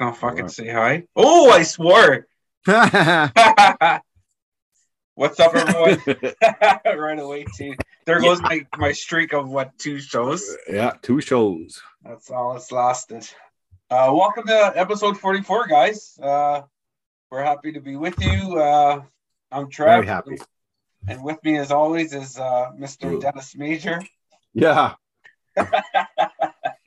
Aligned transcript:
gonna 0.00 0.14
fucking 0.14 0.48
say 0.48 0.68
hi. 0.68 1.04
Oh, 1.14 1.50
I 1.50 1.62
swore. 1.62 2.26
What's 5.14 5.38
up, 5.38 5.54
everyone? 5.54 6.00
right 6.98 7.18
away, 7.18 7.44
too. 7.54 7.74
There 8.06 8.18
goes 8.20 8.40
my 8.40 8.66
my 8.78 8.92
streak 8.92 9.34
of 9.34 9.50
what 9.50 9.76
two 9.78 10.00
shows. 10.00 10.56
yeah, 10.68 10.94
two 11.02 11.20
shows. 11.20 11.82
That's 12.02 12.30
all 12.30 12.56
it's 12.56 12.72
lasted. 12.72 13.28
Uh, 13.90 14.10
welcome 14.14 14.46
to 14.46 14.72
episode 14.74 15.18
44, 15.18 15.66
guys. 15.66 16.18
Uh, 16.22 16.62
we're 17.30 17.44
happy 17.44 17.72
to 17.72 17.80
be 17.80 17.96
with 17.96 18.18
you. 18.22 18.58
Uh, 18.58 19.02
I'm 19.52 19.68
Trev. 19.68 19.96
Very 19.96 20.06
happy. 20.06 20.38
And 21.08 21.22
with 21.22 21.44
me, 21.44 21.58
as 21.58 21.70
always, 21.70 22.14
is 22.14 22.38
uh, 22.38 22.70
Mr. 22.78 23.12
Ooh. 23.12 23.20
Dennis 23.20 23.54
Major. 23.54 24.00
Yeah. 24.54 24.94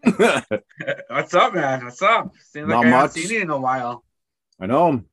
What's 1.07 1.33
up, 1.33 1.53
man? 1.53 1.85
What's 1.85 2.01
up? 2.01 2.33
Seems 2.51 2.67
like 2.67 2.75
Not 2.75 2.85
I 2.85 2.89
haven't 2.89 3.01
much. 3.01 3.11
seen 3.13 3.29
you 3.31 3.41
in 3.41 3.49
a 3.49 3.57
while. 3.59 4.03
I 4.59 4.65
know. 4.65 5.03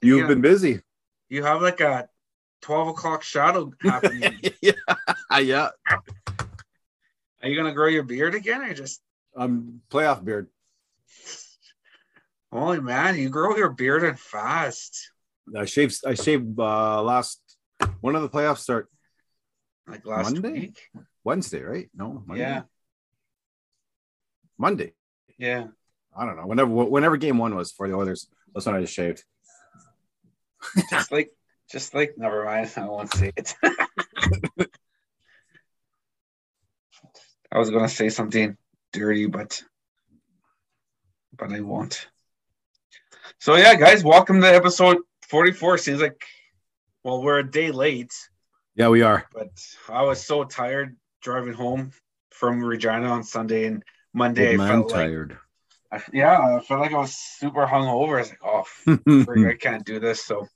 You've 0.00 0.20
Yeah. 0.22 0.26
been 0.26 0.40
busy. 0.40 0.80
You 1.28 1.44
have 1.44 1.62
like 1.62 1.80
a 1.80 2.08
12 2.62 2.88
o'clock 2.88 3.22
shadow 3.22 3.72
happening. 3.82 4.40
yeah. 4.60 4.72
Yeah. 5.40 5.68
Are 7.42 7.48
you 7.48 7.56
gonna 7.56 7.72
grow 7.72 7.88
your 7.88 8.02
beard 8.02 8.34
again, 8.34 8.62
or 8.62 8.74
just 8.74 9.00
Um, 9.36 9.80
playoff 9.90 10.22
beard. 10.24 10.48
holy 12.52 12.80
man? 12.80 13.16
You 13.16 13.30
grow 13.30 13.56
your 13.56 13.70
beard 13.70 14.02
in 14.04 14.14
fast, 14.16 15.10
I 15.56 15.64
shaved. 15.64 16.00
I 16.06 16.14
shaved 16.14 16.58
uh, 16.58 17.02
last. 17.02 17.40
When 18.00 18.14
did 18.14 18.20
the 18.22 18.28
playoffs 18.28 18.58
start? 18.58 18.88
like 19.88 20.04
last 20.06 20.34
Monday? 20.34 20.52
week. 20.52 20.90
Wednesday, 21.24 21.62
right? 21.62 21.90
No. 21.94 22.22
Monday? 22.26 22.42
Yeah, 22.42 22.62
Monday. 24.58 24.92
yeah. 25.38 25.66
I 26.14 26.26
don't 26.26 26.36
know. 26.36 26.46
Whenever 26.46 26.70
whenever 26.70 27.16
game 27.16 27.38
one 27.38 27.54
was 27.54 27.72
for 27.72 27.88
the 27.88 27.94
Oilers, 27.94 28.28
that's 28.52 28.66
when 28.66 28.74
I 28.74 28.80
just 28.82 28.92
shaved. 28.92 29.24
Just 30.90 31.10
like, 31.10 31.30
just 31.70 31.94
like. 31.94 32.18
Never 32.18 32.44
mind. 32.44 32.70
I 32.76 32.86
won't 32.86 33.10
say 33.14 33.32
it. 33.34 33.54
I 37.50 37.58
was 37.58 37.70
gonna 37.70 37.88
say 37.88 38.10
something 38.10 38.58
dirty, 38.92 39.24
but 39.26 39.62
but 41.36 41.50
I 41.50 41.60
won't. 41.60 42.08
So 43.38 43.56
yeah, 43.56 43.74
guys, 43.74 44.04
welcome 44.04 44.40
to 44.42 44.46
episode 44.46 44.98
44. 45.28 45.78
Seems 45.78 46.02
like, 46.02 46.22
well, 47.04 47.22
we're 47.22 47.38
a 47.38 47.50
day 47.50 47.70
late. 47.70 48.12
Yeah, 48.74 48.88
we 48.88 49.00
are. 49.00 49.26
but 49.32 49.48
I 49.88 50.02
was 50.02 50.24
so 50.24 50.44
tired 50.44 50.96
driving 51.22 51.54
home 51.54 51.92
from 52.30 52.62
Regina 52.62 53.08
on 53.08 53.22
Sunday 53.22 53.64
and 53.64 53.82
Monday. 54.12 54.54
I 54.54 54.56
felt 54.56 54.90
like, 54.90 55.00
tired. 55.00 55.38
I, 55.90 56.02
yeah, 56.12 56.56
I 56.56 56.60
felt 56.60 56.80
like 56.80 56.92
I 56.92 56.98
was 56.98 57.14
super 57.14 57.66
hungover. 57.66 58.16
I 58.16 58.20
was 58.20 58.30
like, 58.30 58.44
oh, 58.44 58.64
frig, 58.86 59.50
I 59.50 59.56
can't 59.56 59.84
do 59.84 60.00
this. 60.00 60.24
So 60.24 60.46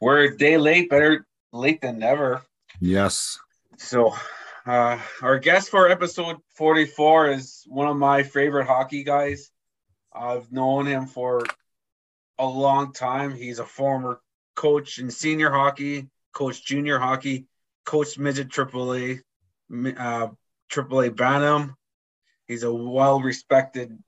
we're 0.00 0.24
a 0.32 0.36
day 0.36 0.56
late, 0.56 0.90
better 0.90 1.26
late 1.52 1.80
than 1.80 1.98
never. 1.98 2.42
yes. 2.80 3.38
So 3.76 4.14
uh, 4.66 4.98
our 5.20 5.38
guest 5.38 5.68
for 5.68 5.88
episode 5.88 6.36
44 6.56 7.30
is 7.30 7.64
one 7.66 7.88
of 7.88 7.96
my 7.96 8.22
favorite 8.22 8.66
hockey 8.66 9.04
guys. 9.04 9.50
I've 10.12 10.50
known 10.52 10.86
him 10.86 11.06
for 11.06 11.44
a 12.38 12.46
long 12.46 12.92
time. 12.92 13.34
He's 13.34 13.58
a 13.58 13.66
former 13.66 14.20
coach 14.54 14.98
in 14.98 15.10
senior 15.10 15.50
hockey, 15.50 16.08
coach 16.32 16.64
junior 16.64 16.98
hockey, 16.98 17.46
coach 17.84 18.18
midget 18.18 18.48
AAA, 18.48 19.20
uh, 19.70 20.28
AAA 20.70 21.16
Bantam. 21.16 21.76
He's 22.46 22.62
a 22.62 22.72
well-respected 22.72 23.98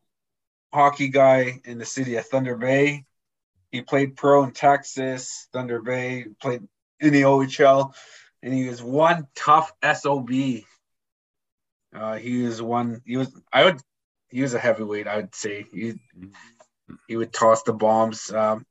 hockey 0.73 1.09
guy 1.09 1.61
in 1.65 1.79
the 1.79 1.85
city 1.85 2.17
of 2.17 2.27
Thunder 2.27 2.57
Bay. 2.57 3.05
He 3.71 3.83
played 3.83 4.17
pro 4.17 4.45
in 4.45 4.53
Texas, 4.53 5.49
Thunder 5.53 5.81
Bay, 5.81 6.27
played 6.41 6.63
in 7.01 7.13
the 7.13 7.23
OHL 7.23 7.93
and 8.47 8.55
he 8.55 8.69
was 8.69 8.81
one 8.81 9.27
tough 9.35 9.73
sob. 9.95 10.31
Uh, 11.95 12.15
he 12.17 12.43
was 12.43 12.63
one. 12.63 13.03
He 13.05 13.17
was. 13.17 13.29
I 13.53 13.65
would. 13.65 13.81
He 14.29 14.43
was 14.43 14.55
a 14.55 14.59
heavyweight. 14.59 15.09
I 15.09 15.17
would 15.17 15.35
say 15.35 15.67
he. 15.73 15.95
He 17.09 17.17
would 17.17 17.33
toss 17.33 17.65
the 17.65 17.73
bombs. 17.73 18.31
Um, 18.33 18.65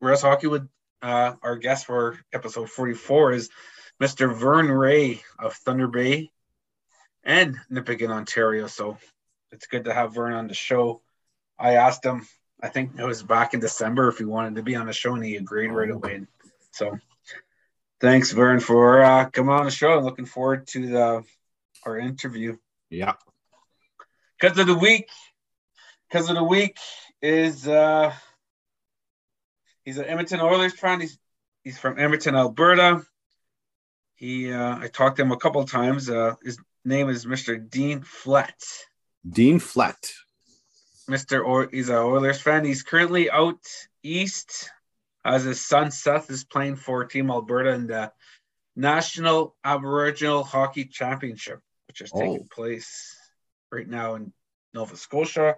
Res 0.00 0.20
Hockey 0.20 0.48
would. 0.48 0.68
Uh, 1.00 1.34
our 1.42 1.56
guest 1.56 1.86
for 1.86 2.18
episode 2.32 2.68
forty-four 2.68 3.32
is 3.32 3.48
Mr. 4.02 4.34
Vern 4.34 4.68
Ray 4.70 5.22
of 5.38 5.54
Thunder 5.54 5.86
Bay 5.86 6.30
and 7.28 7.56
Nipigon, 7.70 8.10
Ontario. 8.10 8.66
So 8.66 8.98
it's 9.52 9.68
good 9.68 9.84
to 9.84 9.94
have 9.94 10.14
Vern 10.14 10.34
on 10.34 10.48
the 10.48 10.54
show. 10.54 11.00
I 11.56 11.74
asked 11.74 12.04
him. 12.04 12.26
I 12.60 12.68
think 12.68 12.98
it 12.98 13.04
was 13.04 13.22
back 13.22 13.54
in 13.54 13.60
December 13.60 14.08
if 14.08 14.18
he 14.18 14.24
wanted 14.24 14.56
to 14.56 14.64
be 14.64 14.74
on 14.74 14.86
the 14.86 14.92
show, 14.92 15.14
and 15.14 15.24
he 15.24 15.36
agreed 15.36 15.68
right 15.68 15.90
away. 15.90 16.26
So 16.72 16.98
Thanks, 18.00 18.30
Vern, 18.30 18.60
for 18.60 19.02
uh, 19.02 19.28
coming 19.30 19.52
on 19.52 19.64
the 19.64 19.72
show. 19.72 19.98
I'm 19.98 20.04
looking 20.04 20.24
forward 20.24 20.68
to 20.68 20.86
the 20.86 21.24
our 21.84 21.98
interview. 21.98 22.56
Yeah. 22.90 23.14
Because 24.40 24.56
of 24.56 24.68
the 24.68 24.78
week, 24.78 25.08
because 26.08 26.28
of 26.30 26.36
the 26.36 26.44
week 26.44 26.76
is 27.20 27.66
uh, 27.66 28.12
he's 29.84 29.98
an 29.98 30.04
Edmonton 30.04 30.40
Oilers 30.40 30.74
fan. 30.74 31.00
He's 31.00 31.18
he's 31.64 31.76
from 31.76 31.98
Edmonton, 31.98 32.36
Alberta. 32.36 33.04
He 34.14 34.52
uh, 34.52 34.78
I 34.78 34.86
talked 34.86 35.16
to 35.16 35.22
him 35.22 35.32
a 35.32 35.36
couple 35.36 35.60
of 35.60 35.68
times. 35.68 36.08
Uh, 36.08 36.36
his 36.44 36.56
name 36.88 37.08
is 37.08 37.26
Mr. 37.26 37.58
Dean 37.70 38.00
Flett. 38.02 38.60
Dean 39.28 39.58
Flat. 39.58 40.10
Mr. 41.08 41.44
Or 41.44 41.68
he's 41.70 41.88
an 41.88 41.96
Oilers 41.96 42.40
fan. 42.40 42.64
He's 42.64 42.82
currently 42.82 43.30
out 43.30 43.60
east 44.02 44.70
as 45.24 45.44
his 45.44 45.64
son 45.64 45.90
Seth 45.90 46.30
is 46.30 46.44
playing 46.44 46.76
for 46.76 47.04
Team 47.04 47.30
Alberta 47.30 47.70
in 47.72 47.86
the 47.86 48.12
National 48.76 49.56
Aboriginal 49.64 50.44
Hockey 50.44 50.84
Championship, 50.84 51.60
which 51.88 52.00
is 52.00 52.10
taking 52.10 52.46
Oh. 52.50 52.54
place 52.54 53.16
right 53.72 53.88
now 53.88 54.14
in 54.14 54.32
Nova 54.74 54.96
Scotia. 54.96 55.56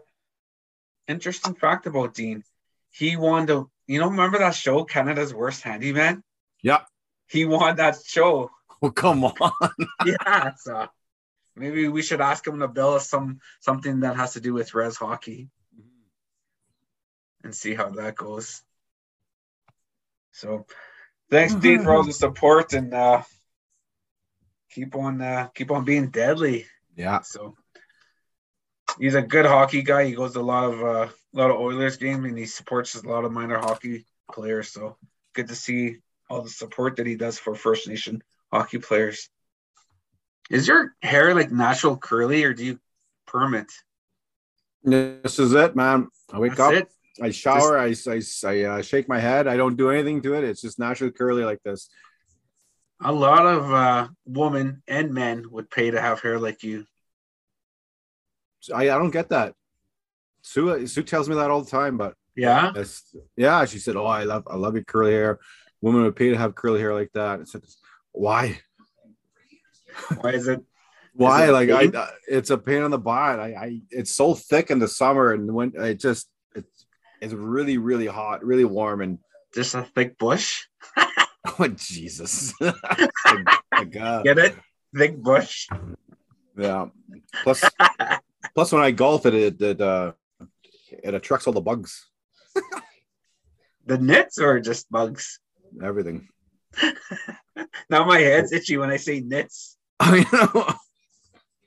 Interesting 1.08 1.54
fact 1.54 1.86
about 1.86 2.14
Dean. 2.14 2.42
He 2.90 3.16
won 3.16 3.46
the 3.46 3.66
you 3.86 3.98
know, 3.98 4.08
remember 4.08 4.38
that 4.38 4.54
show, 4.54 4.84
Canada's 4.84 5.34
Worst 5.34 5.62
Handyman? 5.62 6.22
Yeah. 6.62 6.82
He 7.26 7.44
won 7.44 7.74
that 7.76 7.96
show. 8.04 8.50
Oh, 8.80 8.90
come 8.92 9.24
on. 9.24 9.32
yeah. 10.06 10.52
So 10.56 10.86
maybe 11.60 11.86
we 11.88 12.02
should 12.02 12.20
ask 12.20 12.46
him 12.46 12.58
to 12.60 12.68
bill 12.68 12.94
us 12.94 13.08
some 13.08 13.40
something 13.60 14.00
that 14.00 14.16
has 14.16 14.32
to 14.32 14.40
do 14.40 14.52
with 14.54 14.74
res 14.74 14.96
hockey. 14.96 15.48
and 17.44 17.54
see 17.54 17.74
how 17.74 17.88
that 17.90 18.14
goes. 18.16 18.62
So 20.32 20.66
thanks, 21.30 21.54
Dean, 21.54 21.82
for 21.82 21.92
all 21.92 22.04
the 22.04 22.12
support 22.12 22.72
and 22.72 22.92
uh 22.92 23.22
keep 24.70 24.94
on 24.94 25.20
uh 25.20 25.48
keep 25.54 25.70
on 25.70 25.84
being 25.84 26.10
deadly. 26.10 26.66
Yeah. 26.96 27.20
So 27.22 27.56
he's 28.98 29.14
a 29.14 29.22
good 29.22 29.46
hockey 29.46 29.82
guy. 29.82 30.04
He 30.04 30.12
goes 30.12 30.34
to 30.34 30.40
a 30.40 30.50
lot 30.54 30.64
of 30.72 30.82
uh 30.82 31.08
a 31.34 31.36
lot 31.38 31.50
of 31.50 31.56
Oilers 31.56 31.96
games 31.96 32.24
and 32.24 32.38
he 32.38 32.46
supports 32.46 32.94
a 32.94 33.08
lot 33.08 33.24
of 33.24 33.32
minor 33.32 33.58
hockey 33.58 34.04
players. 34.32 34.72
So 34.72 34.96
good 35.34 35.48
to 35.48 35.54
see 35.54 35.98
all 36.28 36.42
the 36.42 36.50
support 36.50 36.96
that 36.96 37.06
he 37.06 37.16
does 37.16 37.38
for 37.38 37.54
First 37.54 37.88
Nation 37.88 38.22
hockey 38.52 38.78
players. 38.78 39.28
Is 40.50 40.66
your 40.66 40.94
hair 41.00 41.34
like 41.34 41.52
natural 41.52 41.96
curly 41.96 42.42
or 42.42 42.52
do 42.52 42.64
you 42.64 42.80
perm 43.26 43.54
it? 43.54 43.72
This 44.82 45.38
is 45.38 45.54
it, 45.54 45.76
man. 45.76 46.08
I 46.32 46.38
wake 46.38 46.56
That's 46.56 46.60
up, 46.60 46.72
it. 46.72 46.88
I 47.22 47.30
shower, 47.30 47.78
I, 47.78 47.94
I, 48.08 48.20
I 48.44 48.62
uh, 48.64 48.82
shake 48.82 49.08
my 49.08 49.20
head. 49.20 49.46
I 49.46 49.56
don't 49.56 49.76
do 49.76 49.90
anything 49.90 50.22
to 50.22 50.34
it. 50.34 50.44
It's 50.44 50.62
just 50.62 50.78
naturally 50.78 51.12
curly 51.12 51.44
like 51.44 51.62
this. 51.62 51.88
A 53.02 53.12
lot 53.12 53.46
of 53.46 53.72
uh, 53.72 54.08
women 54.26 54.82
and 54.88 55.14
men 55.14 55.44
would 55.50 55.70
pay 55.70 55.90
to 55.90 56.00
have 56.00 56.20
hair 56.20 56.38
like 56.38 56.62
you. 56.62 56.84
I, 58.74 58.82
I 58.82 58.98
don't 58.98 59.10
get 59.10 59.30
that. 59.30 59.54
Sue, 60.42 60.86
Sue 60.86 61.02
tells 61.02 61.28
me 61.28 61.36
that 61.36 61.50
all 61.50 61.62
the 61.62 61.70
time, 61.70 61.96
but 61.96 62.14
Yeah. 62.34 62.72
yeah, 63.36 63.64
she 63.66 63.78
said, 63.78 63.96
"Oh, 63.96 64.06
I 64.06 64.24
love, 64.24 64.44
I 64.50 64.56
love 64.56 64.74
your 64.74 64.84
curly 64.84 65.12
hair. 65.12 65.38
Women 65.80 66.02
would 66.02 66.16
pay 66.16 66.30
to 66.30 66.36
have 66.36 66.54
curly 66.54 66.80
hair 66.80 66.94
like 66.94 67.10
that." 67.12 67.40
I 67.40 67.44
said, 67.44 67.62
"Why? 68.12 68.60
Why 70.20 70.30
is 70.30 70.48
it? 70.48 70.60
Why? 71.14 71.48
it 71.48 71.52
like 71.52 71.68
pain? 71.68 71.96
I, 71.96 72.08
it's 72.28 72.50
a 72.50 72.58
pain 72.58 72.82
in 72.82 72.90
the 72.90 72.98
butt. 72.98 73.40
I, 73.40 73.54
I, 73.54 73.80
it's 73.90 74.14
so 74.14 74.34
thick 74.34 74.70
in 74.70 74.78
the 74.78 74.88
summer, 74.88 75.32
and 75.32 75.52
when 75.52 75.72
it 75.74 75.98
just, 76.00 76.28
it's, 76.54 76.86
it's 77.20 77.34
really, 77.34 77.78
really 77.78 78.06
hot, 78.06 78.44
really 78.44 78.64
warm, 78.64 79.00
and 79.00 79.18
Just 79.54 79.74
a 79.74 79.82
thick 79.82 80.18
bush? 80.18 80.66
oh 81.58 81.68
Jesus, 81.68 82.54
like, 82.60 83.96
uh, 83.96 84.22
Get 84.22 84.38
it? 84.38 84.54
Thick 84.96 85.16
bush. 85.18 85.68
yeah. 86.56 86.86
Plus, 87.42 87.64
plus, 88.54 88.72
when 88.72 88.82
I 88.82 88.90
golf, 88.92 89.26
it, 89.26 89.34
it, 89.34 89.60
it, 89.60 89.80
uh, 89.80 90.12
it 90.90 91.14
attracts 91.14 91.46
all 91.46 91.52
the 91.52 91.60
bugs, 91.60 92.06
The 93.86 93.98
nits 93.98 94.38
or 94.38 94.60
just 94.60 94.90
bugs? 94.90 95.40
everything. 95.82 96.28
Now 97.88 98.04
my 98.04 98.18
head's 98.20 98.52
itchy 98.52 98.76
when 98.76 98.90
I 98.90 98.96
say 98.96 99.20
nits. 99.20 99.76
I 100.02 100.24
know. 100.32 100.74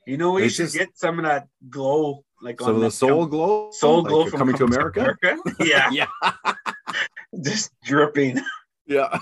You 0.06 0.16
know, 0.18 0.32
we 0.32 0.48
should 0.48 0.64
just- 0.66 0.76
get 0.76 0.90
some 0.98 1.18
of 1.18 1.24
that 1.24 1.46
glow, 1.70 2.24
like 2.42 2.60
Some 2.60 2.74
of 2.76 2.80
the 2.82 2.90
soul 2.90 3.20
com- 3.22 3.30
glow, 3.30 3.70
soul 3.70 4.02
like 4.02 4.08
glow 4.10 4.26
from 4.26 4.38
coming 4.38 4.56
to 4.56 4.64
America. 4.64 5.16
yeah, 5.60 5.88
Yeah, 5.90 6.06
just 7.42 7.70
dripping. 7.84 8.40
yeah. 8.86 9.18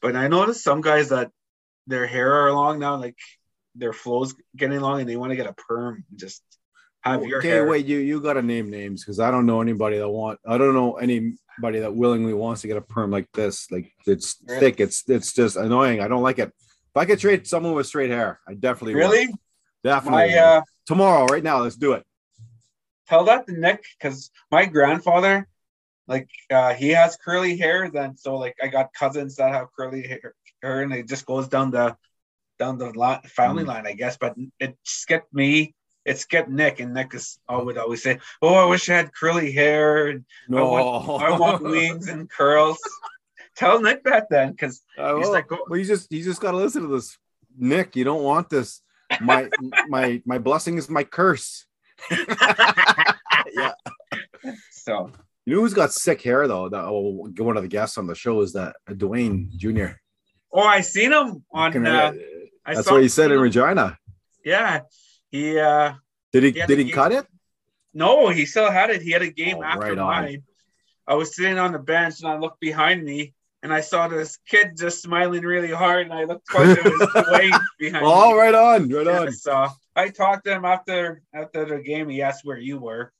But 0.00 0.14
I 0.16 0.28
noticed 0.28 0.62
some 0.62 0.80
guys 0.80 1.08
that 1.10 1.30
their 1.86 2.06
hair 2.06 2.32
are 2.46 2.52
long 2.52 2.78
now, 2.78 2.96
like 2.96 3.16
their 3.74 3.92
flow's 3.92 4.34
getting 4.56 4.80
long, 4.80 5.00
and 5.00 5.08
they 5.08 5.16
want 5.16 5.30
to 5.30 5.36
get 5.36 5.46
a 5.48 5.52
perm. 5.54 6.04
Just 6.14 6.42
have 7.02 7.24
your 7.24 7.38
okay, 7.38 7.48
hair. 7.48 7.66
wait. 7.66 7.86
You 7.86 7.98
you 7.98 8.20
got 8.20 8.34
to 8.34 8.42
name 8.42 8.70
names 8.70 9.04
because 9.04 9.20
I 9.20 9.30
don't 9.30 9.46
know 9.46 9.60
anybody 9.60 9.98
that 9.98 10.08
want. 10.08 10.38
I 10.46 10.58
don't 10.58 10.74
know 10.74 10.94
anybody 10.96 11.80
that 11.80 11.94
willingly 11.94 12.34
wants 12.34 12.60
to 12.62 12.66
get 12.68 12.76
a 12.76 12.80
perm 12.80 13.10
like 13.10 13.30
this. 13.32 13.70
Like 13.70 13.92
it's 14.06 14.36
Really? 14.46 14.60
thick. 14.60 14.80
It's 14.80 15.08
it's 15.08 15.32
just 15.32 15.56
annoying. 15.56 16.00
I 16.00 16.08
don't 16.08 16.22
like 16.22 16.38
it. 16.38 16.48
If 16.48 16.96
I 16.96 17.04
could 17.04 17.18
trade 17.18 17.46
someone 17.46 17.74
with 17.74 17.86
straight 17.86 18.10
hair, 18.10 18.40
I 18.48 18.54
definitely 18.54 18.94
would. 18.94 19.00
Really? 19.00 19.28
definitely 19.84 20.34
My 20.34 20.38
uh, 20.38 20.62
tomorrow, 20.86 21.26
right 21.26 21.42
now. 21.42 21.60
Let's 21.62 21.76
do 21.76 21.92
it. 21.92 22.04
tell 23.08 23.24
that 23.24 23.46
to 23.46 23.52
Nick 23.52 23.84
because 23.98 24.30
my 24.50 24.66
grandfather, 24.66 25.46
like, 26.08 26.28
uh, 26.50 26.74
he 26.74 26.88
has 26.90 27.16
curly 27.16 27.56
hair. 27.56 27.90
Then 27.90 28.16
so 28.16 28.36
like 28.36 28.56
I 28.62 28.66
got 28.68 28.92
cousins 28.92 29.36
that 29.36 29.52
have 29.52 29.68
curly 29.76 30.06
hair, 30.06 30.34
hair 30.62 30.82
and 30.82 30.92
it 30.92 31.06
just 31.08 31.24
goes 31.26 31.48
down 31.48 31.70
the 31.70 31.96
down 32.58 32.76
the 32.78 32.90
line, 32.98 33.20
family 33.22 33.62
Mm. 33.64 33.68
line, 33.68 33.86
I 33.86 33.92
guess. 33.92 34.16
But 34.16 34.34
it 34.58 34.76
skipped 34.82 35.32
me. 35.32 35.74
It 36.08 36.18
skipped 36.18 36.48
Nick, 36.48 36.80
and 36.80 36.94
Nick 36.94 37.14
is 37.14 37.38
oh, 37.48 37.64
would 37.64 37.78
always 37.78 38.02
say, 38.02 38.18
"Oh, 38.40 38.54
I 38.54 38.64
wish 38.64 38.88
I 38.88 38.96
had 38.96 39.14
curly 39.14 39.52
hair. 39.52 40.08
And 40.08 40.24
No, 40.48 40.70
want- 40.70 41.22
I 41.22 41.38
want 41.38 41.62
wings 41.74 42.08
and 42.08 42.28
curls." 42.30 42.78
Tell 43.56 43.80
Nick 43.80 44.04
that 44.04 44.28
then, 44.30 44.52
because 44.52 44.82
He's 44.96 45.28
like, 45.28 45.46
"Oh." 45.50 45.58
well, 45.68 45.78
you 45.78 45.84
just 45.84 46.10
you 46.10 46.22
just 46.24 46.40
got 46.40 46.52
to 46.52 46.56
listen 46.56 46.82
to 46.82 46.88
this, 46.88 47.18
Nick. 47.56 47.96
You 47.96 48.04
don't 48.04 48.22
want 48.22 48.48
this. 48.48 48.82
My 49.20 49.48
my 49.88 50.22
my 50.24 50.38
blessing 50.38 50.78
is 50.78 50.88
my 50.88 51.04
curse. 51.04 51.66
yeah. 52.10 53.72
so 54.70 55.10
You 55.44 55.56
know 55.56 55.60
who's 55.62 55.74
got 55.74 55.92
sick 55.92 56.22
hair 56.22 56.46
though? 56.46 56.68
That 56.68 56.84
oh, 56.84 57.28
one 57.36 57.56
of 57.56 57.62
the 57.62 57.68
guests 57.68 57.98
on 57.98 58.06
the 58.06 58.14
show 58.14 58.40
is 58.42 58.52
that 58.52 58.76
Dwayne 58.88 59.50
Jr. 59.56 59.96
oh, 60.52 60.62
I 60.62 60.80
seen 60.82 61.12
him 61.12 61.44
on. 61.52 61.86
Uh, 61.86 62.12
I 62.64 62.74
That's 62.74 62.90
what 62.90 62.98
he 62.98 63.04
him 63.04 63.08
said 63.08 63.32
in. 63.32 63.40
Regina. 63.40 63.98
Yeah, 64.44 64.80
he. 65.30 65.58
uh 65.58 65.94
Did 66.32 66.42
he 66.44 66.50
Yeah, 66.50 66.66
did 66.66 66.78
he 66.78 66.84
he- 66.86 66.90
cut 66.92 67.12
it? 67.12 67.26
No, 67.94 68.28
he 68.28 68.44
still 68.46 68.70
had 68.70 68.90
it. 68.90 69.02
He 69.02 69.10
had 69.12 69.22
a 69.22 69.30
game 69.30 69.56
Oh, 69.58 69.62
after 69.64 69.80
right 69.94 69.96
mine. 69.96 70.42
I 71.06 71.14
was 71.14 71.34
sitting 71.34 71.58
on 71.58 71.72
the 71.72 71.78
bench 71.78 72.20
and 72.20 72.28
I 72.30 72.36
looked 72.38 72.60
behind 72.60 73.02
me 73.02 73.34
and 73.62 73.72
I 73.72 73.80
saw 73.80 74.06
this 74.08 74.36
kid 74.46 74.76
just 74.76 75.00
smiling 75.02 75.42
really 75.42 75.72
hard 75.72 76.04
and 76.06 76.12
I 76.12 76.24
looked 76.24 76.46
twice 76.50 76.76
was 76.76 77.00
Dwayne 77.26 77.58
behind 77.78 78.04
Oh, 78.06 78.32
me. 78.32 78.38
right 78.38 78.54
on, 78.54 78.88
right 78.90 79.06
on. 79.08 79.32
So 79.32 79.68
I 79.96 80.10
talked 80.10 80.44
to 80.44 80.52
him 80.52 80.64
after 80.66 81.22
after 81.32 81.64
the 81.64 81.78
game. 81.82 82.08
He 82.10 82.20
asked 82.22 82.44
where 82.44 82.58
you 82.58 82.78
were. 82.78 83.10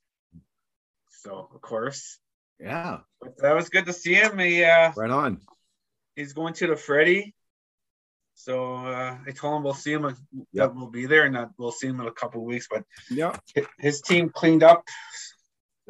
So 1.09 1.49
of 1.53 1.61
course. 1.61 2.19
Yeah, 2.59 2.99
But 3.21 3.37
that 3.37 3.55
was 3.55 3.69
good 3.69 3.85
to 3.87 3.93
see 3.93 4.13
him. 4.13 4.37
He 4.37 4.63
uh 4.63 4.91
right 4.95 5.09
on. 5.09 5.41
he's 6.15 6.33
going 6.33 6.53
to 6.55 6.67
the 6.67 6.75
Freddie. 6.75 7.33
So 8.39 8.75
uh, 8.75 9.17
I 9.27 9.31
told 9.31 9.57
him 9.57 9.63
we'll 9.63 9.73
see 9.73 9.91
him. 9.91 10.03
Yep. 10.03 10.15
That 10.53 10.73
we'll 10.73 10.87
be 10.87 11.05
there, 11.07 11.25
and 11.25 11.35
that 11.35 11.49
we'll 11.57 11.73
see 11.73 11.87
him 11.87 11.99
in 11.99 12.07
a 12.07 12.11
couple 12.11 12.39
of 12.39 12.47
weeks. 12.47 12.67
But 12.71 12.85
Yeah. 13.09 13.35
his 13.77 13.99
team 13.99 14.29
cleaned 14.29 14.63
up 14.63 14.87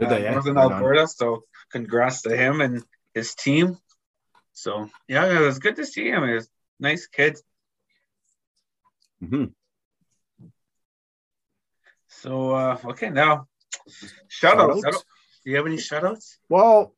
uh, 0.01 0.09
they, 0.09 0.25
eh? 0.25 0.31
Northern. 0.31 0.57
Alberta. 0.57 1.07
So 1.07 1.43
congrats 1.71 2.23
to 2.23 2.35
him 2.35 2.61
and 2.61 2.83
his 3.13 3.35
team. 3.35 3.77
So 4.53 4.89
yeah, 5.07 5.25
it 5.31 5.39
was 5.41 5.59
good 5.59 5.75
to 5.75 5.85
see 5.85 6.09
him. 6.09 6.27
He 6.27 6.33
was 6.33 6.45
a 6.47 6.83
nice 6.89 7.05
kid. 7.05 7.37
Mhm. 9.21 9.53
So 12.07 12.51
uh, 12.51 12.77
okay, 12.83 13.11
now 13.11 13.45
shout 14.27 14.57
outs. 14.57 14.81
Shout-outs? 14.81 15.03
Do 15.45 15.51
you 15.51 15.57
have 15.57 15.67
any 15.67 15.77
shout 15.77 16.03
outs? 16.03 16.39
Well, 16.49 16.95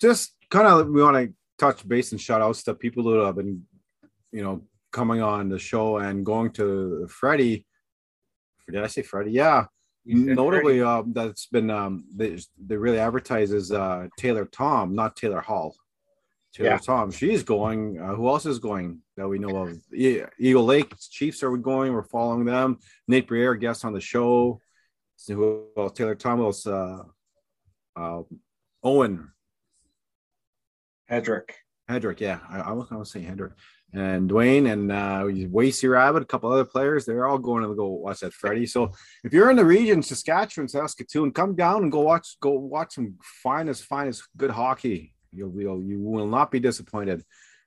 just 0.00 0.34
kind 0.48 0.66
of 0.66 0.88
we 0.88 1.02
want 1.02 1.18
to 1.18 1.34
touch 1.58 1.86
base 1.86 2.12
and 2.12 2.20
shout 2.20 2.40
outs 2.40 2.62
to 2.62 2.74
people 2.74 3.02
who 3.02 3.18
have 3.20 3.36
been, 3.36 3.66
you 4.32 4.42
know, 4.42 4.62
coming 4.92 5.22
on 5.22 5.48
the 5.48 5.58
show 5.58 5.98
and 5.98 6.24
going 6.24 6.50
to 6.52 7.06
Freddie. 7.08 7.66
Did 8.70 8.82
I 8.82 8.86
say 8.86 9.02
Freddie? 9.02 9.32
Yeah. 9.32 9.66
Notably, 10.04 10.80
um, 10.80 11.12
that's 11.12 11.46
been 11.46 11.70
um, 11.70 12.04
they, 12.14 12.38
they 12.66 12.76
really 12.76 12.98
advertise 12.98 13.52
as 13.52 13.70
uh, 13.70 14.08
Taylor 14.16 14.46
Tom, 14.46 14.94
not 14.94 15.16
Taylor 15.16 15.40
Hall. 15.40 15.74
Taylor 16.54 16.70
Yeah. 16.70 16.78
Tom, 16.78 17.10
she's 17.10 17.42
going. 17.42 18.00
Uh, 18.00 18.14
who 18.14 18.26
else 18.28 18.46
is 18.46 18.58
going 18.58 19.00
that 19.16 19.28
we 19.28 19.38
know 19.38 19.54
of? 19.56 19.78
E- 19.94 20.22
Eagle 20.38 20.64
Lake 20.64 20.94
Chiefs 20.98 21.42
are 21.42 21.50
we 21.50 21.58
going? 21.58 21.92
We're 21.92 22.04
following 22.04 22.46
them. 22.46 22.78
Nate 23.06 23.28
Briere, 23.28 23.54
guest 23.54 23.84
on 23.84 23.92
the 23.92 24.00
show. 24.00 24.60
So 25.16 25.34
who 25.34 25.64
else? 25.76 25.92
Taylor 25.92 26.14
Tom, 26.14 26.38
who 26.38 26.46
else? 26.46 26.66
Uh, 26.66 27.02
uh, 27.94 28.22
Owen 28.82 29.30
Hedrick. 31.10 31.50
Hedrick, 31.90 32.20
yeah, 32.20 32.38
I, 32.48 32.60
I 32.60 32.72
was 32.72 32.88
going 32.88 33.02
to 33.02 33.08
say 33.08 33.20
Hedrick 33.20 33.52
and 33.92 34.28
Dwayne 34.28 34.70
and 34.70 34.92
uh, 34.92 35.24
Wacey 35.48 35.88
Rabbit, 35.88 36.22
a 36.22 36.26
couple 36.26 36.52
other 36.52 36.64
players. 36.64 37.04
They're 37.04 37.26
all 37.26 37.38
going 37.38 37.62
to 37.62 37.74
go 37.74 37.86
watch 37.86 38.20
that 38.20 38.34
Freddie. 38.34 38.66
So 38.66 38.92
if 39.24 39.32
you're 39.32 39.50
in 39.50 39.56
the 39.56 39.64
region, 39.64 40.02
Saskatchewan, 40.02 40.68
Saskatoon, 40.68 41.32
come 41.32 41.54
down 41.54 41.84
and 41.84 41.92
go 41.92 42.00
watch 42.00 42.38
go 42.40 42.50
watch 42.50 42.94
some 42.94 43.14
finest, 43.42 43.84
finest 43.84 44.24
good 44.36 44.50
hockey. 44.50 45.14
You'll, 45.32 45.58
you'll 45.60 45.82
you 45.82 46.00
will 46.00 46.26
not 46.26 46.50
be 46.50 46.60
disappointed. 46.60 47.24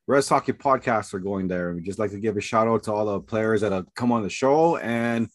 Res 0.07 0.27
Hockey 0.27 0.53
Podcasts 0.53 1.13
are 1.13 1.19
going 1.19 1.47
there. 1.47 1.73
We'd 1.73 1.85
just 1.85 1.99
like 1.99 2.11
to 2.11 2.19
give 2.19 2.35
a 2.37 2.41
shout 2.41 2.67
out 2.67 2.83
to 2.83 2.93
all 2.93 3.05
the 3.05 3.19
players 3.21 3.61
that 3.61 3.71
have 3.71 3.85
come 3.95 4.11
on 4.11 4.23
the 4.23 4.29
show 4.29 4.77
and 4.77 5.29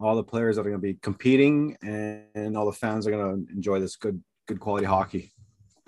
all 0.00 0.16
the 0.16 0.24
players 0.24 0.56
that 0.56 0.62
are 0.62 0.70
going 0.70 0.80
to 0.80 0.86
be 0.86 0.94
competing 0.94 1.76
and, 1.82 2.24
and 2.34 2.56
all 2.56 2.66
the 2.66 2.72
fans 2.72 3.06
are 3.06 3.10
going 3.10 3.46
to 3.46 3.52
enjoy 3.52 3.78
this 3.78 3.96
good 3.96 4.22
good 4.46 4.60
quality 4.60 4.86
hockey. 4.86 5.32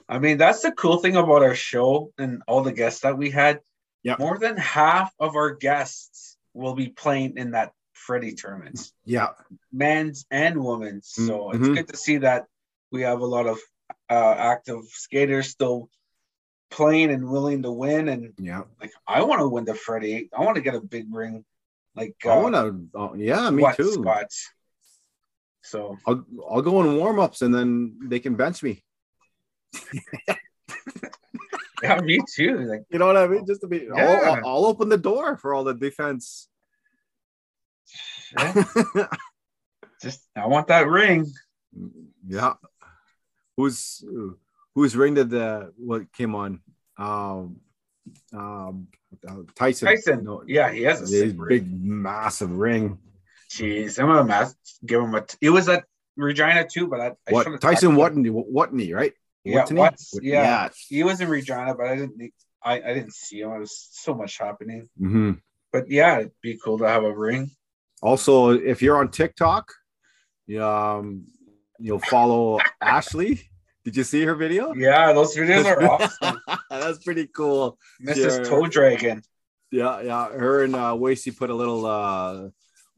I 0.08 0.18
mean, 0.18 0.38
that's 0.38 0.62
the 0.62 0.72
cool 0.72 0.98
thing 0.98 1.16
about 1.16 1.42
our 1.42 1.54
show 1.54 2.12
and 2.18 2.42
all 2.46 2.62
the 2.62 2.72
guests 2.72 3.00
that 3.00 3.18
we 3.18 3.30
had. 3.30 3.60
Yeah. 4.02 4.16
More 4.18 4.38
than 4.38 4.56
half 4.56 5.12
of 5.18 5.36
our 5.36 5.54
guests 5.54 6.36
will 6.54 6.74
be 6.74 6.88
playing 6.88 7.36
in 7.36 7.52
that 7.52 7.72
Freddie 7.92 8.34
tournament, 8.34 8.92
Yeah, 9.04 9.28
men's 9.72 10.24
and 10.30 10.64
women's. 10.64 11.08
So 11.08 11.50
it's 11.50 11.68
good 11.68 11.88
to 11.88 11.96
see 11.96 12.18
that 12.18 12.46
we 12.90 13.02
have 13.02 13.20
a 13.20 13.26
lot 13.26 13.46
of 13.46 13.58
uh, 14.08 14.34
active 14.38 14.84
skaters 14.84 15.48
still 15.48 15.90
playing 16.70 17.10
and 17.10 17.28
willing 17.28 17.62
to 17.64 17.72
win. 17.72 18.08
And 18.08 18.32
yeah. 18.38 18.62
like, 18.80 18.92
I 19.06 19.22
want 19.22 19.40
to 19.40 19.48
win 19.48 19.64
the 19.64 19.74
Freddie. 19.74 20.30
I 20.36 20.42
want 20.42 20.56
to 20.56 20.62
get 20.62 20.74
a 20.74 20.80
big 20.80 21.06
ring. 21.10 21.44
Like, 21.94 22.14
uh, 22.24 22.30
I 22.30 22.36
want 22.36 22.54
to. 22.54 22.88
Oh, 22.94 23.14
yeah, 23.14 23.50
me 23.50 23.62
what 23.62 23.76
too. 23.76 23.92
spots. 23.92 24.48
So 25.62 25.98
I'll 26.06 26.24
I'll 26.48 26.62
go 26.62 26.80
in 26.82 26.96
warm 26.96 27.18
ups 27.18 27.42
and 27.42 27.54
then 27.54 27.98
they 28.04 28.20
can 28.20 28.36
bench 28.36 28.62
me. 28.62 28.82
yeah, 31.82 32.00
me 32.00 32.20
too. 32.34 32.58
Like, 32.64 32.84
You 32.90 32.98
know 32.98 33.06
what 33.06 33.16
I 33.16 33.26
mean? 33.26 33.46
Just 33.46 33.60
to 33.62 33.66
be, 33.66 33.88
Yeah. 33.94 34.20
I'll, 34.42 34.46
I'll, 34.46 34.66
open 34.66 34.88
the 34.88 34.98
door 34.98 35.36
for 35.36 35.54
all 35.54 35.64
the 35.64 35.74
defense. 35.74 36.48
yeah, 38.38 38.64
just 40.02 40.20
I 40.36 40.46
want 40.46 40.68
that 40.68 40.88
ring. 40.88 41.26
yeah. 42.26 42.54
Who's 43.56 44.04
whose 44.74 44.94
ring 44.96 45.14
did 45.14 45.30
the 45.30 45.72
what 45.76 46.12
came 46.12 46.34
on? 46.34 46.60
Um, 46.98 47.56
um, 48.32 48.88
Tyson. 49.54 49.88
Tyson. 49.88 50.24
No, 50.24 50.42
Yeah, 50.46 50.70
he 50.70 50.82
has 50.82 51.00
a 51.02 51.06
sick 51.06 51.34
ring. 51.36 51.48
big, 51.48 51.84
massive 51.84 52.52
ring. 52.52 52.98
Jeez, 53.50 53.98
I'm 53.98 54.06
gonna 54.06 54.50
give 54.84 55.02
him 55.02 55.14
a. 55.14 55.22
T- 55.22 55.38
it 55.40 55.50
was 55.50 55.68
at 55.68 55.84
Regina 56.16 56.66
too, 56.68 56.86
but 56.86 57.00
I, 57.00 57.06
I 57.06 57.32
What 57.32 57.60
Tyson? 57.60 57.96
Watney? 57.96 58.30
Watney, 58.30 58.94
right? 58.94 59.14
Yeah? 59.52 59.64
Watts, 59.70 60.10
Wat- 60.14 60.22
yeah. 60.22 60.68
He 60.88 61.02
was 61.02 61.20
in 61.20 61.28
Regina, 61.28 61.74
but 61.74 61.86
I 61.86 61.96
didn't. 61.96 62.32
I, 62.62 62.74
I 62.74 62.94
didn't 62.94 63.14
see 63.14 63.40
him. 63.40 63.52
It 63.52 63.60
was 63.60 63.88
so 63.92 64.14
much 64.14 64.38
happening. 64.38 64.88
Mhm. 65.00 65.40
But 65.72 65.88
yeah, 65.90 66.18
it'd 66.18 66.32
be 66.42 66.58
cool 66.62 66.78
to 66.78 66.88
have 66.88 67.04
a 67.04 67.16
ring. 67.16 67.50
Also, 68.02 68.50
if 68.50 68.80
you're 68.82 68.96
on 68.96 69.10
TikTok, 69.10 69.72
um, 70.60 71.24
you'll 71.78 71.98
follow 72.00 72.58
Ashley. 72.80 73.48
Did 73.84 73.96
you 73.96 74.04
see 74.04 74.24
her 74.24 74.34
video? 74.34 74.74
Yeah, 74.74 75.12
those 75.12 75.36
videos 75.36 75.64
are 75.64 75.82
awesome. 75.90 76.40
That's 76.70 77.02
pretty 77.04 77.26
cool. 77.28 77.78
Mrs. 78.04 78.38
Yeah. 78.38 78.44
Toe 78.44 78.66
Dragon. 78.66 79.22
Yeah, 79.70 80.00
yeah. 80.02 80.28
Her 80.30 80.64
and 80.64 80.74
uh 80.74 80.96
Wacey 80.98 81.30
put 81.30 81.50
a 81.50 81.54
little 81.54 81.86
uh 81.86 82.48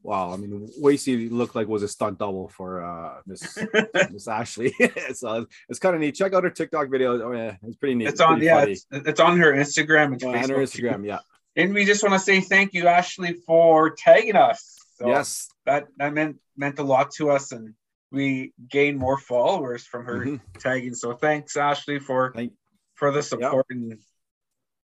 wow, 0.02 0.32
I 0.32 0.36
mean 0.36 0.68
Wacey 0.78 1.28
looked 1.28 1.54
like 1.54 1.68
was 1.68 1.82
a 1.82 1.88
stunt 1.88 2.18
double 2.18 2.48
for 2.48 2.82
uh 2.84 3.20
Miss 3.26 3.58
Miss 4.12 4.28
Ashley. 4.28 4.72
so 5.14 5.46
it's 5.68 5.78
kind 5.78 5.94
of 5.94 6.00
neat. 6.00 6.14
Check 6.14 6.32
out 6.34 6.44
her 6.44 6.50
TikTok 6.50 6.88
video. 6.90 7.20
Oh 7.22 7.32
yeah, 7.32 7.56
it's 7.62 7.76
pretty 7.76 7.94
neat. 7.96 8.08
It's 8.08 8.20
on. 8.20 8.34
pretty 8.34 8.46
Yeah, 8.46 8.62
it's, 8.64 8.86
it's 8.90 9.20
on 9.20 9.38
her 9.38 9.52
Instagram 9.52 10.12
and 10.12 10.22
Yeah, 10.22 10.28
and 10.42 10.50
her 10.50 10.56
Instagram, 10.58 11.06
yeah. 11.06 11.18
And 11.56 11.74
we 11.74 11.84
just 11.84 12.02
want 12.02 12.14
to 12.14 12.20
say 12.20 12.40
thank 12.40 12.72
you, 12.74 12.86
Ashley, 12.86 13.34
for 13.46 13.90
tagging 13.90 14.36
us. 14.36 14.76
So 14.96 15.08
yes. 15.08 15.48
that 15.66 15.88
that 15.98 16.12
meant 16.14 16.36
meant 16.56 16.78
a 16.78 16.82
lot 16.84 17.10
to 17.12 17.30
us, 17.30 17.52
and 17.52 17.74
we 18.12 18.52
gained 18.70 18.98
more 18.98 19.18
followers 19.18 19.84
from 19.86 20.04
her 20.04 20.18
Mhm. 20.24 20.40
tagging. 20.58 20.94
So 20.94 21.14
thanks, 21.14 21.56
Ashley, 21.56 21.98
for 21.98 22.32
Thank- 22.34 22.52
for 22.94 23.10
the 23.12 23.22
support 23.22 23.66
and 23.70 23.98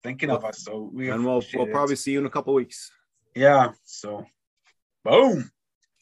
thinking 0.02 0.28
of 0.31 0.45
us. 0.45 0.64
So 0.64 0.90
we 0.92 1.09
And 1.11 1.25
we'll 1.25 1.42
we'll 1.54 1.66
probably 1.66 1.97
see 1.97 2.12
you 2.12 2.19
in 2.21 2.26
a 2.26 2.31
couple 2.31 2.52
weeks. 2.54 2.90
yeah. 3.35 3.71
So 3.85 4.26
boom. 5.04 5.50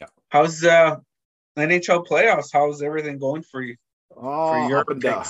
Yeah. 0.00 0.06
How's 0.28 0.62
uh 0.64 0.96
NHL 1.58 2.06
playoffs? 2.06 2.50
How's 2.52 2.82
everything 2.82 3.18
going 3.18 3.42
for 3.42 3.60
you? 3.62 3.76
Oh, 4.16 4.50
For 4.52 4.68
your 4.68 4.78
up 4.80 4.88
and 4.90 5.00
down. 5.02 5.24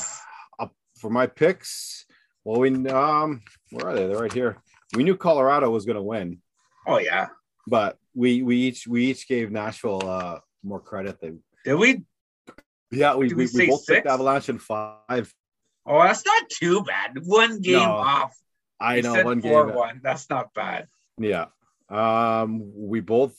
Up 0.58 0.72
for 0.98 1.10
my 1.10 1.26
picks. 1.26 2.06
Well, 2.44 2.60
we 2.60 2.70
um, 2.88 3.42
where 3.70 3.88
are 3.88 3.94
they? 3.94 4.06
They're 4.06 4.18
right 4.18 4.32
here. 4.32 4.56
We 4.96 5.04
knew 5.04 5.16
Colorado 5.16 5.70
was 5.70 5.84
going 5.84 5.96
to 5.96 6.02
win, 6.02 6.38
Oh 6.86 6.98
yeah. 6.98 7.28
but 7.66 7.98
we 8.14 8.42
we 8.42 8.56
each 8.56 8.86
we 8.86 9.06
each 9.06 9.28
gave 9.28 9.50
Nashville 9.52 10.02
uh 10.08 10.40
more 10.62 10.80
credit. 10.80 11.20
than 11.20 11.42
Did 11.64 11.74
we? 11.74 12.04
yeah 12.90 13.14
we 13.14 13.28
Did 13.28 13.36
we, 13.36 13.44
we 13.44 13.44
we, 13.44 13.46
say 13.46 13.66
both 13.68 13.84
six? 13.84 13.96
picked 13.98 14.06
Avalanche 14.08 14.48
in 14.48 14.58
five. 14.58 15.32
Oh, 15.86 16.02
that's 16.02 16.24
not 16.26 16.48
too 16.50 16.82
bad. 16.82 17.12
One 17.24 17.60
game 17.60 17.74
No, 17.78 17.92
off. 17.92 18.34
I 18.80 18.96
You 18.96 19.02
know 19.02 19.14
said 19.14 19.24
one 19.24 19.40
four 19.42 19.66
game. 19.66 19.74
one. 19.74 20.00
That's 20.02 20.28
not 20.28 20.52
bad. 20.54 20.88
Yeah. 21.18 21.46
Um, 21.88 22.62
we 22.74 23.00
both. 23.00 23.36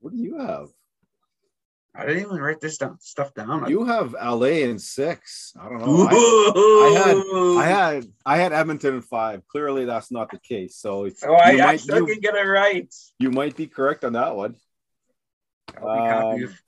What 0.00 0.12
do 0.12 0.18
you 0.18 0.38
have? 0.38 0.68
I 1.94 2.06
didn't 2.06 2.22
even 2.22 2.36
write 2.38 2.60
this 2.60 2.78
down, 2.78 2.98
stuff 3.00 3.34
down. 3.34 3.68
You 3.68 3.84
have 3.84 4.12
LA 4.12 4.62
in 4.62 4.78
six. 4.78 5.52
I 5.60 5.68
don't 5.68 5.80
know. 5.80 6.06
I, 6.06 6.92
had. 6.94 7.16
I 7.58 7.66
had 7.66 8.06
I 8.24 8.36
had 8.36 8.52
Edmonton 8.52 8.94
in 8.94 9.02
five. 9.02 9.46
Clearly, 9.48 9.84
that's 9.86 10.12
not 10.12 10.30
the 10.30 10.38
case. 10.38 10.76
So 10.76 11.08
Oh, 11.26 11.34
I, 11.34 11.50
I 11.50 11.56
might- 11.56 11.80
still 11.80 11.98
you- 11.98 12.06
can 12.06 12.20
get 12.20 12.34
it 12.36 12.46
right. 12.46 12.92
you 13.18 13.30
might 13.30 13.56
be 13.56 13.66
correct 13.66 14.04
on 14.04 14.12
that 14.12 14.36
one. 14.36 14.54
I'll 15.76 15.96
be 15.96 16.02
happy 16.02 16.44
Um, 16.46 16.58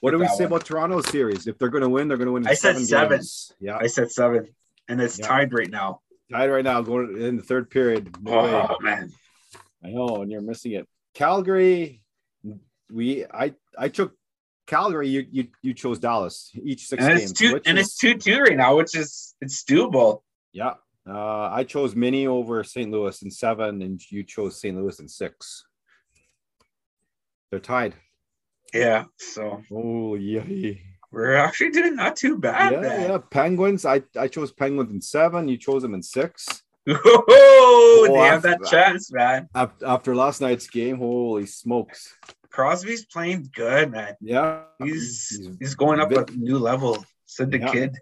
What 0.00 0.10
do 0.12 0.18
we 0.18 0.28
say 0.28 0.44
one. 0.44 0.52
about 0.52 0.64
Toronto's 0.66 1.08
series? 1.08 1.46
If 1.46 1.58
they're 1.58 1.68
going 1.70 1.82
to 1.82 1.88
win, 1.88 2.08
they're 2.08 2.18
going 2.18 2.26
to 2.26 2.32
win. 2.32 2.42
In 2.42 2.48
I 2.48 2.54
said 2.54 2.76
seven. 2.78 3.22
Yeah, 3.60 3.78
I 3.80 3.86
said 3.86 4.10
seven, 4.12 4.48
and 4.88 5.00
it's 5.00 5.18
Yeah. 5.18 5.26
tied 5.26 5.52
right 5.54 5.70
now. 5.70 6.00
tied 6.30 6.50
right 6.50 6.64
now, 6.64 6.82
going 6.82 7.16
in 7.20 7.36
the 7.36 7.42
third 7.42 7.70
period. 7.70 8.14
No 8.22 8.42
way. 8.42 8.52
Oh 8.68 8.76
man, 8.80 9.10
I 9.82 9.88
know, 9.88 10.20
and 10.22 10.30
you're 10.30 10.42
missing 10.42 10.72
it. 10.72 10.86
Calgary, 11.14 12.02
we 12.94 13.24
I 13.26 13.54
I 13.78 13.88
took 13.88 14.14
Calgary. 14.66 15.08
You 15.08 15.26
you 15.30 15.48
you 15.62 15.74
chose 15.74 15.98
Dallas. 15.98 16.50
Each 16.54 16.86
six 16.86 17.02
and 17.04 17.18
games. 17.18 17.30
it's 17.30 17.38
two 17.40 17.60
and 17.66 17.78
is- 17.78 17.86
it's 17.88 17.98
two 17.98 18.14
two 18.14 18.38
right 18.40 18.56
now, 18.56 18.76
which 18.76 18.94
is 18.96 19.34
it's 19.40 19.64
doable. 19.64 20.22
Yeah. 20.52 20.74
Uh, 21.06 21.50
I 21.52 21.64
chose 21.64 21.94
Mini 21.94 22.26
over 22.26 22.64
St. 22.64 22.90
Louis 22.90 23.20
in 23.22 23.30
seven, 23.30 23.82
and 23.82 24.00
you 24.10 24.22
chose 24.24 24.58
St. 24.58 24.74
Louis 24.74 24.98
in 25.00 25.06
six. 25.08 25.66
They're 27.50 27.60
tied. 27.60 27.94
Yeah, 28.72 29.04
so 29.18 29.62
Oh 29.70 30.14
yeah. 30.16 30.72
we're 31.12 31.34
actually 31.34 31.70
doing 31.70 31.94
not 31.96 32.16
too 32.16 32.38
bad. 32.38 32.72
Yeah, 32.72 32.80
man. 32.80 33.10
yeah. 33.10 33.18
Penguins. 33.30 33.84
I, 33.84 34.02
I 34.18 34.28
chose 34.28 34.50
Penguins 34.50 34.90
in 34.92 35.00
seven. 35.00 35.46
You 35.46 35.56
chose 35.58 35.82
them 35.82 35.94
in 35.94 36.02
six. 36.02 36.46
Oh, 36.88 38.04
they 38.08 38.12
Oh, 38.18 38.22
have 38.24 38.42
that 38.42 38.62
chance, 38.64 39.10
man. 39.12 39.48
After 39.54 40.14
last 40.14 40.40
night's 40.40 40.66
game, 40.68 40.98
holy 40.98 41.46
smokes. 41.46 42.12
Crosby's 42.54 43.04
playing 43.06 43.50
good, 43.52 43.90
man. 43.90 44.14
Yeah. 44.20 44.62
He's 44.78 45.40
he's 45.58 45.74
going 45.74 45.98
up 45.98 46.08
bit- 46.10 46.30
a 46.30 46.36
new 46.36 46.58
level. 46.58 47.04
Said 47.26 47.50
the 47.50 47.58
Yeah. 47.58 47.72
kid. 47.72 47.98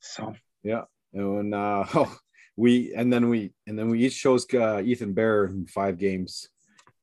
So 0.00 0.34
yeah, 0.64 0.84
And 1.12 1.54
uh, 1.54 1.84
oh, 1.94 2.18
we 2.56 2.92
and 2.94 3.12
then 3.12 3.28
we 3.28 3.52
and 3.68 3.78
then 3.78 3.88
we 3.88 4.04
each 4.04 4.20
chose 4.20 4.46
uh, 4.52 4.80
Ethan 4.82 5.12
Bear 5.12 5.44
in 5.46 5.66
five 5.66 5.96
games. 5.98 6.48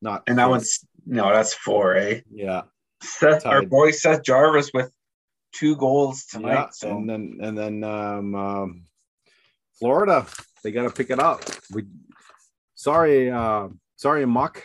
Not 0.02 0.24
and 0.28 0.38
that 0.38 0.50
one's 0.50 0.86
no, 1.06 1.32
that's 1.32 1.54
four, 1.54 1.96
eh? 1.96 2.22
yeah. 2.30 2.64
Seth, 3.02 3.46
our 3.46 3.62
boy 3.66 3.92
Seth 3.92 4.24
Jarvis 4.24 4.72
with 4.74 4.92
two 5.54 5.76
goals 5.78 6.26
tonight. 6.26 6.54
Yeah, 6.54 6.70
so 6.72 6.98
and 6.98 7.10
then 7.10 7.38
and 7.42 7.58
then 7.58 7.84
um, 7.84 8.36
um 8.36 8.84
Florida, 9.80 10.26
they 10.64 10.72
got 10.72 10.84
to 10.84 10.90
pick 10.90 11.10
it 11.10 11.20
up. 11.20 11.42
We 11.72 11.86
sorry, 12.76 13.30
uh, 13.32 13.70
sorry, 13.96 14.26
Muck, 14.26 14.64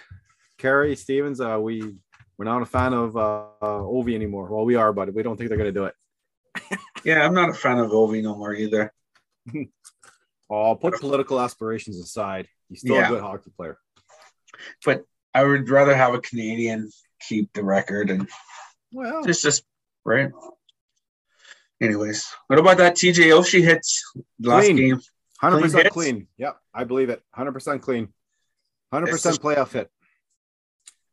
Kerry 0.61 0.95
Stevens. 0.97 1.41
Uh, 1.41 1.59
we 1.61 1.97
we're 2.39 2.45
not 2.45 2.63
a 2.63 2.67
fan 2.67 2.93
of 2.93 3.17
uh, 3.17 3.47
uh, 3.61 3.81
Ovi 3.81 4.15
anymore. 4.15 4.49
Well, 4.55 4.65
we 4.65 4.75
are, 4.77 4.93
but 4.93 5.13
we 5.15 5.23
don't 5.23 5.37
think 5.37 5.49
they're 5.49 5.59
gonna 5.59 5.73
do 5.73 5.85
it. 5.87 5.95
yeah, 7.05 7.25
I'm 7.25 7.35
not 7.35 7.49
a 7.51 7.55
fan 7.55 7.79
of 7.79 7.91
Ovi 7.91 8.23
no 8.23 8.37
more 8.37 8.55
either. 8.55 8.93
Oh, 10.53 10.75
put 10.75 10.99
political 10.99 11.39
aspirations 11.41 11.97
aside. 12.01 12.49
He's 12.69 12.81
still 12.81 12.97
Yeah. 12.97 13.07
a 13.07 13.09
good 13.11 13.21
hockey 13.21 13.53
player. 13.57 13.79
But 14.85 15.05
I 15.33 15.45
would 15.45 15.71
rather 15.71 15.95
have 15.95 16.13
a 16.13 16.21
Canadian 16.21 16.91
keep 17.29 17.53
the 17.53 17.63
record 17.63 18.11
and 18.11 18.29
Well, 18.93 19.23
it's 19.29 19.41
just 19.43 19.63
right. 20.05 20.33
Anyways, 21.81 22.27
what 22.49 22.59
about 22.59 22.79
that 22.79 22.97
TJ 22.97 23.31
Oshie 23.31 23.63
hits 23.63 24.03
last 24.41 24.65
Clean. 24.65 24.77
game? 24.77 25.01
hundred 25.41 25.59
clean 25.59 25.63
percent 25.67 25.83
hits? 25.85 25.95
clean. 25.95 26.27
Yep, 26.37 26.57
I 26.75 26.83
believe 26.83 27.11
it. 27.11 27.23
Hundred 27.33 27.53
percent 27.53 27.81
clean. 27.83 28.09
100% 28.93 29.07
just- 29.23 29.41
playoff 29.43 29.71
hit. 29.71 29.89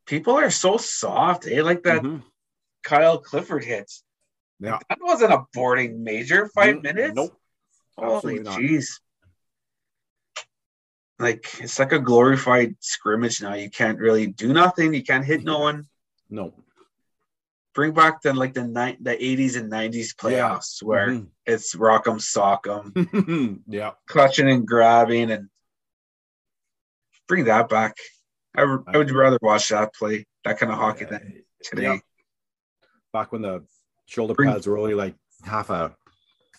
People 0.07 0.33
are 0.33 0.49
so 0.49 0.77
soft, 0.77 1.45
eh? 1.47 1.61
Like 1.61 1.83
that 1.83 2.01
Mhm. 2.01 2.23
Kyle 2.83 3.19
Clifford 3.19 3.63
hits. 3.63 4.03
Yeah. 4.59 4.79
That 4.89 4.99
wasn't 5.01 5.33
a 5.33 5.45
boarding 5.53 6.03
major. 6.03 6.47
Five 6.47 6.77
Mm, 6.77 6.83
minutes. 6.83 7.15
Nope. 7.15 7.39
Holy 7.97 8.39
jeez. 8.39 8.99
Like 11.19 11.45
it's 11.61 11.79
like 11.79 11.91
a 11.91 11.99
glorified 11.99 12.75
scrimmage 12.79 13.41
now. 13.41 13.53
You 13.55 13.69
can't 13.69 13.99
really 13.99 14.27
do 14.27 14.53
nothing. 14.53 14.93
You 14.93 15.03
can't 15.03 15.25
hit 15.25 15.43
no 15.43 15.59
one. 15.59 15.87
No. 16.29 16.53
Bring 17.73 17.93
back 17.93 18.21
the 18.21 18.33
like 18.33 18.53
the 18.53 18.63
ni- 18.67 18.97
the 19.01 19.15
80s 19.23 19.55
and 19.55 19.69
90s 19.69 20.13
playoffs 20.15 20.81
where 20.81 21.09
Mhm. 21.09 21.27
it's 21.45 21.75
rock 21.75 22.07
'em, 22.07 22.19
sock 22.19 22.67
'em, 22.67 22.93
yeah. 23.67 23.93
clutching 24.07 24.49
and 24.49 24.65
grabbing 24.67 25.31
and 25.31 25.49
bring 27.27 27.45
that 27.45 27.67
back. 27.69 27.97
I, 28.57 28.77
I 28.87 28.97
would 28.97 29.11
rather 29.11 29.37
watch 29.41 29.69
that 29.69 29.93
play, 29.93 30.25
that 30.43 30.59
kind 30.59 30.71
of 30.71 30.77
hockey 30.77 31.05
than 31.05 31.43
today. 31.63 31.83
Yeah. 31.83 31.97
Back 33.13 33.31
when 33.31 33.41
the 33.41 33.63
shoulder 34.07 34.35
pads 34.35 34.67
were 34.67 34.77
only 34.77 34.93
like 34.95 35.15
half 35.45 35.69
a, 35.69 35.95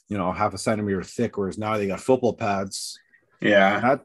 you 0.09 0.17
know, 0.17 0.33
half 0.33 0.55
a 0.55 0.59
centimeter 0.59 1.03
thick, 1.03 1.37
whereas 1.37 1.59
now 1.59 1.77
they 1.77 1.87
got 1.89 2.01
football 2.01 2.35
pads. 2.35 2.99
Yeah. 3.41 3.81
That 3.81 4.01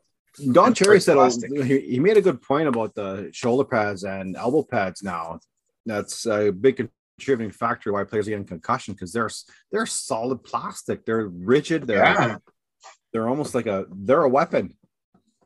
Don 0.51 0.73
Cherry 0.73 0.99
said 0.99 1.15
plastic. 1.15 1.51
Oh, 1.55 1.61
he, 1.61 1.79
he 1.81 1.99
made 1.99 2.17
a 2.17 2.21
good 2.21 2.41
point 2.41 2.67
about 2.67 2.95
the 2.95 3.29
shoulder 3.31 3.63
pads 3.63 4.03
and 4.03 4.35
elbow 4.35 4.63
pads 4.63 5.03
now. 5.03 5.39
That's 5.85 6.25
a 6.25 6.51
big 6.51 6.89
contributing 7.17 7.51
factor 7.51 7.93
why 7.93 8.03
players 8.03 8.27
are 8.27 8.31
getting 8.31 8.45
concussion 8.45 8.93
because 8.93 9.13
they're 9.13 9.29
they're 9.71 9.85
solid 9.85 10.43
plastic. 10.43 11.05
They're 11.05 11.27
rigid. 11.27 11.85
They're 11.85 11.97
Yeah. 12.03 12.37
they're 13.11 13.29
almost 13.29 13.53
like 13.53 13.67
a 13.67 13.85
they're 13.91 14.23
a 14.23 14.29
weapon. 14.29 14.75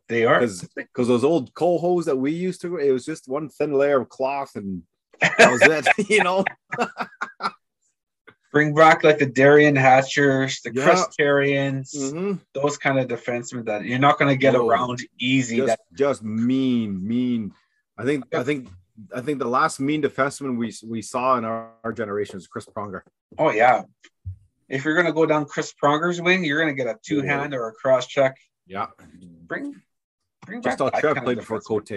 They 0.10 0.26
are. 0.26 0.40
Because 0.40 1.08
those 1.08 1.24
old 1.24 1.54
coal 1.54 1.80
hose 1.80 2.06
that 2.06 2.16
we 2.16 2.32
used 2.32 2.62
to, 2.62 2.78
it 2.78 2.92
was 2.92 3.06
just 3.06 3.28
one 3.28 3.50
thin 3.50 3.74
layer 3.74 4.02
of 4.02 4.10
cloth 4.10 4.56
and 4.56 4.84
that 5.20 5.52
was 5.52 5.62
it. 5.62 5.88
you 6.10 6.24
know. 6.24 6.46
Bring 8.54 8.74
back 8.74 9.04
like 9.04 9.20
the 9.20 9.28
Derian 9.28 9.78
Hatchers, 9.78 10.62
the 10.62 10.72
Yeah. 10.74 11.82
Mhm. 11.84 12.40
those 12.54 12.78
kind 12.78 12.98
of 12.98 13.08
defensemen 13.08 13.66
that 13.66 13.84
you're 13.84 14.00
not 14.00 14.18
going 14.18 14.30
to 14.30 14.38
get 14.38 14.56
Oh. 14.56 14.68
around 14.68 15.02
easy. 15.20 15.58
Just 15.58 15.68
That 15.68 15.80
just 15.94 16.24
mean 16.24 17.06
mean. 17.06 17.54
I 17.98 18.06
think 18.06 18.34
I 18.34 18.44
think 18.44 18.70
I 19.14 19.22
think 19.22 19.40
the 19.40 19.48
last 19.48 19.80
mean 19.80 20.02
defenseman 20.02 20.58
we 20.58 20.74
we 20.88 21.02
saw 21.02 21.38
in 21.38 21.44
our, 21.46 21.72
our 21.84 21.92
generation 21.94 22.38
is 22.38 22.48
Chris 22.48 22.66
Pronger. 22.66 23.02
oh 23.38 23.52
yeah, 23.52 23.84
if 24.70 24.86
you're 24.86 24.96
going 24.96 25.06
to 25.08 25.14
go 25.14 25.26
down 25.26 25.46
Chris 25.46 25.74
Pronger's 25.74 26.22
wing, 26.22 26.44
you're 26.44 26.60
going 26.60 26.76
to 26.76 26.84
get 26.84 26.88
a 26.88 26.98
two 27.04 27.22
hand 27.22 27.54
or 27.54 27.68
a 27.68 27.74
cross 27.74 28.08
check. 28.08 28.38
Yeah. 28.66 28.88
Bring 29.46 29.82
Just 30.62 30.78
that 30.78 30.94
Trev 31.00 31.18
played 31.18 31.38
before. 31.40 31.60
Cote. 31.62 31.92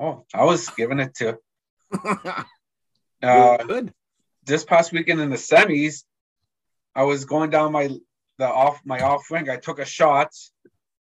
Oh, 0.00 0.24
I 0.32 0.44
was 0.44 0.68
giving 0.70 1.00
it 1.00 1.14
to 1.16 1.38
uh, 3.22 3.56
Good. 3.58 3.92
this 4.44 4.64
past 4.64 4.92
weekend 4.92 5.20
in 5.20 5.30
the 5.30 5.36
semis. 5.36 6.04
I 6.94 7.04
was 7.04 7.24
going 7.24 7.50
down 7.50 7.72
my 7.72 7.90
the 8.38 8.48
off 8.48 8.80
my 8.84 9.00
off 9.00 9.24
wing. 9.30 9.50
I 9.50 9.56
took 9.56 9.78
a 9.78 9.84
shot, 9.84 10.30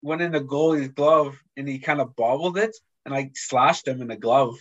went 0.02 0.22
in 0.22 0.32
the 0.32 0.42
goalie's 0.42 0.88
glove, 0.90 1.38
and 1.58 1.68
he 1.68 1.80
kind 1.80 2.00
of 2.00 2.16
bobbled 2.16 2.58
it, 2.58 2.76
and 3.06 3.14
I 3.14 3.32
slashed 3.36 3.88
him 3.88 4.02
in 4.02 4.08
the 4.08 4.16
glove. 4.16 4.56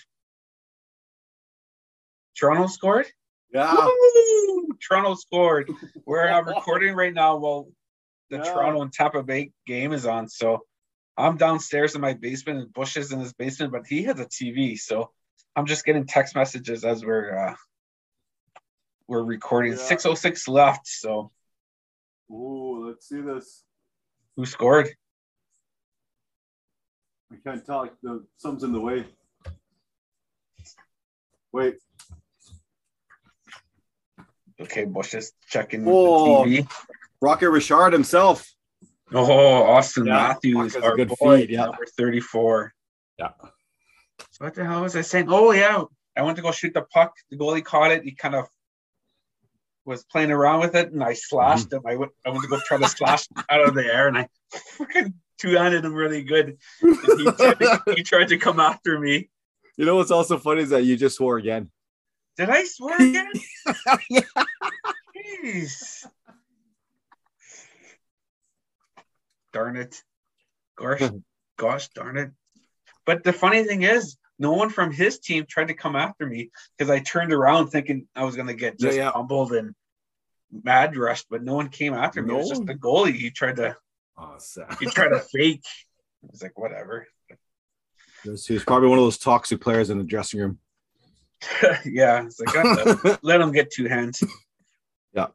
Toronto 2.37 2.67
scored. 2.67 3.07
Yeah. 3.53 3.73
Woo! 3.75 4.69
Toronto 4.87 5.15
scored. 5.15 5.71
We're 6.05 6.29
uh, 6.29 6.43
recording 6.47 6.95
right 6.95 7.15
now 7.15 7.37
while 7.37 7.69
the 8.31 8.39
Yeah. 8.39 8.43
Toronto 8.53 8.83
and 8.83 8.93
Tampa 8.93 9.23
Bay 9.23 9.53
game 9.67 9.93
is 9.93 10.07
on. 10.07 10.29
So 10.29 10.63
I'm 11.17 11.37
downstairs 11.37 11.95
in 11.95 12.01
my 12.01 12.15
basement 12.15 12.59
and 12.59 12.73
Bush 12.73 12.97
is 12.97 13.13
in 13.13 13.21
his 13.21 13.33
basement, 13.33 13.73
but 13.73 13.87
he 13.87 14.03
has 14.05 14.19
a 14.19 14.27
TV. 14.27 14.79
So 14.79 15.11
I'm 15.55 15.67
just 15.67 15.85
getting 15.85 16.07
text 16.07 16.35
messages 16.35 16.85
as 16.85 17.05
we're 17.05 17.37
uh, 17.37 17.55
we're 19.07 19.23
recording. 19.23 19.73
Yeah. 19.73 19.79
606 19.79 20.49
left. 20.49 20.87
So 20.87 21.31
Ooh, 22.31 22.87
let's 22.89 23.09
see 23.09 23.21
this. 23.21 23.63
who 24.37 24.45
scored? 24.47 24.89
I 27.33 27.37
can't 27.45 27.65
tell. 27.65 27.89
The 28.03 28.25
something's 28.37 28.65
in 28.65 28.73
the 28.73 28.81
way. 28.81 29.05
Wait. 31.53 31.77
Okay, 34.61 34.85
Bush 34.85 35.15
is 35.15 35.33
checking 35.49 35.85
Oh. 35.87 36.45
the 36.45 36.63
TV. 36.63 36.69
Rocket 37.21 37.51
Richard 37.51 37.93
himself. 37.93 38.54
Oh, 39.15 39.65
Auston 39.69 40.07
Yeah, 40.07 40.15
Matthews, 40.15 40.77
our 40.77 40.97
good 40.97 41.13
boy, 41.21 41.41
feed, 41.41 41.51
yeah. 41.51 41.67
number 41.67 41.87
34. 41.97 42.73
Yeah. 43.19 43.29
what 44.39 44.55
the 44.55 44.65
hell 44.65 44.83
was 44.83 44.97
I 44.97 45.03
saying? 45.03 45.27
Oh 45.29 45.53
yeah, 45.53 45.85
I 46.17 46.23
went 46.23 46.37
to 46.37 46.43
go 46.43 46.51
shoot 46.51 46.75
the 46.75 46.83
puck. 46.83 47.15
The 47.31 47.37
goalie 47.37 47.65
caught 47.65 47.93
it. 47.93 48.03
He 48.05 48.13
kind 48.13 48.35
of 48.35 48.47
was 49.85 50.05
playing 50.05 50.31
around 50.31 50.61
with 50.61 50.75
it, 50.75 50.93
and 50.93 51.03
I 51.05 51.13
slashed 51.13 51.73
him. 51.73 51.83
I 51.87 51.97
went, 51.97 52.13
I 52.27 52.31
went 52.31 52.43
to 52.43 52.49
go 52.49 52.59
try 52.67 52.79
to 52.79 52.89
slash 52.89 53.27
out 53.51 53.69
of 53.69 53.75
the 53.75 53.85
air, 53.85 54.09
and 54.09 54.19
I 54.19 54.29
freaking 54.77 55.13
two-handed 55.39 55.85
him 55.85 55.95
really 55.95 56.23
good. 56.23 56.57
He, 56.81 56.95
tried 57.37 57.59
to, 57.59 57.83
he 57.95 58.03
tried 58.03 58.29
to 58.29 58.39
come 58.39 58.61
after 58.61 58.99
me. 58.99 59.29
You 59.77 59.85
know 59.85 59.97
what's 59.97 60.11
also 60.11 60.39
funny 60.39 60.63
is 60.63 60.71
that 60.71 60.85
you 60.85 60.97
just 60.97 61.17
swore 61.17 61.37
again. 61.37 61.71
Did 62.37 62.51
I 62.51 62.65
swear 62.65 62.97
again? 62.97 63.31
Jeez. 65.45 66.07
Darn 69.55 69.77
it. 69.77 70.03
Gosh, 70.77 71.01
gosh 71.57 71.89
darn 71.91 72.19
it. 72.19 72.31
But 73.07 73.25
the 73.25 73.33
funny 73.33 73.65
thing 73.65 73.83
is, 73.83 74.17
no 74.39 74.53
one 74.53 74.69
from 74.69 74.93
his 74.93 75.19
team 75.21 75.47
tried 75.49 75.69
to 75.69 75.75
come 75.75 75.97
after 75.97 76.27
me 76.27 76.51
because 76.77 76.91
I 76.91 76.99
turned 76.99 77.33
around 77.33 77.69
thinking 77.69 78.07
I 78.15 78.25
was 78.25 78.35
going 78.35 78.49
to 78.49 78.55
get 78.55 78.79
just 78.79 78.97
Yeah, 78.97 79.05
yeah. 79.05 79.13
humbled 79.13 79.53
and 79.53 79.75
mad 80.51 80.97
rushed, 80.97 81.27
but 81.31 81.43
no 81.43 81.55
one 81.55 81.69
came 81.69 81.95
after 81.95 82.21
me. 82.21 82.35
It 82.35 82.37
was 82.37 82.49
just 82.51 82.67
the 82.67 82.75
goalie. 82.75 83.15
He 83.15 83.31
tried 83.31 83.57
to 83.57 83.77
Oh, 84.17 84.37
he 84.79 84.87
tried 84.87 85.09
to 85.09 85.21
fake. 85.33 85.65
I 86.23 86.29
was 86.31 86.43
like, 86.43 86.59
whatever. 86.59 87.07
He 88.23 88.31
was 88.31 88.65
probably 88.65 88.89
one 88.89 88.99
of 88.99 89.05
those 89.05 89.19
toxic 89.19 89.61
players 89.61 89.91
in 89.91 89.99
the 89.99 90.05
dressing 90.05 90.41
room. 90.41 90.59
yeah, 91.85 92.25
it's 92.25 92.41
like 92.41 93.19
let 93.23 93.41
him 93.41 93.53
get 93.53 93.71
two 93.71 93.87
hands. 93.87 94.23
Yeah. 95.13 95.27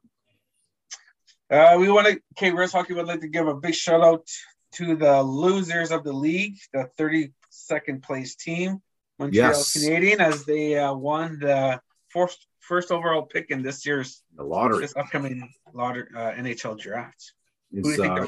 Uh, 1.50 1.78
we 1.80 1.90
want 1.90 2.08
to. 2.08 2.22
Okay, 2.38 2.52
Res 2.52 2.72
Hockey 2.72 2.94
would 2.94 3.08
like 3.08 3.22
to 3.22 3.28
give 3.28 3.48
a 3.48 3.56
big 3.56 3.74
shout 3.74 4.02
out 4.02 4.28
to 4.74 4.96
the 4.96 5.22
losers 5.24 5.92
of 5.92 6.04
the 6.04 6.14
league, 6.14 6.58
the 6.74 6.90
32nd 7.00 8.04
place 8.04 8.36
team, 8.36 8.82
Montreal 9.18 9.50
Yes. 9.50 9.74
Canadian, 9.74 10.22
as 10.22 10.46
they 10.46 10.78
uh, 10.78 10.94
won 10.94 11.40
the 11.40 11.82
first 12.10 12.46
first 12.60 12.92
overall 12.92 13.24
pick 13.24 13.50
in 13.50 13.64
this 13.64 13.84
year's 13.86 14.22
The 14.36 14.44
lottery. 14.44 14.82
this 14.82 14.96
upcoming 14.96 15.52
lottery, 15.74 16.06
uh, 16.16 16.32
NHL 16.34 16.78
draft. 16.80 17.34
Who 17.72 17.82
do 17.82 17.90
you 17.90 17.96
think 17.98 18.12
uh, 18.12 18.16
they'll 18.16 18.28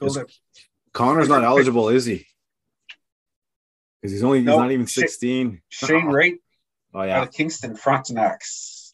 Build 0.00 0.16
it's- 0.16 0.16
it. 0.16 0.32
Connor's 0.94 1.28
not 1.28 1.44
eligible, 1.44 1.90
is 1.90 2.06
he? 2.06 2.26
Because 4.00 4.12
he's 4.12 4.24
only 4.24 4.38
he's 4.38 4.46
No, 4.46 4.58
not 4.58 4.70
even 4.72 4.86
16. 4.86 5.60
Shane 5.68 6.06
Wright 6.06 6.36
Oh 6.94 7.00
out 7.00 7.06
yeah. 7.08 7.22
of 7.22 7.32
Kingston 7.32 7.76
Frontenacs. 7.76 8.90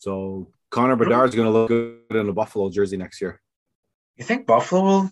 So 0.00 0.48
Connor 0.72 0.96
Bedard's 0.96 1.34
going 1.36 1.46
to 1.46 1.52
look 1.52 1.68
good 1.68 2.00
in 2.10 2.28
a 2.28 2.32
Buffalo 2.32 2.70
jersey 2.70 2.96
next 2.96 3.20
year. 3.20 3.40
You 4.16 4.24
think 4.24 4.46
Buffalo 4.46 4.82
will? 4.82 5.10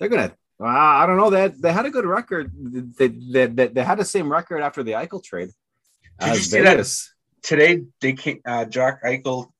They're 0.00 0.08
gonna. 0.08 0.32
Uh, 0.60 0.66
I 0.66 1.06
don't 1.06 1.16
know. 1.16 1.30
They 1.30 1.40
had, 1.42 1.60
they 1.62 1.72
had 1.72 1.86
a 1.86 1.90
good 1.90 2.04
record. 2.06 2.50
They, 2.98 3.08
they, 3.08 3.46
they, 3.46 3.66
they 3.68 3.84
had 3.84 3.98
the 3.98 4.04
same 4.04 4.30
record 4.32 4.60
after 4.62 4.82
the 4.82 4.92
Eichel 4.92 5.22
trade. 5.22 5.50
Did 6.20 6.28
you 6.34 6.40
see 6.40 6.60
that? 6.62 6.92
Today 7.42 7.82
they 8.00 8.14
came, 8.14 8.40
uh, 8.44 8.64
Jack 8.64 9.04
Eichel 9.04 9.50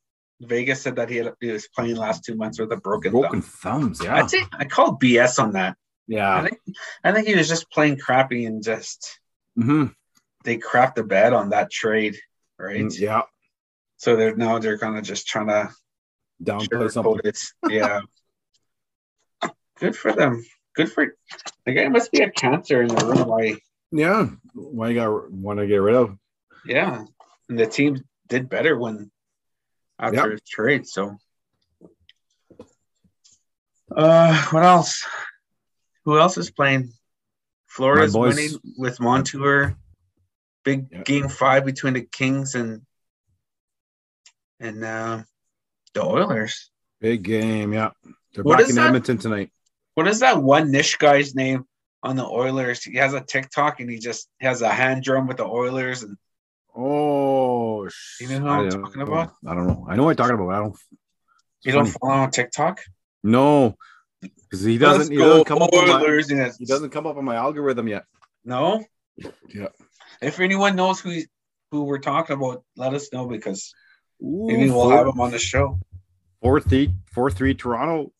Vegas 0.40 0.82
said 0.82 0.96
that 0.96 1.08
he 1.10 1.16
had 1.18 1.32
he 1.40 1.50
was 1.52 1.68
playing 1.68 1.96
last 1.96 2.24
two 2.24 2.34
months 2.34 2.58
with 2.58 2.72
a 2.72 2.76
broken, 2.76 3.12
Broken 3.12 3.42
thumb. 3.42 3.80
thumbs. 3.82 4.02
Yeah. 4.02 4.16
I'd 4.16 4.30
say 4.30 4.42
I 4.52 4.64
call 4.64 4.98
BS 4.98 5.40
on 5.42 5.52
that. 5.52 5.72
I 5.72 5.76
Yeah. 6.08 6.42
think 6.48 6.60
I 7.04 7.12
think 7.12 7.28
he 7.28 7.34
was 7.36 7.48
just 7.48 7.70
playing 7.70 7.98
crappy 7.98 8.46
and 8.46 8.62
just 8.62 9.20
hmm 9.56 9.86
they 10.44 10.56
crapped 10.56 10.94
the 10.96 11.04
bed 11.04 11.32
on 11.32 11.50
that 11.50 11.70
trade, 11.70 12.16
right? 12.58 12.84
Mm, 12.86 12.98
Yeah. 12.98 13.22
So 13.98 14.16
they're 14.16 14.34
now 14.36 14.58
they're 14.58 14.78
kind 14.78 14.96
of 14.96 15.04
just 15.04 15.26
trying 15.26 15.48
to 15.48 15.70
Downplay 16.42 16.90
something. 16.90 17.20
it. 17.24 17.38
Yeah. 17.68 18.00
Good 19.80 19.96
for 19.96 20.12
them. 20.12 20.44
Good 20.74 20.90
for 20.90 21.14
the 21.66 21.72
guy 21.72 21.88
must 21.88 22.10
be 22.12 22.20
a 22.20 22.30
cancer 22.30 22.80
in 22.82 22.88
the 22.88 23.04
room. 23.04 23.28
Why? 23.28 23.56
Yeah. 23.90 24.28
Why 24.54 24.88
you 24.90 24.94
got 24.94 25.30
want 25.32 25.58
to 25.58 25.66
get 25.66 25.76
rid 25.76 25.94
of? 25.96 26.16
Yeah. 26.64 27.04
And 27.48 27.58
the 27.58 27.66
team 27.66 28.04
did 28.28 28.48
better 28.48 28.78
when 28.78 29.10
after 29.98 30.16
Yep. 30.16 30.30
his 30.30 30.40
trade. 30.48 30.86
So 30.86 31.16
uh 33.96 34.46
what 34.50 34.62
else? 34.64 35.04
Who 36.04 36.18
else 36.18 36.38
is 36.38 36.50
playing? 36.50 36.92
Florida's 37.66 38.14
winning 38.16 38.58
with 38.76 39.00
Montour. 39.00 39.76
Big 40.64 40.86
Yeah. 40.90 41.02
game 41.02 41.28
five 41.28 41.64
between 41.64 41.94
the 41.94 42.02
Kings 42.02 42.54
and 42.54 42.82
and 44.60 44.84
uh, 44.84 45.22
the 45.94 46.02
Oilers. 46.04 46.70
Big 47.00 47.22
game. 47.22 47.72
Yeah. 47.72 47.90
They're 48.34 48.44
What 48.44 48.58
back 48.58 48.68
in 48.68 48.74
that? 48.76 48.86
Edmonton 48.88 49.18
tonight. 49.18 49.50
What 49.94 50.08
is 50.08 50.20
that 50.20 50.42
one 50.42 50.70
niche 50.70 50.98
guy's 50.98 51.34
name 51.34 51.64
on 52.02 52.16
the 52.16 52.24
Oilers? 52.24 52.82
He 52.84 52.96
has 52.98 53.14
a 53.14 53.20
TikTok 53.20 53.80
and 53.80 53.90
he 53.90 53.98
just 53.98 54.28
has 54.40 54.62
a 54.62 54.68
hand 54.68 55.02
drum 55.02 55.26
with 55.26 55.38
the 55.38 55.44
Oilers 55.46 56.02
and 56.02 56.16
Oh, 56.80 57.88
You 58.20 58.28
know 58.28 58.38
who 58.38 58.46
I 58.48 58.56
I'm 58.58 58.68
don't 58.68 58.82
talking 58.82 59.00
know. 59.04 59.06
about? 59.12 59.32
I 59.46 59.54
don't 59.54 59.66
know. 59.66 59.86
I 59.88 59.96
know 59.96 60.04
what 60.04 60.10
you're 60.10 60.14
talking 60.28 60.34
about. 60.34 60.46
but 60.46 60.54
I 60.54 60.58
don't. 60.60 60.76
you 61.62 61.72
don't 61.72 61.86
follow 61.86 62.12
on 62.14 62.30
TikTok? 62.30 62.80
No, 63.24 63.74
because 64.20 64.62
he 64.62 64.78
Let's 64.78 64.98
doesn't. 64.98 65.12
He 65.12 65.18
doesn't 65.18 65.44
come 65.46 65.62
up. 65.62 65.72
On 65.72 65.88
my, 65.88 65.94
Oilers, 66.00 66.30
and 66.30 66.38
it's- 66.38 66.56
he 66.56 66.66
doesn't 66.66 66.90
come 66.90 67.06
up 67.06 67.16
on 67.16 67.24
my 67.24 67.34
algorithm 67.34 67.88
yet. 67.88 68.04
No. 68.44 68.84
Yeah. 69.52 69.68
If 70.22 70.38
anyone 70.38 70.76
knows 70.76 71.00
who 71.00 71.20
who 71.72 71.82
we're 71.82 71.98
talking 71.98 72.36
about, 72.36 72.62
let 72.76 72.94
us 72.94 73.12
know 73.12 73.26
because 73.26 73.74
maybe 74.20 74.70
we'll 74.70 74.84
four- 74.90 74.92
have 74.96 75.06
him 75.06 75.20
on 75.20 75.30
the 75.30 75.38
show. 75.38 75.78
Four 76.42 76.60
three, 76.60 76.94
four 77.12 77.30
three 77.30 77.54
Toronto. 77.54 78.12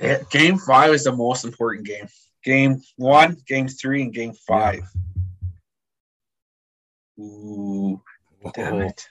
Yeah, 0.00 0.22
Game 0.30 0.58
five 0.58 0.92
is 0.92 1.04
the 1.04 1.12
most 1.12 1.44
important 1.44 1.86
game. 1.86 2.06
Game 2.44 2.80
one, 2.96 3.36
game 3.46 3.68
three, 3.68 4.02
and 4.02 4.12
game 4.12 4.34
five. 4.46 4.80
Ooh, 7.18 8.00
damn 8.54 8.82
it! 8.82 9.08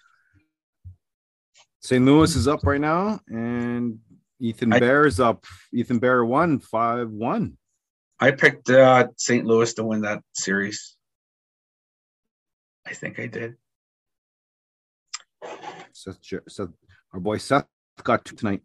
St. 1.82 2.04
Louis 2.06 2.36
is 2.36 2.48
up 2.48 2.64
right 2.64 2.80
now, 2.82 3.20
and 3.28 4.00
Ethan 4.40 4.74
I- 4.74 4.80
Bear 4.80 5.06
is 5.06 5.20
up. 5.20 5.46
Ethan 5.74 6.00
Bear 6.00 6.24
won 6.24 6.60
five 6.60 7.10
one. 7.10 7.58
I 8.20 8.32
picked 8.32 8.70
uh, 8.70 9.08
St. 9.18 9.46
Louis 9.46 9.74
to 9.74 9.84
win 9.84 10.02
that 10.02 10.22
series. 10.34 10.96
I 12.86 12.94
think 12.94 13.20
I 13.20 13.28
did. 13.28 13.56
Seth, 15.94 16.18
Seth, 16.48 16.70
our 17.14 17.20
boy 17.20 17.38
Seth 17.38 17.66
got 18.04 18.26
two 18.26 18.36
tonight. 18.36 18.62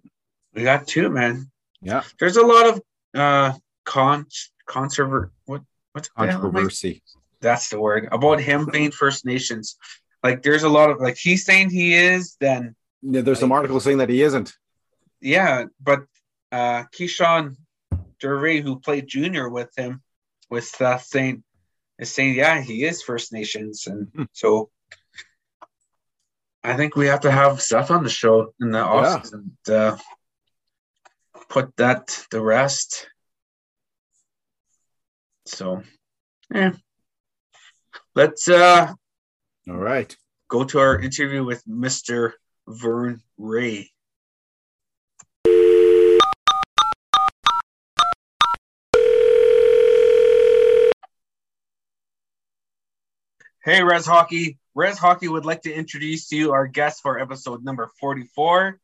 We 0.55 0.63
got 0.65 0.87
two, 0.87 1.09
man. 1.11 1.51
Yeah, 1.83 2.03
There's 2.19 2.37
a 2.37 2.47
lot 2.47 2.67
of 2.69 2.83
uh 3.15 3.53
con 3.85 4.27
controver 4.69 5.31
what 5.47 5.63
what's 5.93 6.09
the 6.17 6.27
hell 6.27 6.29
am 6.29 6.31
I- 6.31 6.41
controversy. 6.43 7.03
that's 7.41 7.69
the 7.71 7.81
word 7.81 8.09
about 8.13 8.41
him 8.41 8.67
being 8.67 8.91
First 8.91 9.25
Nations. 9.25 9.77
Like 10.23 10.43
there's 10.43 10.63
a 10.65 10.69
lot 10.69 10.91
of 10.91 11.01
like 11.01 11.17
he's 11.17 11.45
saying 11.45 11.71
he 11.71 11.95
is, 11.95 12.37
then 12.41 12.75
Yeah, 13.03 13.23
there's 13.23 13.41
some 13.41 13.53
articles 13.53 13.85
saying 13.85 13.99
that 13.99 14.11
he 14.11 14.23
isn't. 14.23 14.53
yeah, 15.21 15.65
but 15.81 16.01
uh 16.53 16.85
Keyshawn 16.95 17.57
Gervais, 18.21 18.61
who 18.61 18.79
played 18.81 19.07
junior 19.09 19.49
with 19.49 19.71
him, 19.77 20.03
with 20.51 20.65
Seth 20.65 21.05
saying 21.05 21.43
is 21.99 22.13
saying, 22.15 22.35
yeah, 22.35 22.61
he 22.61 22.85
is 22.85 23.03
First 23.03 23.33
Nations. 23.33 23.87
And 23.87 24.09
Hmm. 24.15 24.25
so 24.33 24.71
I 26.63 26.77
think 26.77 26.95
we 26.95 27.07
have 27.07 27.21
to 27.21 27.31
have 27.31 27.63
Seth 27.63 27.91
on 27.91 28.05
the 28.05 28.11
show 28.11 28.53
in 28.61 28.71
the 28.71 28.79
Yeah. 28.79 28.85
offseason 28.85 29.51
to 29.65 29.77
uh, 29.79 29.99
put 31.49 31.75
that 31.77 32.09
to 32.31 32.41
rest. 32.41 33.09
So 35.47 35.83
yeah. 36.55 36.73
Let's 38.15 38.49
uh 38.49 38.93
All 39.69 39.77
right. 39.77 40.15
go 40.49 40.65
to 40.65 40.79
our 40.79 41.01
interview 41.01 41.45
with 41.45 41.65
Mr. 41.67 42.33
Vern 42.69 43.23
Ray. 43.39 43.91
Hey, 53.65 53.83
Res 53.83 54.07
Hockey. 54.07 54.59
Res 54.75 54.99
Hockey 54.99 55.27
would 55.27 55.45
like 55.45 55.63
to 55.63 55.73
introduce 55.73 56.29
to 56.29 56.37
you 56.37 56.53
our 56.53 56.67
guest 56.67 57.03
for 57.03 57.19
episode 57.19 57.65
number 57.65 57.91
44. 57.99 58.79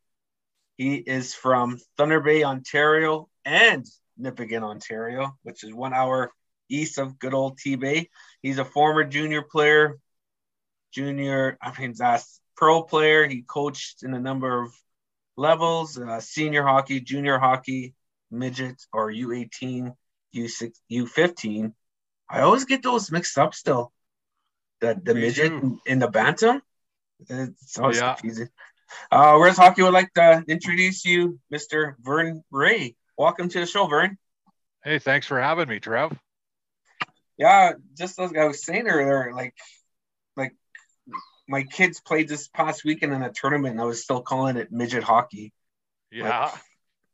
He 0.75 0.95
is 0.95 1.33
from 1.33 1.79
Thunder 1.97 2.19
Bay, 2.19 2.43
Ontario, 2.43 3.29
and 3.45 3.85
Nipigon, 4.19 4.63
Ontario, 4.63 5.37
which 5.43 5.63
is 5.63 5.73
one 5.73 5.93
hour 5.93 6.31
east 6.69 6.97
of 6.97 7.17
good 7.17 7.33
old 7.33 7.57
T 7.57 7.75
Bay. 7.75 8.09
He's 8.41 8.57
a 8.57 8.65
former 8.65 9.05
junior 9.05 9.41
player, 9.41 9.97
junior, 10.91 11.57
I 11.61 11.71
mean, 11.79 11.93
that's 11.97 12.41
pro 12.57 12.83
player. 12.83 13.25
He 13.25 13.43
coached 13.43 14.03
in 14.03 14.13
a 14.13 14.19
number 14.19 14.63
of 14.63 14.73
levels 15.37 15.97
uh, 15.97 16.19
senior 16.19 16.63
hockey, 16.63 16.99
junior 16.99 17.39
hockey, 17.39 17.93
midget, 18.29 18.81
or 18.91 19.09
U18, 19.09 19.93
U6, 20.35 20.71
U15. 20.91 21.73
I 22.29 22.41
always 22.41 22.65
get 22.65 22.83
those 22.83 23.09
mixed 23.09 23.37
up 23.37 23.53
still. 23.53 23.93
The, 24.81 24.99
the 25.01 25.13
Me 25.15 25.21
midget 25.21 25.49
too. 25.49 25.79
and 25.87 26.01
the 26.01 26.07
bantam. 26.07 26.61
It's 27.29 27.77
always 27.79 27.97
Yeah. 27.97 28.13
confusing. 28.13 28.49
Uh, 29.11 29.37
Res 29.41 29.57
Hockey 29.57 29.81
would 29.83 29.93
like 29.93 30.13
to 30.13 30.43
introduce 30.47 31.03
you, 31.03 31.39
Mr. 31.53 31.95
Vern 31.99 32.43
Ray. 32.51 32.95
Welcome 33.17 33.49
to 33.49 33.59
the 33.59 33.65
show, 33.65 33.87
Vern. 33.87 34.17
Hey, 34.83 34.99
thanks 34.99 35.25
for 35.27 35.41
having 35.41 35.67
me, 35.67 35.79
Trev. 35.79 36.17
Yeah, 37.37 37.73
just 37.97 38.19
as 38.19 38.31
I 38.33 38.45
was 38.45 38.63
saying 38.63 38.87
earlier, 38.87 39.33
like, 39.33 39.55
like 40.35 40.53
my 41.47 41.63
kids 41.63 41.99
played 41.99 42.27
this 42.27 42.47
past 42.47 42.83
weekend 42.85 43.13
in 43.13 43.23
a 43.23 43.31
tournament, 43.31 43.73
and 43.73 43.81
I 43.81 43.85
was 43.85 44.03
still 44.03 44.21
calling 44.21 44.57
it 44.57 44.71
midget 44.71 45.03
hockey. 45.03 45.53
Yeah. 46.11 46.45
Like, 46.45 46.53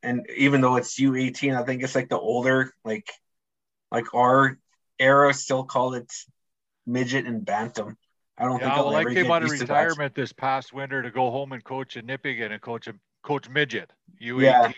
and 0.03 0.27
even 0.35 0.61
though 0.61 0.75
it's 0.75 0.99
U 0.99 1.15
eighteen, 1.15 1.55
I 1.55 1.63
think 1.63 1.81
it's 1.81 1.95
like 1.95 2.09
the 2.09 2.19
older, 2.19 2.71
like, 2.83 3.09
like 3.91 4.13
our 4.13 4.57
era 4.99 5.33
still 5.33 5.63
called 5.63 5.95
it 5.95 6.11
midget 6.85 7.25
and 7.25 7.45
bantam. 7.45 7.97
I 8.37 8.45
don't 8.45 8.59
yeah, 8.59 8.65
think 8.65 8.73
I'll 8.73 8.87
well, 8.87 8.95
I 8.95 9.13
came 9.13 9.31
out 9.31 9.43
of 9.43 9.51
retirement 9.51 10.15
this 10.15 10.33
past 10.33 10.73
winter 10.73 11.03
to 11.03 11.11
go 11.11 11.29
home 11.29 11.51
and 11.51 11.63
coach 11.63 11.97
in 11.97 12.07
Nipigon 12.07 12.51
and 12.51 12.61
coach 12.61 12.87
a 12.87 12.95
coach 13.21 13.47
midget 13.47 13.91
U18. 14.21 14.41
Yeah. 14.41 14.71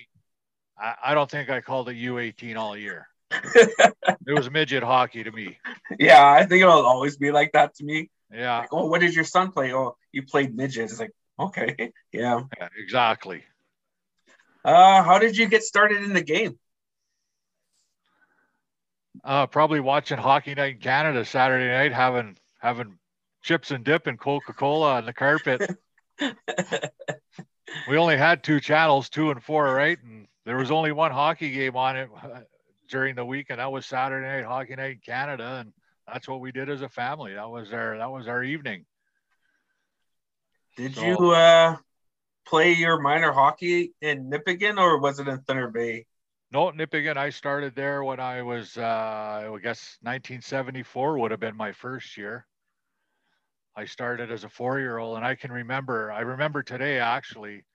I, 0.77 0.95
I 1.05 1.13
don't 1.13 1.29
think 1.29 1.49
I 1.49 1.61
called 1.61 1.89
it 1.89 1.95
U18 1.95 2.57
all 2.57 2.75
year. 2.75 3.07
it 3.31 4.33
was 4.33 4.51
midget 4.51 4.83
hockey 4.83 5.23
to 5.23 5.31
me. 5.31 5.57
Yeah, 5.99 6.25
I 6.25 6.45
think 6.45 6.61
it'll 6.61 6.85
always 6.85 7.17
be 7.17 7.31
like 7.31 7.53
that 7.53 7.75
to 7.75 7.83
me. 7.83 8.09
Yeah, 8.33 8.59
Like, 8.59 8.69
oh, 8.73 8.87
what 8.87 9.01
did 9.01 9.15
your 9.15 9.23
son 9.23 9.51
play? 9.51 9.73
Oh, 9.73 9.95
you 10.11 10.23
played 10.23 10.55
midget. 10.55 10.91
It's 10.91 10.99
like, 10.99 11.11
okay, 11.39 11.91
yeah. 12.11 12.41
yeah, 12.57 12.67
exactly. 12.77 13.43
Uh, 14.63 15.03
how 15.03 15.19
did 15.19 15.37
you 15.37 15.47
get 15.47 15.63
started 15.63 16.03
in 16.03 16.13
the 16.13 16.23
game? 16.23 16.57
Uh, 19.23 19.47
probably 19.47 19.79
watching 19.79 20.17
Hockey 20.17 20.55
Night 20.55 20.75
in 20.75 20.81
Canada 20.81 21.25
Saturday 21.25 21.67
night, 21.67 21.93
having 21.93 22.37
having 22.59 22.97
chips 23.41 23.71
and 23.71 23.83
dip 23.83 24.07
and 24.07 24.19
Coca 24.19 24.53
Cola 24.53 24.95
on 24.95 25.05
the 25.05 25.13
carpet. 25.13 25.61
we 27.89 27.97
only 27.97 28.17
had 28.17 28.43
two 28.43 28.59
channels, 28.59 29.09
two 29.09 29.31
and 29.31 29.43
four, 29.43 29.73
right? 29.73 29.97
And 30.03 30.27
there 30.45 30.57
was 30.57 30.71
only 30.71 30.91
one 30.91 31.11
hockey 31.11 31.51
game 31.51 31.75
on 31.75 31.95
it 31.97 32.09
uh, 32.23 32.41
during 32.89 33.15
the 33.15 33.25
week, 33.25 33.47
and 33.49 33.59
that 33.59 33.71
was 33.71 33.85
Saturday 33.85 34.27
night 34.27 34.45
Hockey 34.45 34.75
Night 34.75 34.91
in 34.93 34.99
Canada, 35.05 35.57
and 35.61 35.73
that's 36.07 36.27
what 36.27 36.39
we 36.39 36.51
did 36.51 36.69
as 36.69 36.81
a 36.81 36.89
family. 36.89 37.33
That 37.33 37.49
was 37.49 37.71
our 37.73 37.97
that 37.97 38.11
was 38.11 38.27
our 38.27 38.43
evening. 38.43 38.85
Did 40.77 40.95
So- 40.95 41.05
you 41.05 41.31
uh 41.31 41.77
play 42.45 42.73
your 42.73 42.99
minor 43.01 43.31
hockey 43.31 43.93
in 44.01 44.29
Nipigon, 44.29 44.77
or 44.77 44.99
was 44.99 45.19
it 45.19 45.27
in 45.27 45.39
Thunder 45.41 45.67
Bay? 45.67 46.05
No, 46.55 46.71
Nipigon. 46.71 47.17
I 47.17 47.31
started 47.31 47.75
there 47.75 48.01
when 48.05 48.21
I 48.21 48.41
was, 48.41 48.77
uh, 48.77 48.81
I 49.53 49.59
guess, 49.61 49.97
1974 50.03 51.19
would 51.19 51.31
have 51.31 51.39
been 51.41 51.57
my 51.57 51.73
first 51.73 52.15
year. 52.15 52.47
I 53.75 53.83
started 53.83 54.31
as 54.31 54.45
a 54.45 54.49
four-year-old, 54.49 55.17
and 55.17 55.25
I 55.25 55.35
can 55.35 55.51
remember. 55.51 56.13
I 56.13 56.21
remember 56.21 56.63
today 56.63 56.97
actually 56.97 57.65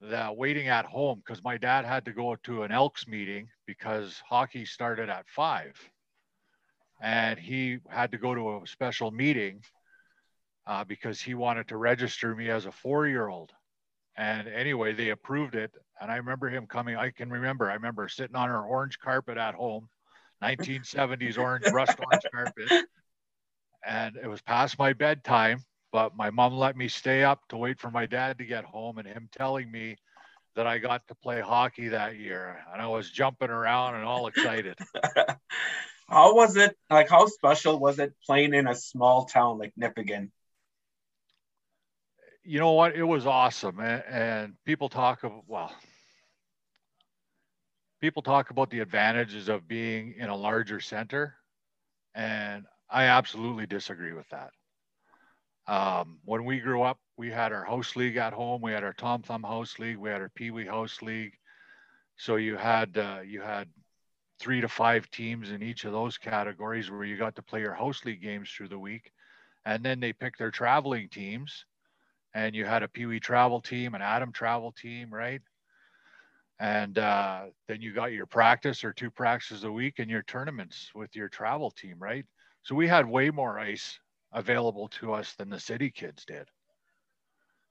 that 0.00 0.36
waiting 0.36 0.66
at 0.66 0.84
home 0.84 1.22
because 1.24 1.44
my 1.44 1.56
dad 1.56 1.84
had 1.84 2.04
to 2.06 2.12
go 2.12 2.34
to 2.42 2.64
an 2.64 2.72
Elks 2.72 3.06
meeting 3.06 3.46
because 3.66 4.20
hockey 4.28 4.64
started 4.64 5.08
at 5.08 5.28
five, 5.28 5.78
and 7.00 7.38
he 7.38 7.78
had 7.88 8.10
to 8.10 8.18
go 8.18 8.34
to 8.34 8.56
a 8.56 8.66
special 8.66 9.12
meeting 9.12 9.62
uh, 10.66 10.82
because 10.82 11.20
he 11.20 11.34
wanted 11.34 11.68
to 11.68 11.76
register 11.76 12.34
me 12.34 12.50
as 12.50 12.66
a 12.66 12.72
four-year-old. 12.72 13.52
And 14.16 14.48
anyway, 14.48 14.92
they 14.92 15.10
approved 15.10 15.54
it. 15.54 15.70
And 16.02 16.10
I 16.10 16.16
remember 16.16 16.48
him 16.48 16.66
coming. 16.66 16.96
I 16.96 17.10
can 17.10 17.30
remember. 17.30 17.70
I 17.70 17.74
remember 17.74 18.08
sitting 18.08 18.34
on 18.34 18.50
our 18.50 18.66
orange 18.66 18.98
carpet 18.98 19.38
at 19.38 19.54
home, 19.54 19.88
1970s 20.42 21.38
orange 21.38 21.64
rust 21.72 21.96
orange 22.04 22.26
carpet. 22.34 22.86
And 23.86 24.16
it 24.16 24.26
was 24.26 24.42
past 24.42 24.80
my 24.80 24.94
bedtime, 24.94 25.64
but 25.92 26.16
my 26.16 26.30
mom 26.30 26.54
let 26.54 26.76
me 26.76 26.88
stay 26.88 27.22
up 27.22 27.40
to 27.50 27.56
wait 27.56 27.78
for 27.78 27.90
my 27.90 28.06
dad 28.06 28.38
to 28.38 28.44
get 28.44 28.64
home 28.64 28.98
and 28.98 29.06
him 29.06 29.28
telling 29.30 29.70
me 29.70 29.96
that 30.56 30.66
I 30.66 30.78
got 30.78 31.06
to 31.06 31.14
play 31.14 31.40
hockey 31.40 31.88
that 31.88 32.16
year. 32.16 32.58
And 32.72 32.82
I 32.82 32.88
was 32.88 33.08
jumping 33.08 33.50
around 33.50 33.94
and 33.94 34.04
all 34.04 34.26
excited. 34.26 34.76
how 36.08 36.34
was 36.34 36.56
it? 36.56 36.76
Like, 36.90 37.10
how 37.10 37.26
special 37.26 37.78
was 37.78 38.00
it 38.00 38.12
playing 38.26 38.54
in 38.54 38.66
a 38.66 38.74
small 38.74 39.26
town 39.26 39.58
like 39.58 39.72
Nipigon? 39.80 40.30
you 42.44 42.58
know 42.58 42.72
what? 42.72 42.94
It 42.94 43.04
was 43.04 43.26
awesome. 43.26 43.78
And, 43.78 44.02
and 44.08 44.54
people 44.64 44.88
talk 44.88 45.24
of, 45.24 45.32
well, 45.46 45.72
people 48.02 48.20
talk 48.20 48.50
about 48.50 48.68
the 48.68 48.80
advantages 48.80 49.48
of 49.48 49.68
being 49.68 50.14
in 50.18 50.28
a 50.28 50.36
larger 50.36 50.80
center. 50.80 51.36
And 52.14 52.66
I 52.90 53.04
absolutely 53.04 53.66
disagree 53.66 54.12
with 54.12 54.28
that. 54.30 54.50
Um, 55.68 56.18
when 56.24 56.44
we 56.44 56.58
grew 56.58 56.82
up, 56.82 56.98
we 57.16 57.30
had 57.30 57.52
our 57.52 57.64
house 57.64 57.94
league 57.94 58.16
at 58.16 58.32
home. 58.32 58.60
We 58.60 58.72
had 58.72 58.82
our 58.82 58.92
Tom 58.92 59.22
Thumb 59.22 59.44
house 59.44 59.78
league. 59.78 59.96
We 59.96 60.10
had 60.10 60.20
our 60.20 60.32
Pee 60.34 60.50
Wee 60.50 60.66
house 60.66 61.00
league. 61.00 61.32
So 62.16 62.36
you 62.36 62.56
had 62.56 62.98
uh, 62.98 63.20
you 63.24 63.40
had 63.40 63.68
three 64.40 64.60
to 64.60 64.68
five 64.68 65.08
teams 65.10 65.52
in 65.52 65.62
each 65.62 65.84
of 65.84 65.92
those 65.92 66.18
categories 66.18 66.90
where 66.90 67.04
you 67.04 67.16
got 67.16 67.36
to 67.36 67.42
play 67.42 67.60
your 67.60 67.74
house 67.74 68.04
league 68.04 68.20
games 68.20 68.50
through 68.50 68.68
the 68.68 68.78
week, 68.78 69.12
and 69.64 69.84
then 69.84 70.00
they 70.00 70.12
picked 70.12 70.38
their 70.38 70.50
traveling 70.50 71.08
teams 71.08 71.64
and 72.34 72.54
you 72.54 72.64
had 72.64 72.82
a 72.82 72.88
Pee 72.88 73.06
Wee 73.06 73.20
travel 73.20 73.60
team, 73.60 73.94
an 73.94 74.02
Atom 74.02 74.32
travel 74.32 74.72
team, 74.72 75.12
right? 75.12 75.42
And 76.62 76.96
uh, 76.96 77.46
then 77.66 77.82
you 77.82 77.92
got 77.92 78.12
your 78.12 78.26
practice 78.26 78.84
or 78.84 78.92
two 78.92 79.10
practices 79.10 79.64
a 79.64 79.72
week 79.72 79.98
and 79.98 80.08
your 80.08 80.22
tournaments 80.22 80.92
with 80.94 81.16
your 81.16 81.28
travel 81.28 81.72
team, 81.72 81.96
right? 81.98 82.24
So 82.62 82.76
we 82.76 82.86
had 82.86 83.04
way 83.04 83.30
more 83.30 83.58
ice 83.58 83.98
available 84.32 84.86
to 85.00 85.12
us 85.12 85.34
than 85.34 85.50
the 85.50 85.58
city 85.58 85.90
kids 85.90 86.24
did. 86.24 86.48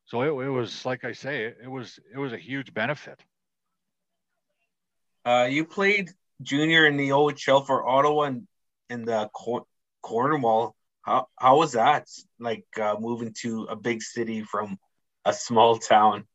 So 0.08 0.24
it, 0.24 0.46
it 0.46 0.50
was 0.50 0.86
like 0.86 1.06
I 1.06 1.14
say, 1.14 1.46
it, 1.46 1.72
was 1.72 2.02
it 2.14 2.18
was 2.18 2.34
a 2.34 2.38
huge 2.38 2.74
benefit. 2.74 3.18
Uh, 5.24 5.48
you 5.50 5.64
played 5.64 6.12
junior 6.42 6.86
in 6.86 6.98
the 6.98 7.12
OHL 7.12 7.66
for 7.66 7.88
Ottawa 7.88 8.24
and 8.24 8.46
in 8.90 9.06
the 9.06 9.30
Cor- 9.34 9.68
Cornwall. 10.02 10.76
How 11.04 11.28
how 11.38 11.60
was 11.60 11.72
that? 11.74 12.10
Like 12.40 12.66
uh, 12.78 12.98
moving 13.00 13.34
to 13.40 13.68
a 13.70 13.78
big 13.78 14.02
city 14.02 14.42
from 14.42 14.78
a 15.24 15.32
small 15.32 15.78
town. 15.78 16.26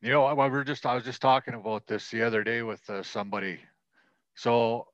You 0.00 0.10
know, 0.10 0.32
we 0.32 0.48
were 0.48 0.64
just 0.64 0.86
I 0.86 0.94
was 0.94 1.04
just 1.04 1.20
talking 1.20 1.54
about 1.54 1.86
this 1.86 2.10
the 2.10 2.22
other 2.22 2.44
day 2.44 2.62
with 2.62 2.88
uh, 2.88 3.02
somebody. 3.02 3.58
So 4.36 4.86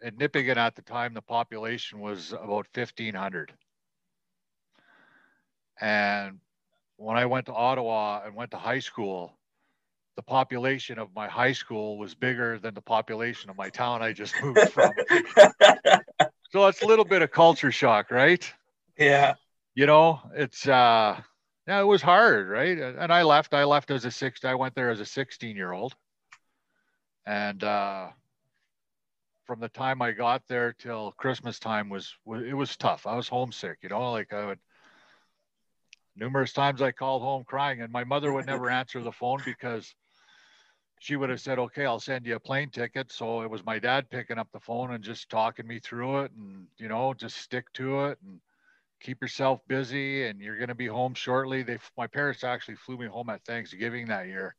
in 0.00 0.16
Nipigon 0.16 0.56
at 0.56 0.76
the 0.76 0.82
time, 0.82 1.14
the 1.14 1.22
population 1.22 1.98
was 1.98 2.32
about 2.32 2.66
fifteen 2.72 3.14
hundred, 3.14 3.52
and 5.80 6.38
when 6.96 7.16
I 7.16 7.26
went 7.26 7.46
to 7.46 7.54
Ottawa 7.54 8.22
and 8.24 8.36
went 8.36 8.52
to 8.52 8.56
high 8.56 8.78
school, 8.78 9.36
the 10.14 10.22
population 10.22 10.98
of 10.98 11.08
my 11.14 11.26
high 11.26 11.52
school 11.52 11.98
was 11.98 12.14
bigger 12.14 12.60
than 12.60 12.74
the 12.74 12.82
population 12.82 13.50
of 13.50 13.56
my 13.56 13.68
town 13.68 14.02
I 14.02 14.12
just 14.12 14.34
moved 14.40 14.70
from. 14.70 14.92
so 16.52 16.68
it's 16.68 16.82
a 16.82 16.86
little 16.86 17.04
bit 17.04 17.22
of 17.22 17.32
culture 17.32 17.72
shock, 17.72 18.12
right? 18.12 18.52
yeah. 18.98 19.34
you 19.74 19.86
know 19.86 20.20
it's 20.34 20.68
uh 20.68 21.18
yeah 21.66 21.80
it 21.80 21.84
was 21.84 22.02
hard 22.02 22.48
right? 22.48 22.78
And 22.78 23.12
i 23.12 23.22
left 23.22 23.54
i 23.54 23.64
left 23.64 23.90
as 23.90 24.04
a 24.04 24.10
six 24.10 24.44
i 24.44 24.54
went 24.54 24.74
there 24.74 24.90
as 24.90 25.00
a 25.00 25.06
16 25.06 25.56
year 25.56 25.72
old 25.72 25.94
and 27.26 27.62
uh 27.62 28.08
from 29.46 29.60
the 29.60 29.68
time 29.68 30.02
i 30.02 30.12
got 30.12 30.42
there 30.48 30.72
till 30.72 31.12
christmas 31.12 31.58
time 31.58 31.88
was 31.88 32.14
it 32.26 32.54
was 32.54 32.76
tough. 32.76 33.06
I 33.06 33.16
was 33.16 33.28
homesick 33.28 33.78
you 33.82 33.88
know 33.88 34.12
like 34.12 34.32
i 34.32 34.46
would 34.46 34.58
numerous 36.16 36.52
times 36.52 36.82
i 36.82 36.92
called 36.92 37.22
home 37.22 37.44
crying 37.44 37.80
and 37.80 37.92
my 37.92 38.04
mother 38.04 38.32
would 38.32 38.46
never 38.46 38.68
answer 38.70 39.00
the 39.00 39.12
phone 39.12 39.40
because 39.44 39.94
she 41.02 41.16
would 41.16 41.30
have 41.30 41.40
said 41.40 41.58
okay 41.58 41.84
i'll 41.84 41.98
send 41.98 42.26
you 42.26 42.36
a 42.36 42.40
plane 42.40 42.70
ticket. 42.70 43.10
So 43.10 43.42
it 43.42 43.50
was 43.50 43.66
my 43.66 43.80
dad 43.80 44.08
picking 44.08 44.38
up 44.38 44.48
the 44.52 44.60
phone 44.60 44.92
and 44.92 45.02
just 45.02 45.28
talking 45.28 45.66
me 45.66 45.80
through 45.80 46.20
it 46.20 46.32
and 46.32 46.66
you 46.78 46.88
know 46.88 47.12
just 47.12 47.38
stick 47.38 47.72
to 47.74 48.04
it 48.06 48.18
and 48.24 48.40
keep 49.02 49.20
yourself 49.20 49.60
busy 49.68 50.26
and 50.26 50.40
you're 50.40 50.56
going 50.56 50.68
to 50.68 50.74
be 50.74 50.86
home 50.86 51.14
shortly. 51.14 51.62
They 51.62 51.78
my 51.98 52.06
parents 52.06 52.44
actually 52.44 52.76
flew 52.76 52.96
me 52.96 53.06
home 53.06 53.28
at 53.28 53.44
thanksgiving 53.44 54.06
that 54.06 54.26
year. 54.26 54.54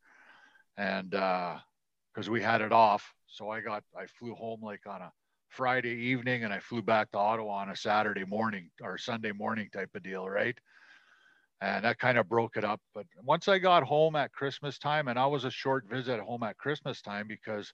And 0.76 1.14
uh 1.14 1.56
because 2.12 2.30
we 2.30 2.40
had 2.40 2.60
it 2.60 2.72
off. 2.72 3.12
So 3.26 3.48
i 3.50 3.60
got 3.60 3.82
i 3.98 4.06
flew 4.06 4.34
home 4.34 4.60
like 4.62 4.86
on 4.86 5.00
a 5.00 5.12
friday 5.48 5.94
evening 5.94 6.42
and 6.44 6.52
i 6.52 6.58
flew 6.58 6.82
back 6.82 7.10
to 7.12 7.18
ottawa 7.18 7.58
on 7.58 7.70
a 7.70 7.76
saturday 7.76 8.24
morning 8.24 8.70
or 8.82 8.98
sunday 8.98 9.30
morning 9.30 9.68
type 9.72 9.90
of 9.94 10.02
deal 10.02 10.28
right? 10.28 10.58
And 11.60 11.84
that 11.84 11.98
kind 11.98 12.18
of 12.18 12.28
broke 12.28 12.56
it 12.56 12.64
up. 12.64 12.80
But 12.94 13.06
once 13.22 13.48
i 13.48 13.58
got 13.58 13.82
home 13.82 14.16
at 14.16 14.32
christmas 14.32 14.78
time 14.78 15.08
and 15.08 15.18
i 15.18 15.26
was 15.26 15.44
a 15.44 15.50
short 15.50 15.84
visit 15.88 16.20
home 16.20 16.42
at 16.42 16.58
christmas 16.58 17.00
time 17.00 17.26
because 17.28 17.72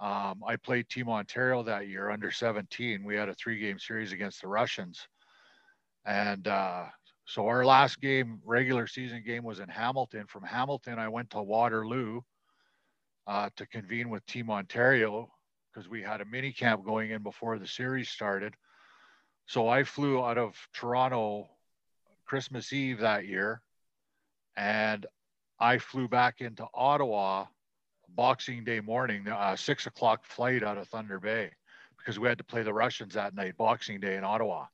um, 0.00 0.42
i 0.46 0.56
played 0.56 0.88
team 0.88 1.08
ontario 1.08 1.62
that 1.62 1.88
year 1.88 2.10
under 2.10 2.30
17 2.30 3.04
we 3.04 3.16
had 3.16 3.28
a 3.28 3.34
three 3.34 3.58
game 3.58 3.78
series 3.78 4.12
against 4.12 4.40
the 4.40 4.48
russians 4.48 5.06
and 6.06 6.46
uh, 6.46 6.84
so 7.26 7.48
our 7.48 7.66
last 7.66 8.00
game, 8.00 8.40
regular 8.44 8.86
season 8.86 9.22
game, 9.26 9.42
was 9.42 9.58
in 9.58 9.68
Hamilton. 9.68 10.26
From 10.28 10.44
Hamilton, 10.44 10.98
I 10.98 11.08
went 11.08 11.30
to 11.30 11.42
Waterloo 11.42 12.20
uh, 13.26 13.50
to 13.56 13.66
convene 13.66 14.08
with 14.08 14.24
Team 14.26 14.48
Ontario 14.48 15.28
because 15.74 15.88
we 15.88 16.02
had 16.02 16.20
a 16.20 16.24
mini 16.24 16.52
camp 16.52 16.84
going 16.84 17.10
in 17.10 17.22
before 17.22 17.58
the 17.58 17.66
series 17.66 18.08
started. 18.08 18.54
So 19.46 19.68
I 19.68 19.82
flew 19.82 20.24
out 20.24 20.38
of 20.38 20.56
Toronto 20.72 21.48
Christmas 22.24 22.72
Eve 22.72 23.00
that 23.00 23.26
year, 23.26 23.60
and 24.56 25.04
I 25.58 25.78
flew 25.78 26.08
back 26.08 26.40
into 26.40 26.66
Ottawa 26.72 27.46
Boxing 28.08 28.62
Day 28.62 28.80
morning, 28.80 29.26
a 29.26 29.56
six 29.56 29.86
o'clock 29.86 30.24
flight 30.24 30.62
out 30.62 30.78
of 30.78 30.88
Thunder 30.88 31.18
Bay 31.18 31.50
because 31.98 32.20
we 32.20 32.28
had 32.28 32.38
to 32.38 32.44
play 32.44 32.62
the 32.62 32.72
Russians 32.72 33.14
that 33.14 33.34
night, 33.34 33.56
Boxing 33.56 33.98
Day 33.98 34.16
in 34.16 34.22
Ottawa. 34.22 34.66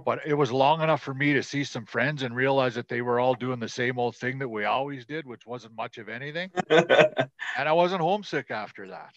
But 0.00 0.20
it 0.26 0.34
was 0.34 0.50
long 0.50 0.82
enough 0.82 1.02
for 1.02 1.14
me 1.14 1.34
to 1.34 1.42
see 1.42 1.64
some 1.64 1.84
friends 1.84 2.22
and 2.22 2.34
realize 2.34 2.74
that 2.74 2.88
they 2.88 3.02
were 3.02 3.20
all 3.20 3.34
doing 3.34 3.60
the 3.60 3.68
same 3.68 3.98
old 3.98 4.16
thing 4.16 4.38
that 4.38 4.48
we 4.48 4.64
always 4.64 5.04
did, 5.04 5.26
which 5.26 5.46
wasn't 5.46 5.76
much 5.76 5.98
of 5.98 6.08
anything. 6.08 6.50
and 6.70 7.28
I 7.56 7.72
wasn't 7.72 8.00
homesick 8.00 8.50
after 8.50 8.88
that. 8.88 9.14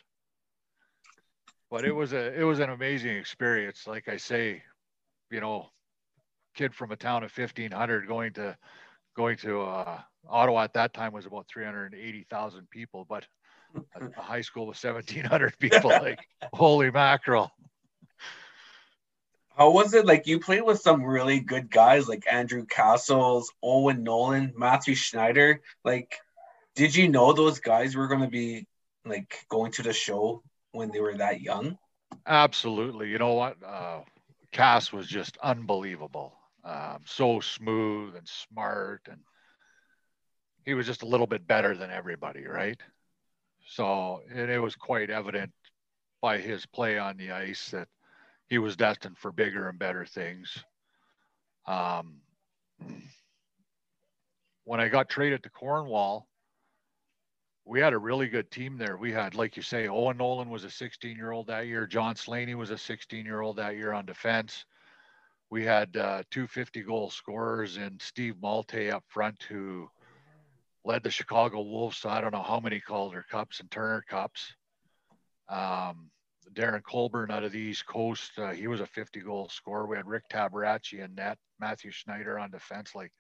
But 1.72 1.86
it 1.86 1.92
was 1.92 2.14
a 2.14 2.40
it 2.40 2.44
was 2.44 2.60
an 2.60 2.70
amazing 2.70 3.16
experience. 3.18 3.88
Like 3.88 4.08
I 4.08 4.18
say, 4.18 4.62
you 5.32 5.42
know, 5.42 5.70
kid 6.56 6.74
from 6.74 6.92
a 6.92 6.96
town 6.96 7.24
of 7.24 7.32
fifteen 7.32 7.72
hundred 7.72 8.08
going 8.08 8.34
to 8.34 8.58
going 9.16 9.38
to 9.38 9.62
uh, 9.62 10.00
Ottawa 10.30 10.64
at 10.64 10.74
that 10.74 10.94
time 10.94 11.14
was 11.14 11.26
about 11.26 11.48
three 11.48 11.66
hundred 11.66 11.94
and 11.94 12.02
eighty 12.02 12.26
thousand 12.30 12.70
people, 12.70 13.06
but 13.08 13.26
a, 14.00 14.06
a 14.06 14.22
high 14.22 14.42
school 14.42 14.70
of 14.70 14.78
seventeen 14.78 15.26
hundred 15.26 15.58
people. 15.60 15.90
like 15.90 16.20
holy 16.54 16.92
mackerel! 16.92 17.52
How 19.56 19.72
was 19.72 19.94
it? 19.94 20.06
Like 20.06 20.28
you 20.28 20.40
played 20.40 20.64
with 20.64 20.82
some 20.82 21.04
really 21.04 21.40
good 21.40 21.72
guys 21.72 22.10
like 22.10 22.26
Andrew 22.32 22.66
Cassels, 22.66 23.52
Owen 23.64 24.04
Nolan, 24.04 24.54
Matthew 24.58 24.96
Schneider. 24.96 25.62
Like, 25.84 26.18
did 26.76 26.94
you 26.94 27.08
know 27.08 27.32
those 27.32 27.60
guys 27.60 27.96
were 27.96 28.08
going 28.08 28.22
to 28.22 28.28
be 28.28 28.68
like 29.06 29.46
going 29.50 29.72
to 29.74 29.84
the 29.84 29.94
show 29.94 30.44
when 30.72 30.92
they 30.92 31.00
were 31.00 31.16
that 31.16 31.40
young? 31.40 31.78
Absolutely. 32.28 33.10
You 33.10 33.18
know 33.18 33.34
what? 33.34 33.56
Uh, 33.64 34.02
Cass 34.52 34.92
was 34.92 35.08
just 35.08 35.38
unbelievable. 35.42 36.34
Um, 36.66 37.00
so 37.06 37.40
smooth 37.40 38.16
and 38.16 38.28
smart, 38.28 39.02
and 39.10 39.20
he 40.66 40.74
was 40.74 40.86
just 40.86 41.04
a 41.04 41.08
little 41.08 41.28
bit 41.28 41.48
better 41.48 41.78
than 41.78 41.92
everybody, 41.92 42.46
right? 42.46 42.82
So 43.68 44.22
and 44.30 44.50
it 44.50 44.60
was 44.60 44.76
quite 44.76 45.10
evident 45.10 45.52
by 46.22 46.40
his 46.40 46.66
play 46.66 46.98
on 46.98 47.18
the 47.18 47.32
ice 47.32 47.70
that 47.70 47.88
he 48.48 48.58
was 48.58 48.76
destined 48.76 49.18
for 49.18 49.32
bigger 49.32 49.70
and 49.70 49.80
better 49.80 50.06
things. 50.06 50.64
Um, 51.68 52.22
when 54.64 54.80
I 54.80 54.88
got 54.88 55.10
traded 55.10 55.44
to 55.44 55.50
Cornwall, 55.50 56.28
we 57.66 57.80
had 57.80 57.94
a 57.94 57.98
really 57.98 58.28
good 58.28 58.52
team 58.52 58.78
there. 58.78 58.96
We 58.98 59.12
had, 59.12 59.34
like 59.34 59.58
you 59.58 59.64
say, 59.64 59.88
Owen 59.88 60.18
Nolan 60.18 60.50
was 60.50 60.64
a 60.64 60.70
16 60.70 61.18
year 61.18 61.32
old 61.32 61.48
that 61.48 61.66
year. 61.66 61.88
John 61.88 62.16
Slaney 62.16 62.54
was 62.54 62.70
a 62.70 62.78
16 62.78 63.26
year 63.26 63.42
old 63.42 63.58
that 63.58 63.76
year 63.76 63.92
on 63.92 64.06
defense. 64.06 64.66
We 65.50 65.64
had 65.64 65.96
uh, 65.98 66.24
two 66.30 66.48
50 66.48 66.84
goal 66.84 67.10
scorers 67.10 67.78
and 67.78 68.00
Steve 68.02 68.36
Maltais 68.42 68.92
up 68.92 69.04
front 69.08 69.44
who 69.44 69.90
led 70.84 71.02
the 71.02 71.10
Chicago 71.10 71.62
Wolves 71.62 72.00
to 72.02 72.10
I 72.10 72.22
don't 72.22 72.34
know 72.34 72.44
how 72.44 72.60
many 72.60 72.80
Calder 72.80 73.26
Cups 73.30 73.60
and 73.60 73.72
Turner 73.72 74.04
Cups. 74.08 74.54
Um, 75.50 76.12
Darren 76.54 76.84
Colburn 76.84 77.32
out 77.32 77.44
of 77.44 77.52
the 77.52 77.60
East 77.60 77.86
Coast, 77.86 78.32
uh, 78.38 78.52
he 78.52 78.68
was 78.68 78.82
a 78.82 78.86
50 78.86 79.20
goal 79.22 79.50
scorer. 79.50 79.88
We 79.88 79.98
had 79.98 80.08
Rick 80.08 80.30
Tabaracci 80.30 81.04
and 81.04 81.16
net, 81.16 81.38
Matthew 81.60 81.92
Schneider 81.92 82.40
on 82.40 82.52
defense. 82.52 82.96
Like 82.96 83.12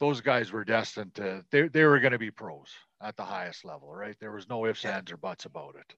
those 0.00 0.20
guys 0.20 0.52
were 0.52 0.64
destined 0.64 1.14
to, 1.14 1.44
they, 1.50 1.68
they 1.68 1.84
were 1.84 2.00
going 2.00 2.12
to 2.12 2.18
be 2.18 2.30
pros 2.30 2.68
at 3.02 3.16
the 3.16 3.24
highest 3.24 3.64
level, 3.64 3.92
right? 3.92 4.16
There 4.20 4.32
was 4.32 4.48
no 4.48 4.66
ifs, 4.66 4.84
ands, 4.84 5.12
or 5.12 5.16
buts 5.16 5.44
about 5.44 5.76
it. 5.76 5.94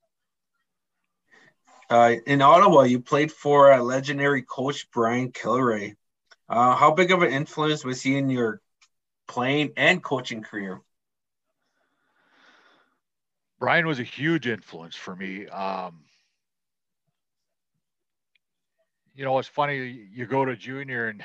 Uh, 1.90 2.14
in 2.26 2.42
Ottawa, 2.42 2.82
you 2.82 3.00
played 3.00 3.32
for 3.32 3.72
a 3.72 3.82
legendary 3.82 4.42
coach 4.42 4.90
Brian 4.92 5.32
Kilrea. 5.32 5.94
Uh, 6.48 6.76
how 6.76 6.92
big 6.92 7.10
of 7.12 7.22
an 7.22 7.32
influence 7.32 7.84
was 7.84 8.02
he 8.02 8.16
in 8.16 8.28
your 8.28 8.60
playing 9.26 9.72
and 9.76 10.02
coaching 10.02 10.42
career? 10.42 10.82
Brian 13.58 13.86
was 13.86 13.98
a 13.98 14.04
huge 14.04 14.46
influence 14.46 14.94
for 14.94 15.16
me. 15.16 15.48
Um, 15.48 16.00
you 19.14 19.24
know, 19.24 19.38
it's 19.38 19.48
funny. 19.48 20.06
You 20.12 20.26
go 20.26 20.44
to 20.44 20.54
junior 20.54 21.08
and 21.08 21.22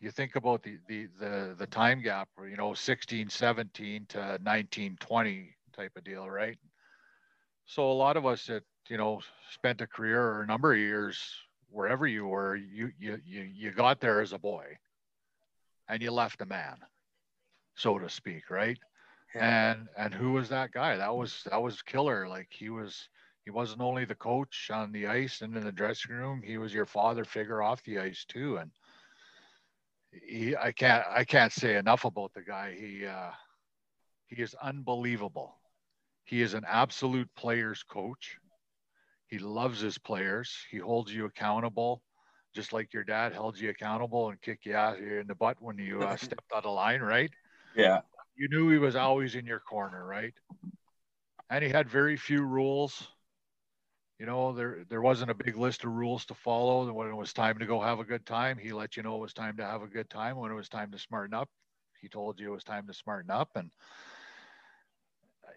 you 0.00 0.10
think 0.10 0.36
about 0.36 0.62
the 0.62 0.78
the 0.88 1.08
the, 1.20 1.54
the 1.56 1.66
time 1.66 2.02
gap, 2.02 2.28
you 2.48 2.56
know, 2.56 2.74
16, 2.74 3.28
17 3.28 4.06
to 4.08 4.38
19, 4.42 4.96
20 4.98 5.56
type 5.74 5.92
of 5.96 6.04
deal, 6.04 6.28
right? 6.28 6.58
So 7.66 7.90
a 7.90 7.94
lot 7.94 8.16
of 8.16 8.26
us 8.26 8.46
that 8.46 8.64
you 8.88 8.96
know 8.96 9.20
spent 9.52 9.80
a 9.80 9.86
career 9.86 10.20
or 10.20 10.42
a 10.42 10.46
number 10.46 10.72
of 10.72 10.78
years 10.78 11.18
wherever 11.70 12.06
you 12.06 12.26
were, 12.26 12.56
you 12.56 12.90
you 12.98 13.20
you 13.24 13.42
you 13.42 13.70
got 13.70 14.00
there 14.00 14.20
as 14.20 14.32
a 14.32 14.38
boy, 14.38 14.78
and 15.88 16.02
you 16.02 16.10
left 16.10 16.40
a 16.40 16.46
man, 16.46 16.76
so 17.74 17.98
to 17.98 18.08
speak, 18.08 18.50
right? 18.50 18.78
And 19.40 19.88
and 19.96 20.14
who 20.14 20.32
was 20.32 20.48
that 20.48 20.72
guy? 20.72 20.96
That 20.96 21.14
was 21.14 21.42
that 21.50 21.62
was 21.62 21.82
killer. 21.82 22.28
Like 22.28 22.48
he 22.50 22.70
was 22.70 23.08
he 23.44 23.50
wasn't 23.50 23.82
only 23.82 24.04
the 24.04 24.14
coach 24.14 24.70
on 24.72 24.92
the 24.92 25.06
ice 25.06 25.40
and 25.40 25.56
in 25.56 25.64
the 25.64 25.72
dressing 25.72 26.14
room, 26.14 26.42
he 26.44 26.58
was 26.58 26.72
your 26.72 26.86
father 26.86 27.24
figure 27.24 27.62
off 27.62 27.82
the 27.84 27.98
ice 27.98 28.24
too. 28.24 28.56
And 28.56 28.70
he 30.12 30.56
I 30.56 30.72
can't 30.72 31.04
I 31.08 31.24
can't 31.24 31.52
say 31.52 31.76
enough 31.76 32.04
about 32.04 32.32
the 32.34 32.42
guy. 32.42 32.74
He 32.78 33.06
uh 33.06 33.30
he 34.28 34.42
is 34.42 34.54
unbelievable. 34.54 35.56
He 36.24 36.42
is 36.42 36.54
an 36.54 36.64
absolute 36.66 37.28
player's 37.36 37.82
coach. 37.82 38.38
He 39.28 39.38
loves 39.38 39.80
his 39.80 39.98
players. 39.98 40.56
He 40.70 40.78
holds 40.78 41.12
you 41.12 41.26
accountable, 41.26 42.02
just 42.54 42.72
like 42.72 42.92
your 42.92 43.04
dad 43.04 43.32
held 43.32 43.58
you 43.58 43.70
accountable 43.70 44.30
and 44.30 44.40
kicked 44.40 44.66
you 44.66 44.74
out 44.74 44.98
here 44.98 45.20
in 45.20 45.26
the 45.26 45.34
butt 45.34 45.56
when 45.60 45.78
you 45.78 46.02
uh, 46.02 46.16
stepped 46.16 46.52
out 46.54 46.64
of 46.64 46.74
line, 46.74 47.00
right? 47.00 47.30
Yeah 47.74 48.00
you 48.36 48.48
knew 48.48 48.70
he 48.70 48.78
was 48.78 48.96
always 48.96 49.34
in 49.34 49.46
your 49.46 49.60
corner, 49.60 50.04
right? 50.04 50.34
And 51.50 51.64
he 51.64 51.70
had 51.70 51.88
very 51.88 52.16
few 52.16 52.42
rules. 52.42 53.08
You 54.18 54.26
know, 54.26 54.52
there 54.52 54.84
there 54.88 55.02
wasn't 55.02 55.30
a 55.30 55.34
big 55.34 55.56
list 55.56 55.84
of 55.84 55.92
rules 55.92 56.24
to 56.26 56.34
follow. 56.34 56.90
When 56.92 57.08
it 57.08 57.14
was 57.14 57.32
time 57.32 57.58
to 57.58 57.66
go 57.66 57.80
have 57.80 58.00
a 58.00 58.04
good 58.04 58.26
time, 58.26 58.58
he 58.58 58.72
let 58.72 58.96
you 58.96 59.02
know 59.02 59.16
it 59.16 59.20
was 59.20 59.34
time 59.34 59.56
to 59.58 59.64
have 59.64 59.82
a 59.82 59.86
good 59.86 60.08
time. 60.08 60.36
When 60.36 60.50
it 60.50 60.54
was 60.54 60.68
time 60.68 60.90
to 60.92 60.98
smarten 60.98 61.34
up, 61.34 61.48
he 62.00 62.08
told 62.08 62.40
you 62.40 62.48
it 62.48 62.54
was 62.54 62.64
time 62.64 62.86
to 62.86 62.94
smarten 62.94 63.30
up. 63.30 63.50
And 63.54 63.70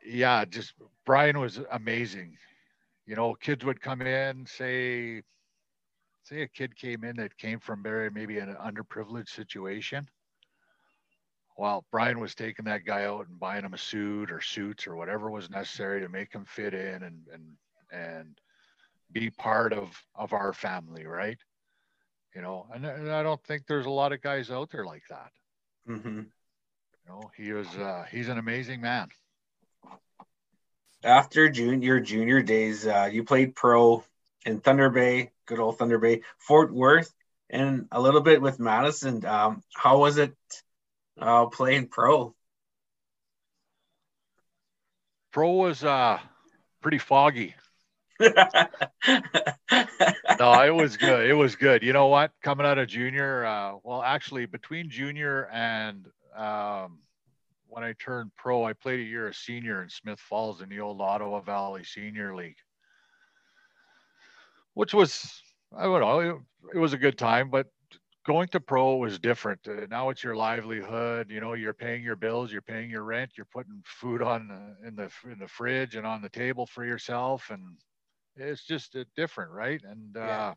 yeah, 0.05 0.45
just 0.45 0.73
Brian 1.05 1.39
was 1.39 1.59
amazing. 1.71 2.37
You 3.05 3.15
know, 3.15 3.33
kids 3.33 3.65
would 3.65 3.81
come 3.81 4.01
in, 4.01 4.45
say, 4.45 5.23
say 6.23 6.41
a 6.41 6.47
kid 6.47 6.75
came 6.75 7.03
in 7.03 7.15
that 7.15 7.37
came 7.37 7.59
from 7.59 7.81
maybe 7.81 8.37
an 8.37 8.55
underprivileged 8.55 9.29
situation 9.29 10.07
well, 11.59 11.83
Brian 11.91 12.21
was 12.21 12.35
taking 12.35 12.65
that 12.65 12.85
guy 12.85 13.03
out 13.03 13.27
and 13.27 13.37
buying 13.37 13.65
him 13.65 13.73
a 13.73 13.77
suit 13.77 14.31
or 14.31 14.39
suits 14.39 14.87
or 14.87 14.95
whatever 14.95 15.29
was 15.29 15.49
necessary 15.49 15.99
to 15.99 16.07
make 16.07 16.31
him 16.31 16.45
fit 16.45 16.73
in 16.73 17.03
and 17.03 17.27
and 17.33 17.43
and 17.91 18.39
be 19.11 19.29
part 19.29 19.73
of 19.73 19.91
of 20.15 20.31
our 20.31 20.53
family, 20.53 21.05
right? 21.05 21.37
You 22.33 22.41
know, 22.41 22.65
and, 22.73 22.85
and 22.85 23.11
I 23.11 23.23
don't 23.23 23.43
think 23.43 23.63
there's 23.67 23.87
a 23.87 23.91
lot 23.91 24.13
of 24.13 24.21
guys 24.21 24.49
out 24.49 24.69
there 24.71 24.85
like 24.85 25.03
that. 25.09 25.31
Mm-hmm. 25.89 26.19
You 26.19 27.09
know, 27.09 27.29
he 27.35 27.51
was 27.51 27.67
uh, 27.67 28.05
he's 28.09 28.29
an 28.29 28.37
amazing 28.37 28.79
man. 28.79 29.09
After 31.03 31.49
June, 31.49 31.81
your 31.81 31.99
junior 31.99 32.41
days, 32.41 32.87
uh, 32.87 33.09
you 33.11 33.25
played 33.25 33.53
pro 33.53 34.05
in 34.45 34.61
Thunder 34.61 34.89
Bay, 34.89 35.31
good 35.45 35.59
old 35.59 35.77
Thunder 35.77 35.99
Bay, 35.99 36.21
Fort 36.37 36.73
Worth, 36.73 37.13
and 37.49 37.87
a 37.91 37.99
little 37.99 38.21
bit 38.21 38.41
with 38.41 38.59
Madison. 38.59 39.25
Um, 39.25 39.61
how 39.75 39.97
was 39.97 40.17
it 40.17 40.37
Oh, 41.21 41.49
playing 41.51 41.87
pro. 41.87 42.33
Pro 45.31 45.51
was 45.51 45.83
uh 45.83 46.19
pretty 46.81 46.97
foggy. 46.97 47.55
no, 48.19 48.31
it 50.61 50.73
was 50.73 50.97
good. 50.97 51.29
It 51.29 51.35
was 51.35 51.55
good. 51.55 51.83
You 51.83 51.93
know 51.93 52.07
what? 52.07 52.31
Coming 52.41 52.65
out 52.65 52.77
of 52.77 52.89
junior, 52.89 53.45
uh, 53.45 53.75
well, 53.83 54.03
actually, 54.03 54.45
between 54.45 54.89
junior 54.89 55.47
and 55.47 56.05
um, 56.35 56.99
when 57.67 57.83
I 57.83 57.93
turned 57.93 58.31
pro, 58.35 58.65
I 58.65 58.73
played 58.73 58.99
a 58.99 59.03
year 59.03 59.29
as 59.29 59.37
senior 59.37 59.83
in 59.83 59.89
Smith 59.89 60.19
Falls 60.19 60.61
in 60.61 60.67
the 60.67 60.81
old 60.81 60.99
Ottawa 60.99 61.39
Valley 61.39 61.85
Senior 61.85 62.35
League, 62.35 62.57
which 64.73 64.93
was 64.93 65.41
I 65.77 65.83
don't 65.83 66.01
know, 66.01 66.19
it, 66.19 66.35
it 66.75 66.79
was 66.79 66.93
a 66.93 66.97
good 66.97 67.17
time, 67.17 67.49
but 67.49 67.67
going 68.29 68.47
to 68.47 68.59
pro 68.59 68.97
was 68.97 69.17
different. 69.17 69.59
Uh, 69.67 69.87
now 69.89 70.09
it's 70.11 70.23
your 70.23 70.35
livelihood. 70.35 71.31
You 71.31 71.41
know, 71.41 71.53
you're 71.53 71.73
paying 71.73 72.03
your 72.03 72.15
bills, 72.15 72.51
you're 72.51 72.61
paying 72.61 72.87
your 72.91 73.03
rent, 73.03 73.31
you're 73.35 73.47
putting 73.51 73.81
food 73.83 74.21
on 74.21 74.51
uh, 74.51 74.87
in 74.87 74.95
the 74.95 75.09
in 75.25 75.39
the 75.39 75.47
fridge 75.47 75.95
and 75.95 76.05
on 76.05 76.21
the 76.21 76.29
table 76.29 76.67
for 76.67 76.85
yourself, 76.85 77.49
and 77.49 77.63
it's 78.35 78.63
just 78.63 78.95
uh, 78.95 79.03
different, 79.15 79.51
right? 79.51 79.81
And 79.83 80.15
yeah. 80.15 80.49
uh, 80.49 80.53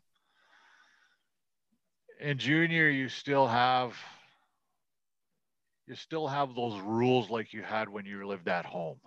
in 2.19 2.37
junior, 2.37 2.89
you 2.89 3.09
still 3.09 3.47
have 3.47 3.97
you 5.87 5.95
still 5.95 6.27
have 6.27 6.53
those 6.53 6.79
rules 6.79 7.31
like 7.31 7.53
you 7.53 7.63
had 7.63 7.89
when 7.89 8.05
you 8.05 8.27
lived 8.27 8.47
at 8.49 8.65
home. 8.65 8.99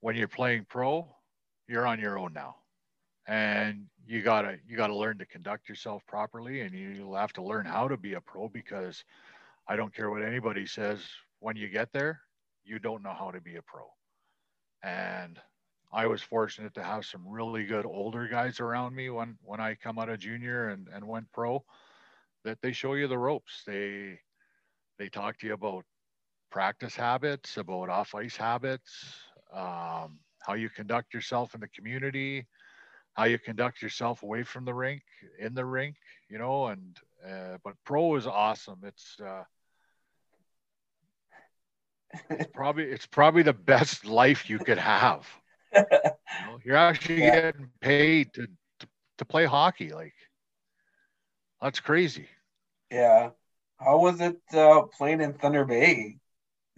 When 0.00 0.14
you're 0.14 0.28
playing 0.28 0.66
pro, 0.68 1.08
you're 1.66 1.86
on 1.86 1.98
your 1.98 2.16
own 2.16 2.32
now 2.32 2.56
and 3.26 3.86
you 4.06 4.22
gotta 4.22 4.58
you 4.66 4.76
gotta 4.76 4.94
learn 4.96 5.18
to 5.18 5.26
conduct 5.26 5.68
yourself 5.68 6.02
properly 6.06 6.60
and 6.60 6.74
you'll 6.74 7.16
have 7.16 7.32
to 7.32 7.42
learn 7.42 7.66
how 7.66 7.88
to 7.88 7.96
be 7.96 8.14
a 8.14 8.20
pro 8.20 8.48
because 8.48 9.04
i 9.68 9.76
don't 9.76 9.94
care 9.94 10.10
what 10.10 10.22
anybody 10.22 10.66
says 10.66 11.00
when 11.40 11.56
you 11.56 11.68
get 11.68 11.92
there 11.92 12.20
you 12.64 12.78
don't 12.78 13.02
know 13.02 13.14
how 13.18 13.30
to 13.30 13.40
be 13.40 13.56
a 13.56 13.62
pro 13.62 13.86
and 14.82 15.38
I 15.92 16.06
was 16.06 16.22
fortunate 16.22 16.74
to 16.74 16.82
have 16.82 17.06
some 17.06 17.26
really 17.26 17.64
good 17.64 17.86
older 17.86 18.28
guys 18.28 18.60
around 18.60 18.94
me 18.94 19.10
when 19.10 19.38
when 19.42 19.60
I 19.60 19.74
come 19.74 19.98
out 19.98 20.08
of 20.08 20.18
junior 20.18 20.68
and, 20.68 20.88
and 20.92 21.06
went 21.06 21.30
pro 21.32 21.64
that 22.44 22.60
they 22.60 22.72
show 22.72 22.94
you 22.94 23.08
the 23.08 23.18
ropes. 23.18 23.62
They 23.66 24.18
they 24.98 25.08
talk 25.08 25.38
to 25.38 25.46
you 25.46 25.54
about 25.54 25.84
practice 26.50 26.94
habits, 26.94 27.56
about 27.56 27.88
off 27.88 28.14
ice 28.14 28.36
habits, 28.36 29.14
um, 29.52 30.18
how 30.42 30.54
you 30.54 30.68
conduct 30.70 31.14
yourself 31.14 31.54
in 31.54 31.60
the 31.60 31.68
community, 31.68 32.46
how 33.16 33.24
you 33.24 33.38
conduct 33.38 33.80
yourself 33.80 34.22
away 34.22 34.42
from 34.42 34.64
the 34.66 34.74
rink, 34.74 35.02
in 35.38 35.54
the 35.54 35.64
rink, 35.64 35.96
you 36.28 36.38
know. 36.38 36.66
And 36.66 36.96
uh, 37.26 37.56
but 37.64 37.74
pro 37.84 38.14
is 38.16 38.26
awesome. 38.26 38.80
It's 38.84 39.16
uh, 39.20 39.44
it's 42.30 42.50
probably 42.54 42.84
it's 42.84 43.06
probably 43.06 43.42
the 43.42 43.54
best 43.54 44.04
life 44.04 44.50
you 44.50 44.58
could 44.58 44.78
have. 44.78 45.26
you 45.74 45.82
know, 45.90 46.58
you're 46.62 46.76
actually 46.76 47.22
yeah. 47.22 47.34
getting 47.34 47.70
paid 47.80 48.34
to, 48.34 48.46
to 48.80 48.86
to 49.18 49.24
play 49.24 49.46
hockey. 49.46 49.92
Like 49.92 50.14
that's 51.60 51.80
crazy. 51.80 52.28
Yeah. 52.90 53.30
How 53.78 53.98
was 53.98 54.20
it 54.20 54.38
uh, 54.54 54.82
playing 54.82 55.20
in 55.20 55.34
Thunder 55.34 55.64
Bay? 55.64 56.18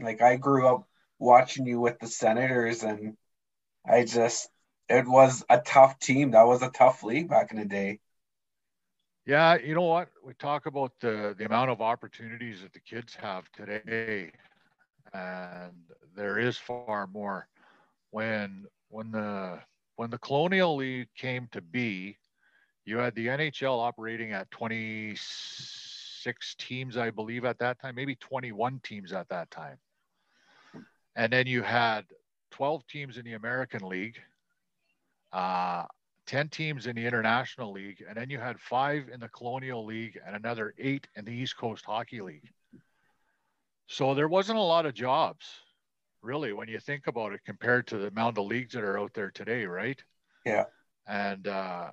Like 0.01 0.23
I 0.23 0.37
grew 0.37 0.69
up 0.69 0.89
watching 1.19 1.67
you 1.67 1.81
with 1.81 1.99
the 1.99 2.07
Senators, 2.07 2.85
and 2.85 3.17
I 3.85 4.05
just 4.05 4.49
it 4.89 5.07
was 5.07 5.45
a 5.49 5.61
tough 5.61 5.99
team. 5.99 6.33
That 6.33 6.47
was 6.47 6.63
a 6.63 6.71
tough 6.71 7.03
league 7.03 7.29
back 7.29 7.51
in 7.51 7.59
the 7.59 7.65
day. 7.65 8.01
Yeah, 9.27 9.59
you 9.59 9.75
know 9.75 9.83
what? 9.83 10.09
We 10.25 10.33
talk 10.35 10.67
about 10.67 10.93
the 11.01 11.35
the 11.37 11.45
amount 11.45 11.71
of 11.71 11.83
opportunities 11.83 12.63
that 12.63 12.73
the 12.73 12.81
kids 12.81 13.15
have 13.17 13.51
today, 13.53 14.33
and 15.13 15.73
there 16.17 16.39
is 16.39 16.57
far 16.57 17.07
more. 17.07 17.49
When 18.11 18.67
when 18.89 19.11
the 19.11 19.61
when 19.97 20.11
the 20.11 20.19
Colonial 20.19 20.77
League 20.77 21.09
came 21.15 21.49
to 21.53 21.61
be, 21.61 22.17
you 22.87 22.99
had 22.99 23.15
the 23.15 23.29
NHL 23.29 23.79
operating 23.79 24.33
at 24.33 24.51
26 24.51 26.55
teams, 26.55 26.97
I 26.97 27.11
believe, 27.11 27.45
at 27.45 27.59
that 27.59 27.81
time, 27.81 27.95
maybe 27.95 28.15
21 28.15 28.81
teams 28.83 29.13
at 29.13 29.29
that 29.29 29.51
time. 29.51 29.79
And 31.17 31.33
then 31.33 31.47
you 31.47 31.63
had 31.63 32.07
12 32.53 32.87
teams 32.87 33.19
in 33.19 33.25
the 33.25 33.35
American 33.35 33.87
League, 33.87 34.19
uh, 35.33 35.85
10 36.27 36.49
teams 36.49 36.87
in 36.87 36.97
the 36.97 37.07
International 37.07 37.73
League, 37.73 38.05
and 38.07 38.17
then 38.17 38.31
you 38.31 38.39
had 38.39 38.61
five 38.61 39.09
in 39.13 39.21
the 39.21 39.29
Colonial 39.29 39.85
League 39.85 40.19
and 40.27 40.37
another 40.37 40.75
eight 40.79 41.09
in 41.17 41.25
the 41.25 41.33
East 41.33 41.57
Coast 41.57 41.85
Hockey 41.85 42.21
League. 42.21 42.51
So 43.87 44.15
there 44.15 44.29
wasn't 44.29 44.59
a 44.59 44.63
lot 44.63 44.85
of 44.85 44.93
jobs, 44.93 45.47
really, 46.21 46.53
when 46.53 46.69
you 46.69 46.79
think 46.79 47.07
about 47.07 47.33
it, 47.33 47.41
compared 47.47 47.87
to 47.89 47.99
the 47.99 48.09
amount 48.09 48.37
of 48.37 48.45
leagues 48.45 48.75
that 48.75 48.85
are 48.85 48.99
out 48.99 49.15
there 49.15 49.31
today, 49.31 49.65
right? 49.65 49.99
Yeah. 50.45 50.65
And 51.07 51.49
uh, 51.49 51.89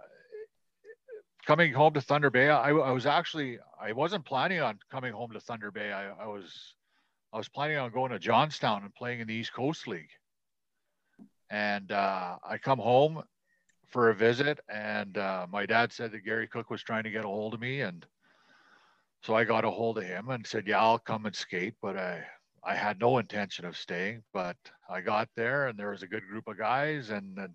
coming 1.45 1.71
home 1.71 1.93
to 1.93 2.01
Thunder 2.01 2.29
Bay, 2.29 2.49
I, 2.49 2.71
I, 2.71 2.91
was 2.91 3.05
actually 3.05 3.59
I 3.79 3.93
wasn't 3.93 4.25
planning 4.25 4.59
on 4.59 4.77
coming 4.91 5.13
home 5.13 5.31
to 5.31 5.39
Thunder 5.39 5.71
Bay. 5.71 5.93
I, 5.93 6.09
I 6.09 6.27
was 6.27 6.75
I 7.31 7.37
was 7.37 7.47
planning 7.47 7.77
on 7.77 7.91
going 7.91 8.11
to 8.11 8.19
Johnstown 8.19 8.83
and 8.83 8.93
playing 8.93 9.21
in 9.21 9.27
the 9.27 9.33
East 9.33 9.53
Coast 9.53 9.87
League. 9.87 10.09
And 11.49 11.91
uh, 11.91 12.37
I 12.47 12.57
come 12.57 12.79
home 12.79 13.23
for 13.87 14.09
a 14.09 14.15
visit, 14.15 14.59
and 14.67 15.17
uh, 15.17 15.47
my 15.49 15.65
dad 15.65 15.93
said 15.93 16.11
that 16.11 16.25
Gary 16.25 16.47
Cook 16.47 16.69
was 16.69 16.83
trying 16.83 17.03
to 17.03 17.11
get 17.11 17.25
a 17.25 17.29
hold 17.29 17.53
of 17.53 17.59
me, 17.59 17.81
and 17.81 18.05
so 19.23 19.35
I 19.35 19.43
got 19.43 19.65
a 19.65 19.69
hold 19.69 19.97
of 19.97 20.03
him 20.03 20.29
and 20.29 20.45
said, 20.45 20.67
"Yeah, 20.67 20.81
I'll 20.81 20.99
come 20.99 21.25
and 21.25 21.35
skate," 21.35 21.75
but 21.81 21.97
I 21.97 22.25
I 22.63 22.75
had 22.75 22.99
no 22.99 23.19
intention 23.19 23.65
of 23.65 23.77
staying. 23.77 24.23
But 24.33 24.57
I 24.89 25.01
got 25.01 25.29
there, 25.35 25.67
and 25.67 25.77
there 25.77 25.91
was 25.91 26.03
a 26.03 26.07
good 26.07 26.27
group 26.27 26.47
of 26.47 26.57
guys, 26.57 27.11
and, 27.11 27.37
and 27.37 27.53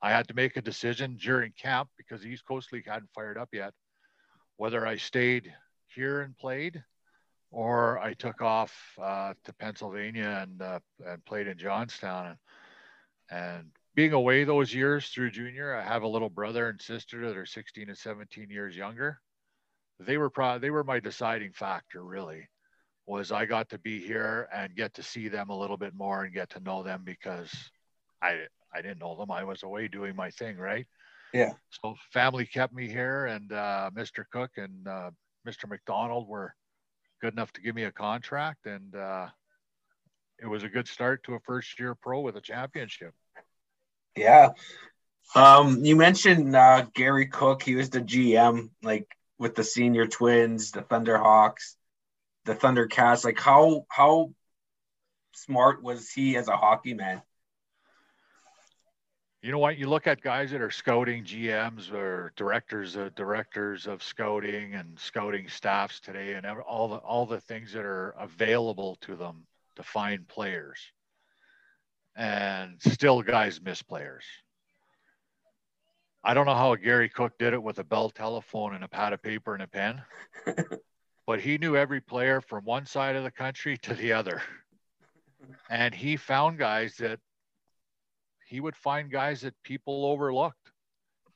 I 0.00 0.10
had 0.10 0.28
to 0.28 0.34
make 0.34 0.56
a 0.56 0.62
decision 0.62 1.16
during 1.16 1.52
camp 1.52 1.88
because 1.96 2.22
the 2.22 2.28
East 2.28 2.44
Coast 2.46 2.72
League 2.72 2.88
hadn't 2.88 3.10
fired 3.14 3.38
up 3.38 3.48
yet, 3.52 3.74
whether 4.56 4.86
I 4.86 4.96
stayed 4.96 5.52
here 5.88 6.22
and 6.22 6.36
played 6.38 6.82
or 7.54 7.98
I 8.00 8.14
took 8.14 8.42
off 8.42 8.74
uh, 9.00 9.32
to 9.44 9.52
Pennsylvania 9.54 10.40
and 10.42 10.60
uh, 10.60 10.80
and 11.06 11.24
played 11.24 11.46
in 11.46 11.56
Johnstown. 11.56 12.36
And 13.30 13.70
being 13.94 14.12
away 14.12 14.44
those 14.44 14.74
years 14.74 15.08
through 15.08 15.30
junior, 15.30 15.74
I 15.74 15.82
have 15.82 16.02
a 16.02 16.08
little 16.08 16.30
brother 16.30 16.68
and 16.68 16.80
sister 16.80 17.26
that 17.28 17.36
are 17.36 17.46
16 17.46 17.88
and 17.88 17.98
17 17.98 18.50
years 18.50 18.76
younger. 18.76 19.20
They 20.00 20.18
were 20.18 20.30
probably 20.30 20.60
they 20.60 20.70
were 20.70 20.84
my 20.84 21.00
deciding 21.00 21.52
factor 21.52 22.02
really 22.02 22.48
was 23.06 23.32
I 23.32 23.44
got 23.44 23.68
to 23.70 23.78
be 23.78 24.00
here 24.00 24.48
and 24.52 24.74
get 24.74 24.94
to 24.94 25.02
see 25.02 25.28
them 25.28 25.50
a 25.50 25.58
little 25.58 25.76
bit 25.76 25.94
more 25.94 26.24
and 26.24 26.32
get 26.32 26.50
to 26.50 26.60
know 26.60 26.82
them 26.82 27.02
because 27.04 27.52
I 28.22 28.46
I 28.74 28.82
didn't 28.82 29.00
know 29.00 29.16
them. 29.16 29.30
I 29.30 29.44
was 29.44 29.62
away 29.62 29.88
doing 29.88 30.16
my 30.16 30.30
thing, 30.30 30.56
right? 30.56 30.86
Yeah. 31.32 31.52
So 31.70 31.96
family 32.12 32.46
kept 32.46 32.72
me 32.72 32.88
here, 32.88 33.26
and 33.26 33.52
uh, 33.52 33.90
Mr. 33.94 34.24
Cook 34.30 34.52
and 34.56 34.88
uh, 34.88 35.10
Mr. 35.46 35.68
McDonald 35.68 36.28
were 36.28 36.54
good 37.20 37.34
enough 37.34 37.52
to 37.52 37.60
give 37.60 37.74
me 37.74 37.84
a 37.84 37.92
contract, 37.92 38.66
and 38.66 38.94
uh, 38.94 39.28
it 40.44 40.50
was 40.50 40.62
a 40.62 40.68
good 40.68 40.86
start 40.86 41.24
to 41.24 41.34
a 41.34 41.40
first 41.40 41.80
year 41.80 41.94
pro 41.94 42.20
with 42.20 42.36
a 42.36 42.40
championship. 42.40 43.14
Yeah. 44.14 44.50
Um, 45.34 45.84
you 45.84 45.96
mentioned 45.96 46.54
uh, 46.54 46.84
Gary 46.94 47.26
Cook. 47.26 47.62
He 47.62 47.74
was 47.74 47.88
the 47.88 48.02
GM, 48.02 48.68
like 48.82 49.08
with 49.38 49.54
the 49.54 49.64
senior 49.64 50.06
twins, 50.06 50.70
the 50.70 50.82
Thunderhawks, 50.82 51.76
the 52.44 52.54
Thundercats. 52.54 53.24
Like 53.24 53.40
how 53.40 53.86
how 53.88 54.32
smart 55.32 55.82
was 55.82 56.10
he 56.10 56.36
as 56.36 56.48
a 56.48 56.56
hockey 56.56 56.92
man? 56.92 57.22
You 59.40 59.50
know 59.50 59.58
what? 59.58 59.78
You 59.78 59.88
look 59.88 60.06
at 60.06 60.20
guys 60.20 60.50
that 60.50 60.60
are 60.60 60.70
scouting 60.70 61.24
GMs 61.24 61.90
or 61.90 62.32
directors 62.36 62.96
of 62.96 63.14
directors 63.14 63.86
of 63.86 64.02
scouting 64.02 64.74
and 64.74 64.98
scouting 64.98 65.48
staffs 65.48 66.00
today, 66.00 66.34
and 66.34 66.46
all 66.46 66.88
the 66.88 66.96
all 66.96 67.24
the 67.24 67.40
things 67.40 67.72
that 67.72 67.86
are 67.86 68.14
available 68.18 68.96
to 69.02 69.16
them 69.16 69.46
to 69.76 69.82
find 69.82 70.26
players. 70.28 70.78
And 72.16 72.80
still, 72.80 73.22
guys 73.22 73.60
miss 73.60 73.82
players. 73.82 74.24
I 76.22 76.32
don't 76.32 76.46
know 76.46 76.54
how 76.54 76.74
Gary 76.76 77.10
Cook 77.10 77.36
did 77.38 77.52
it 77.52 77.62
with 77.62 77.78
a 77.78 77.84
Bell 77.84 78.08
telephone 78.08 78.74
and 78.74 78.82
a 78.82 78.88
pad 78.88 79.12
of 79.12 79.22
paper 79.22 79.52
and 79.52 79.62
a 79.62 79.66
pen, 79.66 80.00
but 81.26 81.40
he 81.40 81.58
knew 81.58 81.76
every 81.76 82.00
player 82.00 82.40
from 82.40 82.64
one 82.64 82.86
side 82.86 83.14
of 83.14 83.24
the 83.24 83.30
country 83.30 83.76
to 83.78 83.94
the 83.94 84.14
other. 84.14 84.40
And 85.68 85.94
he 85.94 86.16
found 86.16 86.58
guys 86.58 86.96
that 86.96 87.20
he 88.46 88.60
would 88.60 88.76
find 88.76 89.10
guys 89.10 89.42
that 89.42 89.54
people 89.64 90.06
overlooked. 90.06 90.70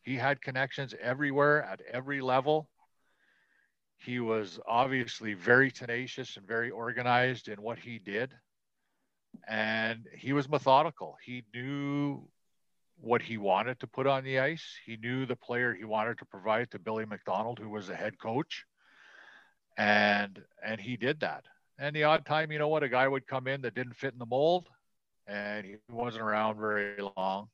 He 0.03 0.17
had 0.17 0.41
connections 0.41 0.95
everywhere 1.01 1.63
at 1.65 1.83
every 1.93 2.23
level. 2.23 2.71
He 3.99 4.21
was 4.21 4.59
obviously 4.67 5.35
very 5.35 5.71
tenacious 5.71 6.37
and 6.37 6.47
very 6.47 6.71
organized 6.71 7.49
in 7.49 7.61
what 7.61 7.79
he 7.79 7.99
did. 7.99 8.33
And 9.47 10.07
he 10.17 10.33
was 10.33 10.49
methodical. 10.49 11.17
He 11.25 11.45
knew 11.55 12.29
what 13.01 13.23
he 13.23 13.39
wanted 13.39 13.81
to 13.81 13.87
put 13.87 14.07
on 14.07 14.25
the 14.25 14.39
ice. 14.39 14.65
He 14.85 14.97
knew 14.97 15.27
the 15.27 15.37
player 15.37 15.75
he 15.75 15.85
wanted 15.85 16.19
to 16.19 16.25
provide 16.25 16.71
to 16.71 16.79
Billy 16.79 17.07
McDonald, 17.07 17.59
who 17.59 17.69
was 17.69 17.89
the 17.89 17.97
head 17.97 18.19
coach. 18.19 18.65
And 19.77 20.43
and 20.65 20.81
he 20.81 20.97
did 20.97 21.21
that. 21.21 21.45
And 21.79 21.95
the 21.95 22.05
odd 22.05 22.27
time, 22.27 22.51
you 22.51 22.59
know 22.59 22.69
what, 22.69 22.83
a 22.83 22.89
guy 22.89 23.07
would 23.07 23.27
come 23.27 23.47
in 23.47 23.61
that 23.63 23.75
didn't 23.75 23.95
fit 23.95 24.13
in 24.13 24.19
the 24.19 24.27
mold, 24.27 24.69
and 25.29 25.65
he 25.65 25.77
wasn't 25.89 26.25
around 26.25 26.59
very 26.59 26.97
long. 27.17 27.49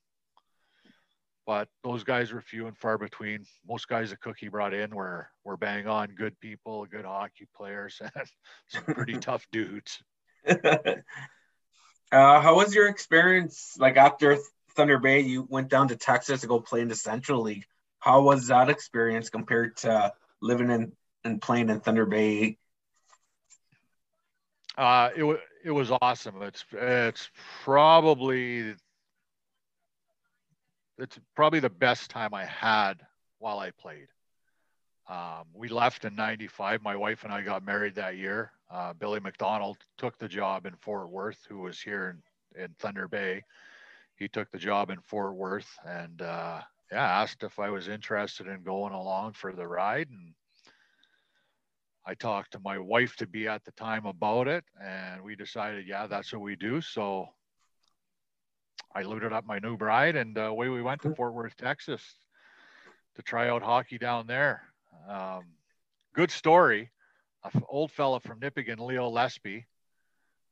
But 1.46 1.68
those 1.82 2.04
guys 2.04 2.32
were 2.32 2.40
few 2.40 2.66
and 2.66 2.76
far 2.76 2.96
between. 2.96 3.44
Most 3.68 3.86
guys 3.86 4.10
that 4.10 4.20
Cookie 4.20 4.48
brought 4.48 4.72
in 4.72 4.94
were 4.94 5.28
were 5.44 5.56
bang 5.56 5.86
on, 5.86 6.08
good 6.08 6.38
people, 6.40 6.86
good 6.86 7.04
hockey 7.04 7.46
players, 7.54 8.00
and 8.14 8.26
some 8.68 8.84
pretty 8.84 9.14
tough 9.18 9.46
dudes. 9.52 10.02
uh, 10.48 11.00
how 12.10 12.56
was 12.56 12.74
your 12.74 12.88
experience? 12.88 13.76
Like 13.78 13.96
after 13.96 14.38
Thunder 14.74 14.98
Bay, 14.98 15.20
you 15.20 15.46
went 15.48 15.68
down 15.68 15.88
to 15.88 15.96
Texas 15.96 16.40
to 16.40 16.46
go 16.46 16.60
play 16.60 16.80
in 16.80 16.88
the 16.88 16.94
Central 16.94 17.42
League. 17.42 17.64
How 17.98 18.22
was 18.22 18.48
that 18.48 18.70
experience 18.70 19.30
compared 19.30 19.76
to 19.78 20.12
living 20.40 20.70
in 20.70 20.92
and 21.24 21.40
playing 21.40 21.70
in 21.70 21.80
Thunder 21.80 22.06
Bay? 22.06 22.58
Uh, 24.76 25.10
it 25.16 25.22
was 25.22 25.38
it 25.64 25.70
was 25.70 25.90
awesome. 26.02 26.42
It's 26.42 26.64
it's 26.72 27.30
probably 27.62 28.74
it's 30.98 31.18
probably 31.34 31.60
the 31.60 31.70
best 31.70 32.10
time 32.10 32.34
I 32.34 32.44
had 32.44 32.94
while 33.38 33.58
I 33.58 33.70
played. 33.70 34.08
Um, 35.08 35.44
we 35.52 35.68
left 35.68 36.04
in 36.04 36.14
95. 36.14 36.82
My 36.82 36.96
wife 36.96 37.24
and 37.24 37.32
I 37.32 37.42
got 37.42 37.64
married 37.64 37.94
that 37.96 38.16
year. 38.16 38.52
Uh, 38.70 38.94
Billy 38.94 39.20
McDonald 39.20 39.76
took 39.98 40.18
the 40.18 40.28
job 40.28 40.66
in 40.66 40.74
Fort 40.76 41.10
Worth, 41.10 41.44
who 41.48 41.58
was 41.58 41.80
here 41.80 42.16
in, 42.56 42.62
in 42.62 42.74
Thunder 42.78 43.06
Bay. 43.08 43.42
He 44.16 44.28
took 44.28 44.50
the 44.50 44.58
job 44.58 44.90
in 44.90 45.00
Fort 45.00 45.34
Worth 45.34 45.68
and 45.86 46.22
uh, 46.22 46.60
yeah, 46.90 47.20
asked 47.20 47.42
if 47.42 47.58
I 47.58 47.70
was 47.70 47.88
interested 47.88 48.46
in 48.46 48.62
going 48.62 48.92
along 48.92 49.32
for 49.34 49.52
the 49.52 49.66
ride. 49.66 50.08
And 50.08 50.32
I 52.06 52.14
talked 52.14 52.52
to 52.52 52.60
my 52.64 52.78
wife 52.78 53.16
to 53.16 53.26
be 53.26 53.48
at 53.48 53.64
the 53.64 53.72
time 53.72 54.06
about 54.06 54.46
it, 54.46 54.64
and 54.82 55.22
we 55.22 55.36
decided, 55.36 55.86
yeah, 55.86 56.06
that's 56.06 56.32
what 56.32 56.42
we 56.42 56.54
do. 56.54 56.80
So 56.80 57.28
I 58.94 59.02
loaded 59.02 59.32
up 59.32 59.44
my 59.44 59.58
new 59.58 59.76
bride 59.76 60.14
and 60.14 60.38
uh, 60.38 60.42
away 60.42 60.68
we 60.68 60.82
went 60.82 61.02
to 61.02 61.14
Fort 61.14 61.34
Worth, 61.34 61.56
Texas 61.56 62.02
to 63.16 63.22
try 63.22 63.48
out 63.48 63.62
hockey 63.62 63.98
down 63.98 64.26
there. 64.26 64.62
Um, 65.08 65.44
good 66.14 66.30
story. 66.30 66.90
An 67.44 67.62
old 67.68 67.90
fella 67.90 68.20
from 68.20 68.40
Nipigon, 68.40 68.78
Leo 68.78 69.10
Lesby, 69.10 69.64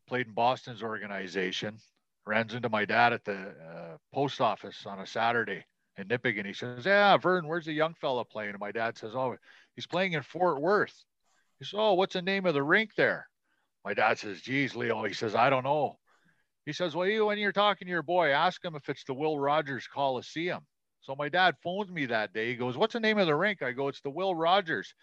played 0.09 0.27
in 0.27 0.35
Boston's 0.35 0.83
organization, 0.83 1.79
runs 2.27 2.55
into 2.55 2.69
my 2.69 2.85
dad 2.85 3.13
at 3.13 3.25
the 3.25 3.33
uh, 3.35 3.97
post 4.13 4.41
office 4.41 4.85
on 4.87 5.01
a 5.01 5.07
Saturday 5.07 5.65
in 5.97 6.09
Nipigon. 6.09 6.45
He 6.45 6.53
says, 6.53 6.85
Yeah, 6.85 7.17
Vern, 7.17 7.47
where's 7.47 7.67
the 7.67 7.73
young 7.73 7.95
fella 7.95 8.25
playing? 8.25 8.51
And 8.51 8.61
my 8.61 8.73
dad 8.73 8.99
says, 8.99 9.13
Oh, 9.15 9.37
he's 9.75 9.87
playing 9.87 10.13
in 10.13 10.23
Fort 10.23 10.61
Worth. 10.61 10.95
He 11.59 11.65
says, 11.65 11.75
Oh, 11.79 11.95
what's 11.95 12.15
the 12.15 12.23
name 12.23 12.45
of 12.45 12.55
the 12.55 12.63
rink 12.63 12.95
there? 12.97 13.29
My 13.85 13.95
dad 13.95 14.19
says, 14.19 14.41
Geez, 14.41 14.77
Leo. 14.77 15.05
He 15.05 15.15
says, 15.15 15.35
I 15.35 15.49
don't 15.49 15.65
know. 15.65 15.99
He 16.65 16.73
says, 16.73 16.95
Well, 16.95 17.09
you, 17.09 17.27
when 17.27 17.39
you're 17.39 17.53
talking 17.53 17.87
to 17.87 17.91
your 17.91 18.03
boy, 18.03 18.31
ask 18.31 18.65
him 18.65 18.77
if 18.77 18.89
it's 18.89 19.05
the 19.05 19.15
Will 19.15 19.39
Rogers 19.39 19.89
Coliseum. 19.93 20.61
So 21.01 21.17
my 21.17 21.29
dad 21.29 21.57
phones 21.63 21.91
me 21.91 22.07
that 22.07 22.33
day. 22.33 22.49
He 22.49 22.57
goes, 22.57 22.77
What's 22.77 22.93
the 22.93 23.01
name 23.01 23.19
of 23.19 23.27
the 23.27 23.35
rink? 23.35 23.63
I 23.63 23.73
go, 23.73 23.89
It's 23.89 24.01
the 24.03 24.11
Will 24.11 24.35
Rogers. 24.35 24.95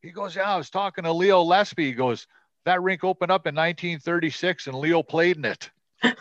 He 0.00 0.10
goes, 0.10 0.36
Yeah, 0.36 0.54
I 0.54 0.56
was 0.56 0.70
talking 0.70 1.04
to 1.04 1.12
Leo 1.12 1.42
Lesby. 1.44 1.86
He 1.86 1.92
goes, 1.92 2.26
That 2.64 2.82
rink 2.82 3.02
opened 3.02 3.32
up 3.32 3.46
in 3.46 3.54
1936 3.54 4.68
and 4.68 4.76
Leo 4.76 5.02
played 5.02 5.36
in 5.36 5.44
it. 5.44 5.70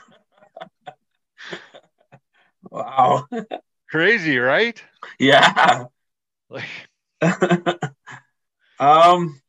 wow. 2.71 3.27
Crazy, 3.89 4.37
right? 4.37 4.81
Yeah. 5.19 5.85
Like, 6.49 6.65
um, 8.79 9.39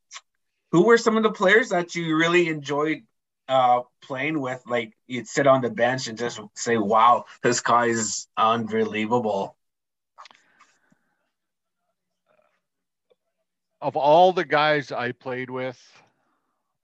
who 0.71 0.85
were 0.85 0.97
some 0.97 1.17
of 1.17 1.23
the 1.23 1.31
players 1.31 1.69
that 1.69 1.95
you 1.95 2.15
really 2.15 2.47
enjoyed 2.47 3.03
uh, 3.47 3.81
playing 4.01 4.39
with? 4.39 4.61
Like 4.65 4.93
you'd 5.07 5.27
sit 5.27 5.47
on 5.47 5.61
the 5.61 5.69
bench 5.69 6.07
and 6.07 6.17
just 6.17 6.39
say, 6.55 6.77
"Wow, 6.77 7.25
this 7.41 7.61
guy 7.61 7.87
is 7.87 8.27
unbelievable." 8.37 9.55
of 13.83 13.97
all 13.97 14.31
the 14.31 14.45
guys 14.45 14.93
I 14.93 15.11
played 15.11 15.49
with 15.49 15.77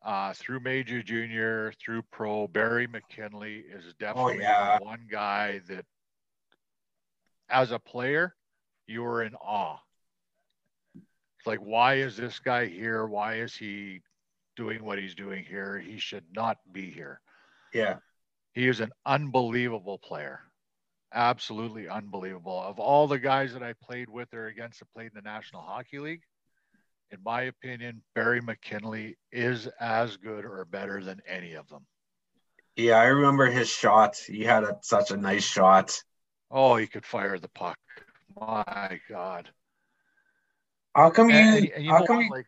uh, 0.04 0.34
through 0.34 0.60
major 0.60 1.02
junior, 1.02 1.72
through 1.80 2.02
pro, 2.12 2.48
Barry 2.48 2.88
McKinley 2.88 3.60
is 3.60 3.94
definitely 4.00 4.40
yeah. 4.40 4.80
one 4.82 5.08
guy 5.10 5.62
that, 5.70 5.86
as 7.50 7.72
a 7.72 7.80
player, 7.80 8.36
you 8.86 9.02
were 9.02 9.24
in 9.24 9.34
awe. 9.36 9.78
It's 10.96 11.48
like, 11.48 11.60
why 11.60 11.96
is 11.96 12.18
this 12.18 12.38
guy 12.40 12.66
here? 12.66 13.06
Why 13.06 13.36
is 13.36 13.56
he 13.56 14.02
doing 14.60 14.84
what 14.84 15.00
he's 15.00 15.16
doing 15.16 15.46
here? 15.46 15.80
He 15.80 15.98
should 16.00 16.26
not 16.36 16.58
be 16.74 16.92
here. 16.92 17.22
Yeah. 17.74 17.96
He 18.54 18.68
is 18.68 18.82
an 18.82 18.92
unbelievable 19.06 19.98
player. 19.98 20.42
Absolutely 21.14 21.88
unbelievable. 21.88 22.62
Of 22.62 22.78
all 22.78 23.08
the 23.08 23.20
guys 23.20 23.54
that 23.54 23.64
I 23.64 23.74
played 23.82 24.10
with 24.10 24.34
or 24.34 24.48
against 24.48 24.80
that 24.80 24.92
played 24.94 25.08
in 25.08 25.16
the 25.16 25.22
National 25.22 25.62
Hockey 25.62 26.00
League, 26.00 26.24
in 27.10 27.20
my 27.24 27.44
opinion, 27.44 28.02
Barry 28.14 28.42
McKinley 28.42 29.18
is 29.32 29.68
as 29.80 30.18
good 30.18 30.44
or 30.44 30.66
better 30.66 31.02
than 31.02 31.22
any 31.26 31.54
of 31.54 31.70
them. 31.70 31.86
Yeah, 32.76 32.98
I 32.98 33.06
remember 33.06 33.46
his 33.46 33.70
shot. 33.70 34.18
He 34.18 34.44
had 34.44 34.66
a, 34.66 34.78
such 34.82 35.12
a 35.12 35.18
nice 35.18 35.46
shot. 35.46 36.04
Oh, 36.52 36.76
he 36.76 36.86
could 36.86 37.06
fire 37.06 37.40
the 37.40 37.50
puck. 37.50 37.78
My 38.38 39.00
God. 39.10 39.50
How 40.94 41.12
come 41.12 41.30
you? 41.30 41.36
And, 41.36 41.72
and 41.76 41.86
you 41.86 41.92
how 41.92 42.06
come 42.06 42.18
what, 42.18 42.26
you? 42.26 42.32
like, 42.32 42.46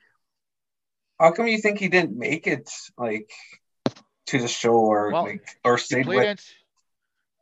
How 1.21 1.31
come 1.31 1.47
you 1.47 1.59
think 1.59 1.77
he 1.77 1.87
didn't 1.87 2.17
make 2.17 2.47
it 2.47 2.67
like 2.97 3.31
to 4.25 4.39
the 4.39 4.47
show 4.47 4.73
or 4.73 5.11
Well, 5.11 5.23
like 5.23 5.47
or 5.63 5.77
he 5.77 5.83
stayed 5.83 6.05
played 6.05 6.17
with 6.17 6.39
NC, 6.39 6.49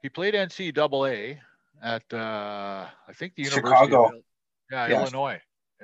he 0.01 0.09
played 0.09 0.33
NCAA 0.33 1.39
at 1.81 2.03
uh, 2.13 2.87
I 3.07 3.13
think 3.13 3.35
the 3.35 3.43
University 3.43 3.69
Chicago. 3.69 4.07
of 4.07 4.13
yeah, 4.69 4.87
Yes. 4.87 5.01
Illinois. 5.01 5.41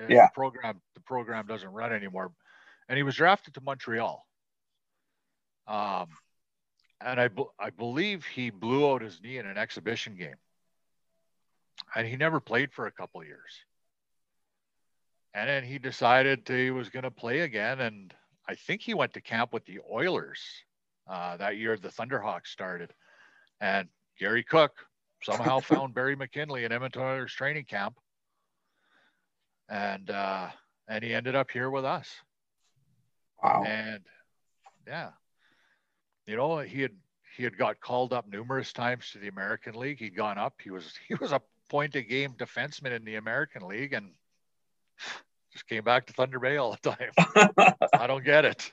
Yeah. 0.10 0.26
The 0.26 0.32
program 0.34 0.82
the 0.94 1.00
program 1.02 1.46
doesn't 1.48 1.70
run 1.70 1.94
anymore, 1.94 2.34
and 2.90 2.98
he 2.98 3.04
was 3.04 3.16
drafted 3.16 3.54
to 3.54 3.62
Montreal. 3.62 4.28
Um, 5.66 6.08
and 7.00 7.22
I 7.22 7.30
I 7.58 7.70
believe 7.70 8.26
he 8.26 8.50
blew 8.50 8.92
out 8.92 9.04
his 9.04 9.22
knee 9.22 9.38
in 9.38 9.46
an 9.46 9.58
exhibition 9.58 10.18
game, 10.18 10.36
and 11.96 12.06
he 12.06 12.18
never 12.18 12.42
played 12.42 12.74
for 12.74 12.88
a 12.88 12.92
couple 12.92 13.22
of 13.22 13.28
years. 13.28 13.64
And 15.36 15.50
then 15.50 15.66
he 15.66 15.80
decided 15.80 16.48
he 16.48 16.72
was 16.72 16.90
going 16.90 17.04
to 17.04 17.12
play 17.12 17.42
again, 17.42 17.82
and 17.82 18.14
I 18.48 18.56
think 18.56 18.82
he 18.82 18.94
went 18.94 19.14
to 19.16 19.22
camp 19.22 19.52
with 19.52 19.66
the 19.66 19.80
Oilers 19.92 20.40
uh, 21.10 21.36
that 21.36 21.58
year. 21.58 21.76
The 21.76 21.90
Thunderhawks 21.90 22.48
started, 22.48 22.94
and 23.60 23.90
Gary 24.18 24.44
Cook 24.44 24.72
somehow 25.22 25.60
found 25.60 25.94
Barry 25.94 26.16
McKinley 26.16 26.64
in 26.64 26.72
Edmonton 26.72 27.02
Oilers 27.02 27.34
training 27.34 27.66
camp, 27.66 28.00
and 29.68 30.10
uh, 30.10 30.48
and 30.88 31.04
he 31.04 31.14
ended 31.14 31.36
up 31.36 31.52
here 31.52 31.70
with 31.70 31.84
us. 31.84 32.10
Wow. 33.44 33.66
And 33.68 34.04
yeah, 34.88 35.10
you 36.28 36.38
know, 36.38 36.60
he 36.60 36.82
had 36.82 36.94
he 37.36 37.44
had 37.44 37.58
got 37.58 37.82
called 37.82 38.14
up 38.14 38.26
numerous 38.30 38.72
times 38.72 39.12
to 39.12 39.18
the 39.18 39.28
American 39.28 39.76
League. 39.76 40.00
He'd 40.00 40.16
gone 40.16 40.38
up. 40.38 40.62
He 40.64 40.70
was 40.70 40.94
he 41.10 41.16
was 41.16 41.34
a 41.34 41.42
point 41.70 41.94
a 41.96 42.02
game 42.02 42.36
defenseman 42.38 42.96
in 42.96 43.04
the 43.04 43.16
American 43.16 43.68
League 43.68 43.92
and 43.92 44.12
just 45.56 45.68
came 45.68 45.84
back 45.86 46.06
to 46.06 46.14
Thunder 46.14 46.38
Bay 46.38 46.58
all 46.58 46.78
the 46.82 46.92
time. 46.92 47.74
I 47.94 48.08
don't 48.08 48.26
get 48.26 48.44
it. 48.44 48.72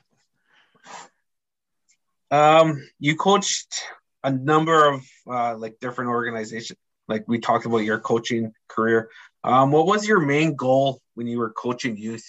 um, 2.29 2.85
you 2.99 3.15
coached 3.15 3.83
a 4.23 4.31
number 4.31 4.89
of 4.89 5.01
uh, 5.25 5.55
like 5.55 5.79
different 5.79 6.09
organizations. 6.09 6.77
Like 7.07 7.23
we 7.25 7.39
talked 7.39 7.65
about 7.65 7.79
your 7.79 7.99
coaching 7.99 8.51
career. 8.67 9.09
Um, 9.45 9.71
what 9.71 9.85
was 9.85 10.05
your 10.05 10.19
main 10.19 10.55
goal 10.55 11.01
when 11.15 11.25
you 11.25 11.39
were 11.39 11.51
coaching 11.51 11.95
youth? 11.95 12.25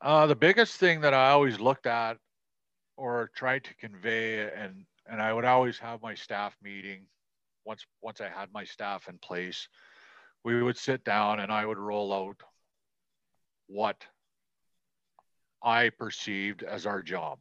Uh, 0.00 0.26
the 0.26 0.36
biggest 0.36 0.76
thing 0.76 1.00
that 1.00 1.14
I 1.14 1.30
always 1.30 1.58
looked 1.58 1.86
at 1.86 2.18
or 2.96 3.30
tried 3.34 3.64
to 3.64 3.74
convey, 3.76 4.48
and 4.48 4.84
and 5.06 5.20
I 5.20 5.32
would 5.32 5.44
always 5.44 5.78
have 5.78 6.02
my 6.02 6.14
staff 6.14 6.56
meeting 6.62 7.06
once 7.64 7.84
once 8.00 8.20
I 8.20 8.28
had 8.28 8.52
my 8.52 8.62
staff 8.62 9.08
in 9.08 9.18
place. 9.18 9.68
We 10.44 10.62
would 10.62 10.76
sit 10.76 11.04
down 11.04 11.40
and 11.40 11.50
I 11.50 11.64
would 11.64 11.78
roll 11.78 12.12
out 12.12 12.42
what 13.66 14.04
I 15.62 15.88
perceived 15.88 16.62
as 16.62 16.84
our 16.86 17.02
job. 17.02 17.38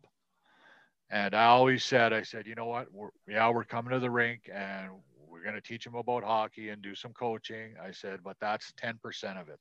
And 1.10 1.36
I 1.36 1.46
always 1.46 1.84
said, 1.84 2.14
I 2.14 2.24
said, 2.24 2.48
you 2.48 2.56
know 2.56 2.66
what? 2.66 2.88
We're, 2.92 3.10
yeah, 3.28 3.50
we're 3.50 3.66
coming 3.66 3.92
to 3.92 4.00
the 4.00 4.10
rink 4.10 4.50
and 4.52 4.90
we're 5.28 5.44
going 5.44 5.56
to 5.56 5.62
teach 5.62 5.84
them 5.84 5.96
about 5.96 6.24
hockey 6.24 6.70
and 6.70 6.82
do 6.82 6.96
some 6.96 7.12
coaching. 7.14 7.76
I 7.82 7.92
said, 7.92 8.22
but 8.24 8.38
that's 8.40 8.74
10% 8.82 9.40
of 9.40 9.50
it. 9.50 9.60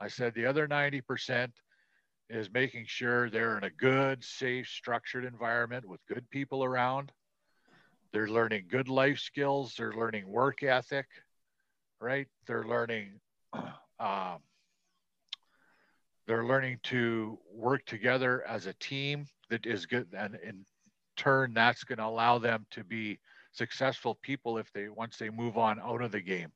I 0.00 0.08
said, 0.08 0.34
the 0.34 0.46
other 0.46 0.66
90% 0.66 1.50
is 2.28 2.52
making 2.52 2.84
sure 2.86 3.30
they're 3.30 3.56
in 3.56 3.64
a 3.64 3.70
good, 3.70 4.24
safe, 4.24 4.66
structured 4.66 5.24
environment 5.24 5.86
with 5.86 6.04
good 6.08 6.28
people 6.30 6.64
around. 6.64 7.12
They're 8.12 8.28
learning 8.28 8.66
good 8.68 8.88
life 8.88 9.18
skills. 9.18 9.74
They're 9.76 9.92
learning 9.92 10.26
work 10.28 10.62
ethic, 10.62 11.06
right? 12.06 12.28
They're 12.46 12.64
learning, 12.64 13.20
um, 13.98 14.38
they're 16.28 16.44
learning 16.44 16.78
to 16.84 17.38
work 17.52 17.84
together 17.84 18.44
as 18.46 18.66
a 18.66 18.74
team 18.74 19.26
that 19.50 19.66
is 19.66 19.86
good, 19.86 20.06
and 20.16 20.36
in 20.36 20.64
turn, 21.16 21.52
that's 21.52 21.82
going 21.82 21.98
to 21.98 22.04
allow 22.04 22.38
them 22.38 22.64
to 22.70 22.84
be 22.84 23.18
successful 23.50 24.14
people 24.22 24.58
if 24.58 24.72
they 24.72 24.88
once 24.88 25.16
they 25.16 25.30
move 25.30 25.58
on 25.58 25.80
out 25.80 26.02
of 26.02 26.12
the 26.12 26.20
game. 26.20 26.52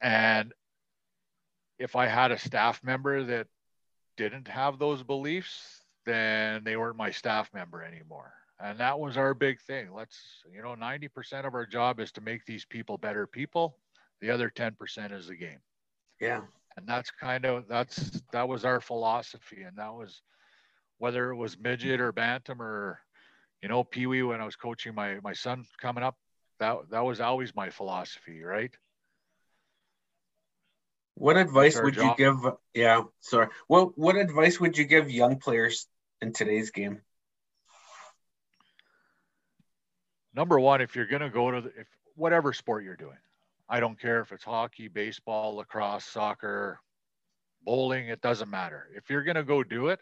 And 0.00 0.52
if 1.78 1.94
I 1.94 2.06
had 2.06 2.32
a 2.32 2.38
staff 2.38 2.82
member 2.82 3.22
that 3.22 3.46
didn't 4.16 4.48
have 4.48 4.78
those 4.78 5.02
beliefs, 5.02 5.84
then 6.04 6.64
they 6.64 6.76
weren't 6.76 6.96
my 6.96 7.12
staff 7.12 7.48
member 7.54 7.82
anymore. 7.84 8.32
And 8.62 8.78
that 8.78 8.98
was 8.98 9.16
our 9.16 9.34
big 9.34 9.60
thing. 9.60 9.92
Let's, 9.94 10.18
you 10.52 10.62
know, 10.62 10.74
90% 10.74 11.46
of 11.46 11.54
our 11.54 11.64
job 11.64 12.00
is 12.00 12.12
to 12.12 12.20
make 12.20 12.44
these 12.44 12.64
people 12.64 12.98
better 12.98 13.26
people. 13.26 13.76
The 14.20 14.30
other 14.30 14.50
10% 14.50 15.12
is 15.12 15.28
the 15.28 15.36
game. 15.36 15.60
Yeah. 16.20 16.42
And 16.76 16.86
that's 16.86 17.10
kind 17.10 17.44
of 17.44 17.66
that's 17.68 18.22
that 18.32 18.48
was 18.48 18.64
our 18.64 18.80
philosophy. 18.80 19.62
And 19.62 19.76
that 19.78 19.92
was 19.92 20.22
whether 20.98 21.30
it 21.30 21.36
was 21.36 21.58
midget 21.58 22.00
or 22.00 22.12
bantam 22.12 22.62
or 22.62 23.00
you 23.62 23.68
know, 23.68 23.84
Pee 23.84 24.06
Wee 24.06 24.22
when 24.22 24.40
I 24.40 24.44
was 24.44 24.56
coaching 24.56 24.94
my 24.94 25.18
my 25.22 25.32
son 25.32 25.64
coming 25.80 26.04
up, 26.04 26.16
that 26.58 26.76
that 26.90 27.04
was 27.04 27.20
always 27.20 27.54
my 27.54 27.70
philosophy, 27.70 28.42
right? 28.42 28.74
What 31.14 31.36
advice 31.36 31.78
would 31.82 31.94
job. 31.94 32.18
you 32.18 32.24
give? 32.24 32.52
Yeah, 32.72 33.02
sorry. 33.20 33.48
What 33.66 33.98
what 33.98 34.16
advice 34.16 34.60
would 34.60 34.78
you 34.78 34.84
give 34.84 35.10
young 35.10 35.38
players 35.38 35.86
in 36.22 36.32
today's 36.32 36.70
game? 36.70 37.02
number 40.34 40.58
one, 40.58 40.80
if 40.80 40.96
you're 40.96 41.06
going 41.06 41.22
to 41.22 41.30
go 41.30 41.50
to 41.50 41.60
the, 41.62 41.68
if 41.68 41.86
whatever 42.14 42.52
sport 42.52 42.84
you're 42.84 42.96
doing, 42.96 43.16
I 43.70 43.80
don't 43.80 44.00
care 44.00 44.20
if 44.22 44.32
it's 44.32 44.44
hockey, 44.44 44.88
baseball, 44.88 45.56
lacrosse, 45.56 46.04
soccer, 46.06 46.80
bowling, 47.64 48.08
it 48.08 48.20
doesn't 48.22 48.50
matter. 48.50 48.88
If 48.96 49.10
you're 49.10 49.24
going 49.24 49.36
to 49.36 49.44
go 49.44 49.64
do 49.64 49.88
it, 49.88 50.00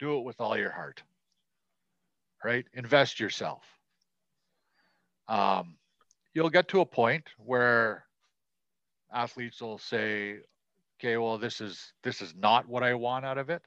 do 0.00 0.18
it 0.18 0.24
with 0.24 0.40
all 0.40 0.58
your 0.58 0.72
heart, 0.72 1.02
right? 2.44 2.66
Invest 2.74 3.20
yourself. 3.20 3.64
um, 5.28 5.76
you'll 6.34 6.50
get 6.50 6.68
to 6.68 6.80
a 6.80 6.86
point 6.86 7.28
where 7.38 8.06
athletes 9.12 9.60
will 9.60 9.78
say, 9.78 10.38
okay, 11.00 11.16
well, 11.18 11.38
this 11.38 11.60
is 11.60 11.92
this 12.02 12.22
is 12.22 12.34
not 12.36 12.68
what 12.68 12.82
I 12.84 12.94
want 12.94 13.24
out 13.26 13.38
of 13.38 13.50
it. 13.50 13.62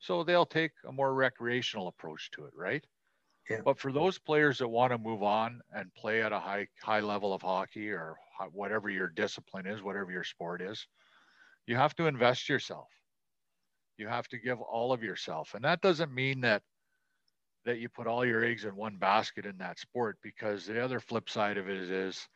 So 0.00 0.24
they'll 0.24 0.46
take 0.46 0.72
a 0.88 0.92
more 0.92 1.14
recreational 1.14 1.88
approach 1.88 2.30
to 2.32 2.46
it, 2.46 2.54
right? 2.56 2.84
Yeah. 3.50 3.60
But 3.64 3.78
for 3.78 3.92
those 3.92 4.18
players 4.18 4.58
that 4.58 4.68
want 4.68 4.92
to 4.92 4.98
move 4.98 5.22
on 5.22 5.60
and 5.74 5.94
play 5.94 6.22
at 6.22 6.32
a 6.32 6.40
high 6.40 6.68
high 6.82 7.00
level 7.00 7.34
of 7.34 7.42
hockey 7.42 7.90
or 7.90 8.16
whatever 8.52 8.88
your 8.90 9.08
discipline 9.08 9.66
is, 9.66 9.82
whatever 9.82 10.10
your 10.10 10.24
sport 10.24 10.62
is, 10.62 10.86
you 11.66 11.76
have 11.76 11.94
to 11.96 12.06
invest 12.06 12.48
yourself. 12.48 12.88
You 13.96 14.08
have 14.08 14.28
to 14.28 14.38
give 14.38 14.60
all 14.60 14.92
of 14.92 15.02
yourself, 15.02 15.54
and 15.54 15.64
that 15.64 15.80
doesn't 15.80 16.12
mean 16.12 16.40
that 16.40 16.62
that 17.64 17.78
you 17.78 17.88
put 17.88 18.08
all 18.08 18.24
your 18.24 18.44
eggs 18.44 18.64
in 18.64 18.74
one 18.74 18.96
basket 18.96 19.46
in 19.46 19.56
that 19.58 19.78
sport 19.78 20.18
because 20.20 20.66
the 20.66 20.82
other 20.82 20.98
flip 20.98 21.30
side 21.30 21.56
of 21.58 21.68
it 21.68 21.76
is, 21.76 21.90
is 21.90 22.28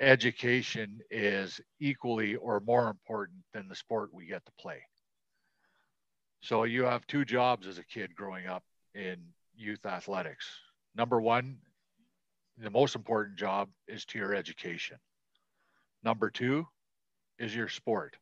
education 0.00 1.00
is 1.10 1.60
equally 1.80 2.34
or 2.36 2.60
more 2.60 2.88
important 2.88 3.38
than 3.52 3.68
the 3.68 3.74
sport 3.74 4.10
we 4.12 4.26
get 4.26 4.44
to 4.44 4.52
play. 4.58 4.82
So 6.40 6.64
you 6.64 6.84
have 6.84 7.06
two 7.06 7.24
jobs 7.24 7.66
as 7.66 7.78
a 7.78 7.84
kid 7.84 8.14
growing 8.14 8.46
up 8.46 8.62
in 8.94 9.16
youth 9.56 9.84
athletics. 9.86 10.46
Number 10.96 11.20
one, 11.20 11.58
the 12.58 12.70
most 12.70 12.94
important 12.94 13.38
job 13.38 13.68
is 13.86 14.04
to 14.06 14.18
your 14.18 14.34
education. 14.34 14.98
Number 16.02 16.30
two 16.30 16.66
is 17.38 17.54
your 17.54 17.68
sport. 17.68 18.16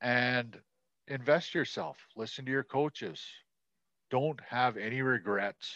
And 0.00 0.58
invest 1.08 1.54
yourself, 1.54 1.96
listen 2.16 2.44
to 2.44 2.50
your 2.50 2.64
coaches. 2.64 3.22
Don't 4.10 4.40
have 4.48 4.76
any 4.76 5.02
regrets 5.02 5.74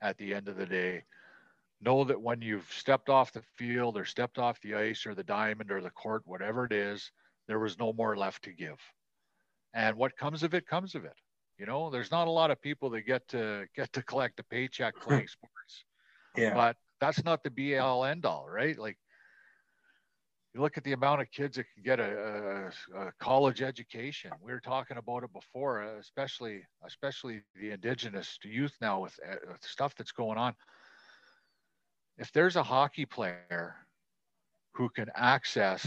at 0.00 0.16
the 0.18 0.34
end 0.34 0.48
of 0.48 0.56
the 0.56 0.66
day 0.66 1.04
know 1.80 2.04
that 2.04 2.20
when 2.20 2.42
you've 2.42 2.70
stepped 2.72 3.08
off 3.08 3.32
the 3.32 3.42
field 3.56 3.96
or 3.96 4.04
stepped 4.04 4.38
off 4.38 4.60
the 4.60 4.74
ice 4.74 5.06
or 5.06 5.14
the 5.14 5.22
diamond 5.22 5.70
or 5.70 5.80
the 5.80 5.90
court, 5.90 6.22
whatever 6.24 6.64
it 6.64 6.72
is, 6.72 7.10
there 7.46 7.58
was 7.58 7.78
no 7.78 7.92
more 7.92 8.16
left 8.16 8.44
to 8.44 8.52
give. 8.52 8.78
And 9.74 9.96
what 9.96 10.16
comes 10.16 10.42
of 10.42 10.54
it 10.54 10.66
comes 10.66 10.94
of 10.94 11.04
it. 11.04 11.14
You 11.58 11.66
know, 11.66 11.90
there's 11.90 12.10
not 12.10 12.28
a 12.28 12.32
lot 12.32 12.50
of 12.50 12.62
people 12.62 12.90
that 12.90 13.02
get 13.02 13.26
to 13.28 13.66
get 13.76 13.92
to 13.92 14.02
collect 14.02 14.40
a 14.40 14.44
paycheck 14.44 14.94
playing 15.00 15.28
sports. 15.28 15.84
Yeah. 16.36 16.54
But 16.54 16.76
that's 17.00 17.24
not 17.24 17.42
the 17.42 17.50
be 17.50 17.78
all 17.78 18.04
end 18.04 18.26
all, 18.26 18.48
right? 18.48 18.78
Like 18.78 18.98
you 20.54 20.60
look 20.60 20.78
at 20.78 20.84
the 20.84 20.92
amount 20.92 21.20
of 21.20 21.30
kids 21.30 21.56
that 21.56 21.66
can 21.74 21.82
get 21.82 22.00
a, 22.00 22.72
a, 22.94 23.00
a 23.00 23.12
college 23.20 23.62
education. 23.62 24.30
We 24.42 24.52
were 24.52 24.60
talking 24.60 24.96
about 24.96 25.24
it 25.24 25.32
before, 25.32 25.82
especially 25.82 26.62
especially 26.84 27.42
the 27.54 27.70
indigenous 27.72 28.38
youth 28.42 28.74
now 28.80 29.00
with, 29.00 29.18
with 29.48 29.62
stuff 29.62 29.94
that's 29.94 30.12
going 30.12 30.38
on 30.38 30.54
if 32.18 32.32
there's 32.32 32.56
a 32.56 32.62
hockey 32.62 33.06
player 33.06 33.76
who 34.74 34.88
can 34.88 35.08
access 35.14 35.86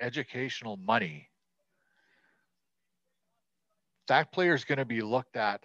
educational 0.00 0.76
money, 0.76 1.28
that 4.08 4.32
player 4.32 4.54
is 4.54 4.64
going 4.64 4.78
to 4.78 4.84
be 4.84 5.00
looked 5.00 5.36
at 5.36 5.62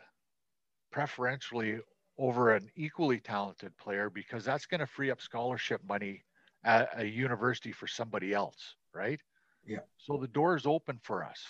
preferentially 0.91 1.79
over 2.19 2.53
an 2.53 2.69
equally 2.75 3.19
talented 3.19 3.75
player 3.77 4.09
because 4.09 4.45
that's 4.45 4.67
going 4.67 4.79
to 4.79 4.87
free 4.87 5.11
up 5.11 5.21
scholarship 5.21 5.81
money 5.87 6.23
at 6.63 6.89
a 6.97 7.05
university 7.05 7.71
for 7.71 7.87
somebody 7.87 8.33
else, 8.33 8.75
right? 8.93 9.19
Yeah. 9.65 9.79
So 9.97 10.17
the 10.17 10.27
door 10.27 10.55
is 10.55 10.65
open 10.65 10.99
for 11.03 11.23
us, 11.23 11.43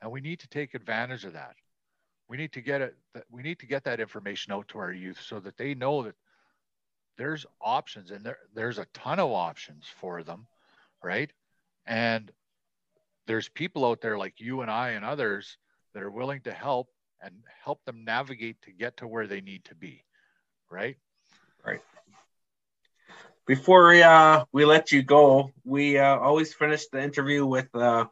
and 0.00 0.10
we 0.10 0.20
need 0.20 0.40
to 0.40 0.48
take 0.48 0.74
advantage 0.74 1.24
of 1.24 1.32
that. 1.32 1.54
We 2.28 2.36
need 2.36 2.52
to 2.52 2.60
get 2.60 2.80
it. 2.80 2.96
We 3.30 3.42
need 3.42 3.58
to 3.60 3.66
get 3.66 3.84
that 3.84 4.00
information 4.00 4.52
out 4.52 4.68
to 4.68 4.78
our 4.78 4.92
youth 4.92 5.20
so 5.20 5.40
that 5.40 5.56
they 5.56 5.74
know 5.74 6.02
that 6.04 6.14
there's 7.16 7.46
options 7.60 8.10
and 8.10 8.24
there 8.24 8.38
there's 8.54 8.78
a 8.78 8.86
ton 8.92 9.18
of 9.18 9.30
options 9.30 9.84
for 10.00 10.22
them 10.22 10.46
right 11.02 11.32
and 11.86 12.30
there's 13.26 13.48
people 13.48 13.84
out 13.84 14.00
there 14.00 14.18
like 14.18 14.40
you 14.40 14.60
and 14.60 14.70
I 14.70 14.90
and 14.90 15.04
others 15.04 15.58
that 15.92 16.02
are 16.02 16.10
willing 16.10 16.40
to 16.42 16.52
help 16.52 16.88
and 17.20 17.34
help 17.62 17.84
them 17.84 18.04
navigate 18.04 18.60
to 18.62 18.72
get 18.72 18.96
to 18.98 19.06
where 19.06 19.26
they 19.26 19.40
need 19.40 19.64
to 19.66 19.74
be 19.74 20.04
right 20.70 20.96
right 21.64 21.80
before 23.46 23.88
we, 23.88 24.02
uh, 24.02 24.44
we 24.52 24.64
let 24.64 24.92
you 24.92 25.02
go 25.02 25.50
we 25.64 25.98
uh, 25.98 26.16
always 26.18 26.54
finish 26.54 26.86
the 26.88 27.02
interview 27.02 27.44
with 27.44 27.74
uh, 27.74 28.06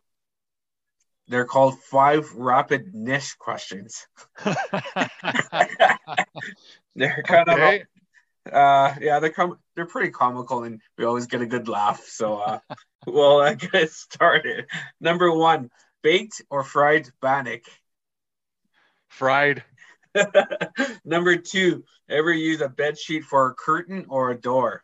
they're 1.29 1.45
called 1.45 1.79
five 1.81 2.33
rapid 2.35 2.95
niche 2.95 3.37
questions 3.39 4.07
they're 6.95 7.23
kind 7.25 7.49
okay. 7.49 7.81
of 7.81 7.87
uh, 8.51 8.95
yeah, 9.01 9.21
they're 9.21 9.31
com- 9.31 9.59
they're 9.75 9.87
pretty 9.87 10.11
comical, 10.11 10.65
and 10.65 10.81
we 10.99 11.05
always 11.05 11.27
get 11.27 11.43
a 11.43 11.47
good 11.47 11.69
laugh. 11.69 12.05
So, 12.07 12.39
uh, 12.39 12.59
we'll 13.07 13.41
uh, 13.41 13.55
get 13.55 13.91
started. 13.91 14.67
Number 15.01 15.33
one: 15.33 15.71
baked 16.03 16.43
or 16.51 16.65
fried 16.65 17.09
bannock. 17.21 17.63
Fried. 19.09 19.63
Number 21.05 21.37
two: 21.37 21.85
ever 22.09 22.33
use 22.33 22.61
a 22.61 22.69
bed 22.69 22.99
sheet 22.99 23.25
for 23.25 23.49
a 23.49 23.55
curtain 23.55 24.07
or 24.09 24.31
a 24.31 24.41
door? 24.41 24.83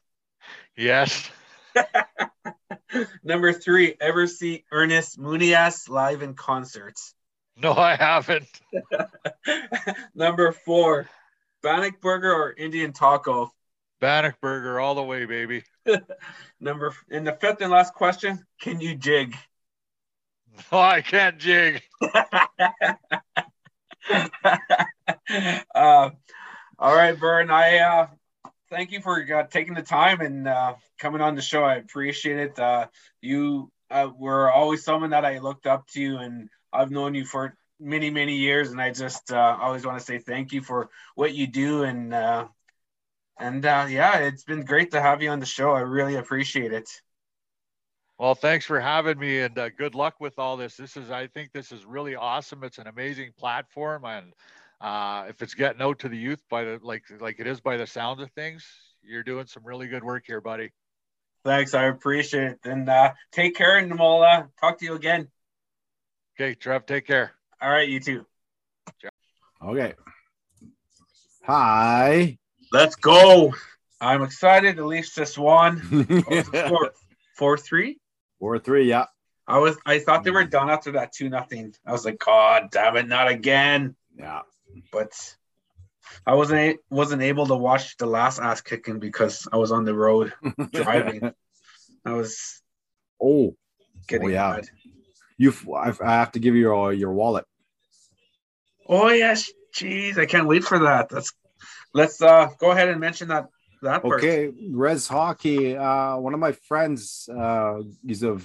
Yes. 0.78 1.28
Number 3.24 3.52
three: 3.52 3.96
ever 4.00 4.28
see 4.28 4.64
Ernest 4.70 5.18
Monias 5.18 5.88
live 5.88 6.22
in 6.22 6.34
concerts? 6.34 7.14
No, 7.60 7.72
I 7.72 7.96
haven't. 7.96 8.46
Number 10.14 10.52
four: 10.52 11.08
Bannock 11.64 12.00
burger 12.00 12.32
or 12.32 12.54
Indian 12.56 12.92
taco? 12.92 13.52
Bannock 14.00 14.40
burger 14.40 14.78
all 14.78 14.94
the 14.94 15.02
way, 15.02 15.24
baby. 15.24 15.64
Number 16.60 16.94
in 17.10 17.24
the 17.24 17.32
fifth 17.32 17.60
and 17.60 17.72
last 17.72 17.92
question, 17.94 18.46
can 18.60 18.80
you 18.80 18.94
jig? 18.94 19.34
No, 20.70 20.78
I 20.78 21.02
can't 21.02 21.38
jig. 21.38 21.82
uh, 25.74 26.10
all 26.78 26.94
right, 26.94 27.18
Vern. 27.18 27.50
I 27.50 27.78
uh, 27.78 28.06
thank 28.70 28.92
you 28.92 29.00
for 29.00 29.24
uh, 29.34 29.44
taking 29.44 29.74
the 29.74 29.82
time 29.82 30.20
and 30.20 30.46
uh, 30.46 30.74
coming 30.98 31.20
on 31.20 31.34
the 31.34 31.42
show. 31.42 31.64
I 31.64 31.76
appreciate 31.76 32.38
it. 32.38 32.58
Uh, 32.58 32.86
you 33.20 33.70
uh, 33.90 34.10
were 34.16 34.50
always 34.50 34.84
someone 34.84 35.10
that 35.10 35.24
I 35.24 35.38
looked 35.38 35.66
up 35.66 35.86
to, 35.88 36.16
and 36.16 36.48
I've 36.72 36.90
known 36.90 37.14
you 37.14 37.24
for 37.24 37.54
many 37.80 38.10
many 38.10 38.36
years. 38.36 38.70
And 38.70 38.80
i 38.80 38.90
just 38.90 39.32
uh, 39.32 39.56
always 39.60 39.86
want 39.86 39.98
to 39.98 40.04
say 40.04 40.18
thank 40.18 40.52
you 40.52 40.60
for 40.60 40.90
what 41.14 41.34
you 41.34 41.46
do. 41.46 41.82
And 41.82 42.12
uh, 42.12 42.48
and 43.38 43.62
yeah 43.62 44.18
it's 44.18 44.44
been 44.44 44.64
great 44.64 44.90
to 44.92 45.00
have 45.00 45.22
you 45.22 45.30
on 45.30 45.40
the 45.40 45.46
show. 45.46 45.70
I 45.72 45.80
really 45.80 46.16
appreciate 46.16 46.72
it. 46.72 46.90
Well 48.18 48.34
thanks 48.34 48.66
for 48.66 48.80
having 48.80 49.18
me 49.18 49.40
and 49.40 49.54
good 49.76 49.94
luck 49.94 50.16
with 50.18 50.38
all 50.38 50.56
this. 50.56 50.76
This 50.76 50.96
is 50.96 51.10
i 51.10 51.28
think 51.28 51.52
this 51.52 51.70
is 51.70 51.84
really 51.84 52.16
awesome. 52.16 52.64
It's 52.64 52.78
an 52.78 52.88
amazing 52.88 53.30
platform 53.38 54.04
and 54.04 54.32
uh, 54.80 55.24
if 55.28 55.42
it's 55.42 55.54
getting 55.54 55.82
out 55.82 56.00
to 56.00 56.08
the 56.08 56.16
youth 56.16 56.42
by 56.48 56.64
the 56.64 56.80
like 56.82 57.04
like 57.20 57.40
it 57.40 57.46
is 57.46 57.60
by 57.60 57.76
the 57.76 57.86
sound 57.86 58.20
of 58.20 58.30
things 58.32 58.66
you're 59.02 59.22
doing 59.22 59.46
some 59.46 59.64
really 59.64 59.88
good 59.88 60.04
work 60.04 60.24
here 60.26 60.40
buddy 60.40 60.70
thanks 61.44 61.74
i 61.74 61.84
appreciate 61.84 62.52
it 62.52 62.58
and 62.64 62.88
uh, 62.88 63.12
take 63.32 63.56
care 63.56 63.78
and 63.78 63.98
we'll 63.98 64.22
uh, 64.22 64.44
talk 64.60 64.78
to 64.78 64.84
you 64.84 64.94
again 64.94 65.28
okay 66.36 66.54
trev 66.54 66.86
take 66.86 67.06
care 67.06 67.32
all 67.60 67.70
right, 67.70 67.88
you 67.88 67.98
too. 67.98 68.24
Okay. 69.64 69.94
Hi. 71.44 72.38
Let's 72.72 72.94
go. 72.94 73.52
I'm 74.00 74.22
excited. 74.22 74.78
At 74.78 74.84
least 74.84 75.16
this 75.16 75.36
one. 75.36 75.80
four, 76.68 76.92
four 77.34 77.58
three. 77.58 77.98
Four 78.38 78.60
three. 78.60 78.88
Yeah. 78.88 79.06
I 79.48 79.58
was. 79.58 79.76
I 79.84 79.98
thought 79.98 80.22
they 80.22 80.30
were 80.30 80.44
done 80.44 80.70
after 80.70 80.92
that 80.92 81.12
two 81.12 81.28
nothing. 81.28 81.74
I 81.84 81.90
was 81.90 82.04
like, 82.04 82.20
God 82.20 82.68
damn 82.70 82.96
it, 82.96 83.08
not 83.08 83.26
again. 83.26 83.96
Yeah. 84.16 84.42
But 84.92 85.12
I 86.26 86.34
wasn't 86.34 86.80
wasn't 86.90 87.22
able 87.22 87.46
to 87.46 87.56
watch 87.56 87.96
the 87.96 88.06
last 88.06 88.38
ass 88.40 88.60
kicking 88.60 88.98
because 88.98 89.46
I 89.52 89.56
was 89.56 89.72
on 89.72 89.84
the 89.84 89.94
road 89.94 90.32
driving. 90.72 91.32
I 92.04 92.12
was. 92.12 92.62
Oh. 93.20 93.56
Getting 94.06 94.28
oh, 94.28 94.30
yeah. 94.30 94.50
Mad 94.52 94.68
you 95.38 95.54
I 95.74 95.92
have 96.02 96.32
to 96.32 96.40
give 96.40 96.54
you 96.54 96.60
your 96.60 96.92
your 96.92 97.12
wallet. 97.12 97.46
Oh 98.86 99.08
yes, 99.08 99.50
jeez, 99.74 100.18
I 100.18 100.26
can't 100.26 100.48
wait 100.48 100.64
for 100.64 100.80
that. 100.80 101.12
Let's 101.12 101.32
let's 101.94 102.20
uh 102.20 102.48
go 102.58 102.72
ahead 102.72 102.88
and 102.88 103.00
mention 103.00 103.28
that 103.28 103.46
that 103.80 104.04
okay 104.04 104.52
res 104.72 105.06
hockey 105.06 105.76
uh 105.76 106.16
one 106.16 106.34
of 106.34 106.40
my 106.40 106.50
friends 106.50 107.28
uh 107.28 107.80
he's 108.04 108.24
a 108.24 108.36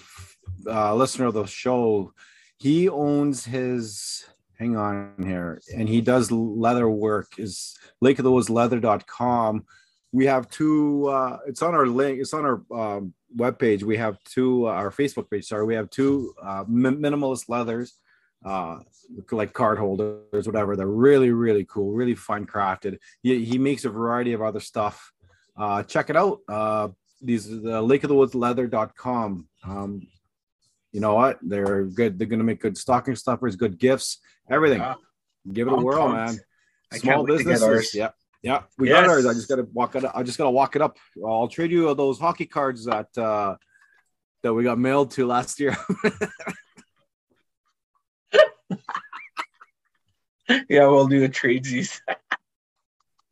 uh, 0.68 0.94
listener 0.94 1.26
of 1.26 1.34
the 1.34 1.46
show 1.46 2.14
he 2.60 2.88
owns 2.88 3.44
his 3.44 4.26
hang 4.60 4.76
on 4.76 5.14
here 5.24 5.60
and 5.76 5.90
he 5.90 6.02
does 6.02 6.32
leather 6.32 6.90
work 6.90 7.28
is 7.38 7.78
lake 8.02 8.20
of 8.20 8.24
the 8.24 8.32
woods 8.32 8.50
leather.com 8.50 9.66
we 10.12 10.26
have 10.26 10.50
two 10.50 11.08
uh 11.08 11.38
it's 11.48 11.62
on 11.62 11.74
our 11.74 11.88
link 11.88 12.20
it's 12.20 12.34
on 12.34 12.46
our 12.46 12.64
um 12.72 13.14
webpage, 13.36 13.84
we 13.84 13.98
have 13.98 14.18
two, 14.24 14.68
uh, 14.68 14.72
our 14.72 14.92
Facebook 14.92 15.30
page, 15.30 15.46
sorry, 15.46 15.66
we 15.66 15.76
have 15.76 15.90
two 15.90 16.34
uh, 16.42 16.64
minimalist 16.66 17.50
leathers, 17.50 17.98
uh, 18.46 18.80
like 19.32 19.54
card 19.54 19.78
holders, 19.78 20.46
whatever. 20.46 20.76
They're 20.76 20.88
really, 20.88 21.32
really 21.32 21.66
cool, 21.66 21.92
really 21.92 22.16
fun 22.16 22.46
crafted. 22.46 23.00
He, 23.22 23.46
he 23.46 23.58
makes 23.58 23.86
a 23.86 23.90
variety 23.90 24.34
of 24.34 24.42
other 24.42 24.60
stuff 24.60 25.12
uh, 25.58 25.84
check 25.84 26.10
it 26.10 26.18
out. 26.18 26.40
Uh, 26.48 26.90
these 27.22 27.48
the 27.48 27.82
Woods 27.84 28.36
leather.com. 28.36 29.48
Um, 29.64 30.08
you 30.94 31.02
know 31.02 31.16
what? 31.16 31.40
They're 31.42 31.84
good. 31.84 32.18
They're 32.18 32.28
gonna 32.28 32.44
make 32.46 32.62
good 32.62 32.78
stocking 32.78 33.16
stuffers, 33.16 33.56
good 33.58 33.78
gifts, 33.78 34.20
everything. 34.50 34.80
Yeah. 34.80 34.94
Give 35.52 35.68
it 35.68 35.74
a 35.74 35.76
I'm 35.76 35.84
whirl, 35.84 36.08
pumped. 36.08 36.16
man. 36.16 36.40
I 36.94 36.98
Small 37.00 37.16
can't 37.16 37.28
wait 37.28 37.38
to 37.40 37.44
get 37.44 37.50
businesses. 37.54 37.64
ours. 37.68 37.94
Yeah. 37.96 38.10
Yeah. 38.42 38.62
We 38.78 38.88
got 38.90 39.10
ours. 39.10 39.26
I 39.26 39.34
just 39.34 39.50
gotta 39.50 39.68
walk 39.74 39.96
it 39.96 40.06
up. 40.06 40.14
I 40.16 40.24
just 40.24 40.38
gotta 40.38 40.52
walk 40.52 40.76
it 40.78 40.82
up. 40.82 40.98
I'll 41.26 41.48
trade 41.50 41.72
you 41.72 41.94
those 41.96 42.20
hockey 42.20 42.46
cards 42.46 42.86
that 42.86 43.08
uh 43.18 43.56
that 44.44 44.54
we 44.54 44.64
got 44.64 44.78
mailed 44.80 45.12
to 45.12 45.26
last 45.26 45.60
year. 45.60 45.76
Yeah, 50.70 50.88
we'll 50.88 51.08
do 51.08 51.24
a 51.24 51.30
tradesies. 51.30 52.00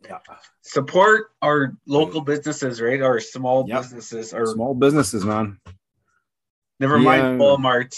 yeah. 0.04 0.20
Support 0.62 1.28
our 1.42 1.76
local 1.86 2.22
businesses, 2.22 2.82
right? 2.82 3.02
Our 3.02 3.20
small 3.20 3.66
Yep. 3.68 3.82
businesses, 3.82 4.34
Our 4.34 4.46
Small 4.46 4.74
businesses, 4.74 5.26
man. 5.26 5.60
Never 6.82 6.98
mind 7.00 7.40
Walmart, 7.40 7.94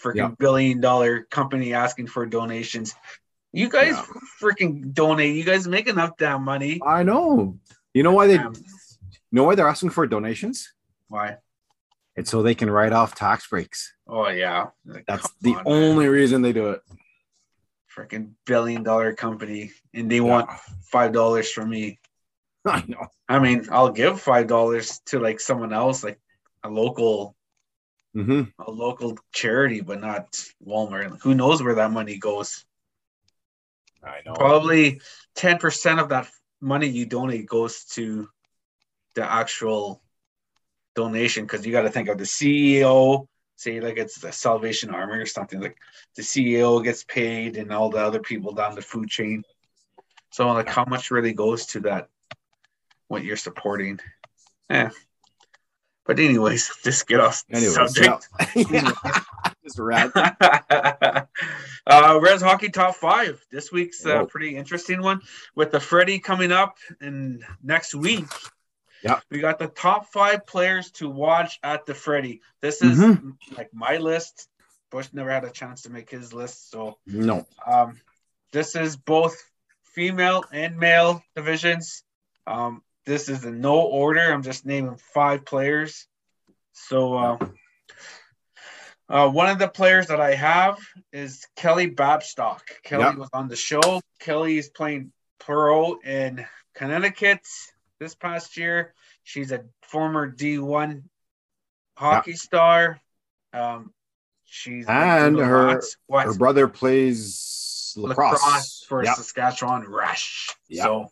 freaking 0.00 0.14
Yep. 0.30 0.38
billion 0.38 0.80
dollar 0.80 1.24
company 1.24 1.74
asking 1.74 2.06
for 2.06 2.24
donations. 2.24 2.94
You 3.52 3.68
guys 3.68 3.96
Yeah. 3.96 4.06
freaking 4.40 4.94
donate. 4.94 5.34
You 5.36 5.44
guys 5.44 5.66
make 5.68 5.88
enough 5.88 6.16
damn 6.16 6.44
money. 6.44 6.80
I 6.86 7.02
know. 7.02 7.58
You 7.92 8.02
know 8.04 8.12
why 8.12 8.26
they 8.28 8.34
you 8.34 8.52
know 9.32 9.44
why 9.44 9.54
they're 9.56 9.68
asking 9.68 9.90
for 9.90 10.06
donations? 10.06 10.72
why? 11.08 11.36
It's 12.16 12.30
so 12.30 12.42
they 12.42 12.54
can 12.54 12.70
write 12.70 12.92
off 12.92 13.14
tax 13.14 13.46
breaks. 13.48 13.92
Oh 14.06 14.28
yeah, 14.28 14.66
Like, 14.84 15.04
That's 15.06 15.28
the 15.40 15.50
on, 15.50 15.56
man. 15.56 15.64
only 15.66 16.06
reason 16.08 16.42
they 16.42 16.52
do 16.52 16.70
it. 16.70 16.80
freaking 17.94 18.32
billion 18.46 18.82
dollar 18.84 19.12
company, 19.14 19.72
and 19.92 20.10
they 20.10 20.20
want 20.20 20.48
five 20.90 21.12
dollars 21.12 21.50
from 21.50 21.70
me. 21.70 21.98
I 22.66 22.84
know. 22.86 23.06
I 23.28 23.38
mean, 23.40 23.66
I'll 23.70 23.90
give 23.90 24.20
five 24.20 24.46
dollars 24.46 25.00
to 25.06 25.18
like 25.18 25.40
someone 25.40 25.72
else, 25.72 26.04
like 26.04 26.20
a 26.62 26.68
local 26.70 27.34
hmm 28.14 28.42
a 28.58 28.70
local 28.70 29.16
charity, 29.32 29.80
but 29.80 30.00
not 30.00 30.32
Walmart. 30.66 31.20
Who 31.22 31.34
knows 31.34 31.62
where 31.62 31.76
that 31.76 31.90
money 31.90 32.18
goes? 32.18 32.64
I 34.02 34.18
know. 34.24 34.34
Probably 34.34 35.00
ten 35.34 35.58
percent 35.58 36.00
of 36.00 36.08
that 36.10 36.28
money 36.60 36.88
you 36.88 37.06
donate 37.06 37.46
goes 37.46 37.84
to 37.96 38.28
the 39.14 39.30
actual 39.30 40.02
donation 40.94 41.44
because 41.44 41.64
you 41.64 41.72
got 41.72 41.82
to 41.82 41.90
think 41.90 42.08
of 42.08 42.18
the 42.18 42.24
CEO. 42.24 43.26
Say 43.56 43.80
like 43.80 43.98
it's 43.98 44.18
the 44.18 44.32
Salvation 44.32 44.90
Army 44.90 45.18
or 45.18 45.26
something 45.26 45.60
like 45.60 45.76
the 46.16 46.22
CEO 46.22 46.82
gets 46.82 47.04
paid 47.04 47.56
and 47.56 47.72
all 47.72 47.90
the 47.90 47.98
other 47.98 48.20
people 48.20 48.54
down 48.54 48.74
the 48.74 48.82
food 48.82 49.08
chain. 49.08 49.44
So 50.30 50.48
like 50.48 50.68
how 50.68 50.84
much 50.84 51.10
really 51.10 51.32
goes 51.32 51.66
to 51.66 51.80
that 51.80 52.08
what 53.08 53.24
you're 53.24 53.36
supporting? 53.36 54.00
Yeah. 54.70 54.90
But 56.10 56.18
anyways, 56.18 56.72
just 56.82 57.06
get 57.06 57.20
off 57.20 57.44
Anyways, 57.52 57.72
subject. 57.74 58.26
yeah. 58.56 58.64
yeah. 58.72 59.20
Just 59.62 59.78
rad. 59.78 60.10
uh, 61.86 62.18
Res 62.20 62.42
Hockey 62.42 62.68
Top 62.70 62.96
Five. 62.96 63.40
This 63.52 63.70
week's 63.70 64.04
a 64.04 64.16
Whoa. 64.18 64.26
pretty 64.26 64.56
interesting 64.56 65.02
one 65.02 65.20
with 65.54 65.70
the 65.70 65.78
Freddie 65.78 66.18
coming 66.18 66.50
up 66.50 66.78
in 67.00 67.44
next 67.62 67.94
week. 67.94 68.24
Yeah. 69.04 69.20
we 69.30 69.38
got 69.38 69.60
the 69.60 69.68
top 69.68 70.06
five 70.12 70.46
players 70.46 70.90
to 70.94 71.08
watch 71.08 71.60
at 71.62 71.86
the 71.86 71.94
Freddie. 71.94 72.40
This 72.60 72.82
is 72.82 72.98
Mhm. 72.98 73.36
like 73.56 73.72
my 73.72 73.98
list. 73.98 74.48
Bush 74.90 75.06
never 75.12 75.30
had 75.30 75.44
a 75.44 75.50
chance 75.50 75.82
to 75.82 75.90
make 75.90 76.10
his 76.10 76.32
list, 76.32 76.72
so 76.72 76.98
No. 77.06 77.46
um, 77.64 78.00
this 78.50 78.74
is 78.74 78.96
both 78.96 79.40
female 79.84 80.42
and 80.52 80.76
male 80.76 81.22
divisions. 81.36 82.02
Um, 82.48 82.82
this 83.06 83.28
is 83.28 83.44
in 83.44 83.60
no 83.60 83.80
order. 83.80 84.20
I'm 84.32 84.42
just 84.42 84.64
naming 84.66 84.96
five 85.14 85.44
players. 85.44 86.06
So, 86.72 87.14
uh, 87.14 87.38
uh, 89.08 89.28
one 89.28 89.50
of 89.50 89.58
the 89.58 89.68
players 89.68 90.06
that 90.08 90.20
I 90.20 90.34
have 90.34 90.78
is 91.12 91.46
Kelly 91.56 91.90
Babstock. 91.90 92.60
Kelly 92.84 93.04
Yep. 93.04 93.16
was 93.16 93.28
on 93.32 93.48
the 93.48 93.56
show. 93.56 94.00
Kelly 94.20 94.58
is 94.58 94.68
playing 94.70 95.12
pro 95.38 95.94
in 96.00 96.46
Connecticut 96.74 97.40
this 97.98 98.14
past 98.14 98.56
year. 98.56 98.94
She's 99.24 99.50
a 99.52 99.64
former 99.82 100.30
D1 100.30 101.02
hockey 101.96 102.34
star. 102.34 103.00
Um, 103.52 103.92
she's 104.44 104.86
And 104.88 105.36
her- 105.38 105.80
Her 106.08 106.34
brother 106.34 106.68
plays 106.68 107.92
lacrosse. 107.96 108.40
lacrosse, 108.42 108.84
for 108.88 109.04
Yep. 109.04 109.16
Saskatchewan 109.16 109.82
Rush. 109.82 110.50
Yep. 110.68 110.84
So, 110.84 111.10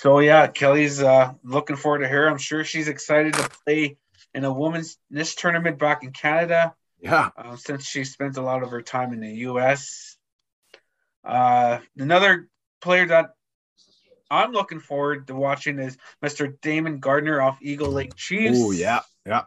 so 0.00 0.20
yeah, 0.20 0.46
Kelly's 0.46 1.02
uh, 1.02 1.34
looking 1.44 1.76
forward 1.76 1.98
to 1.98 2.08
her. 2.08 2.26
I'm 2.26 2.38
sure 2.38 2.64
she's 2.64 2.88
excited 2.88 3.34
to 3.34 3.50
play 3.66 3.98
in 4.34 4.44
a 4.44 4.52
women's 4.52 4.96
this 5.10 5.34
tournament 5.34 5.78
back 5.78 6.02
in 6.02 6.12
Canada 6.12 6.74
Yeah. 7.00 7.28
uh, 7.36 7.56
since 7.56 7.84
she 7.84 8.04
spent 8.04 8.38
a 8.38 8.42
lot 8.42 8.62
of 8.62 8.70
her 8.70 8.80
time 8.80 9.12
in 9.12 9.20
the 9.20 9.32
U.S. 9.50 10.16
Uh, 11.22 11.80
another 11.98 12.48
player 12.80 13.06
that 13.08 13.34
I'm 14.30 14.52
looking 14.52 14.80
forward 14.80 15.26
to 15.26 15.34
watching 15.34 15.78
is 15.78 15.98
Mr. 16.24 16.58
Damon 16.62 17.00
Gardner 17.00 17.42
off 17.42 17.58
Eagle 17.60 17.90
Lake 17.90 18.16
Chiefs. 18.16 18.58
Oh 18.58 18.70
yeah. 18.70 19.00
Yeah. 19.26 19.42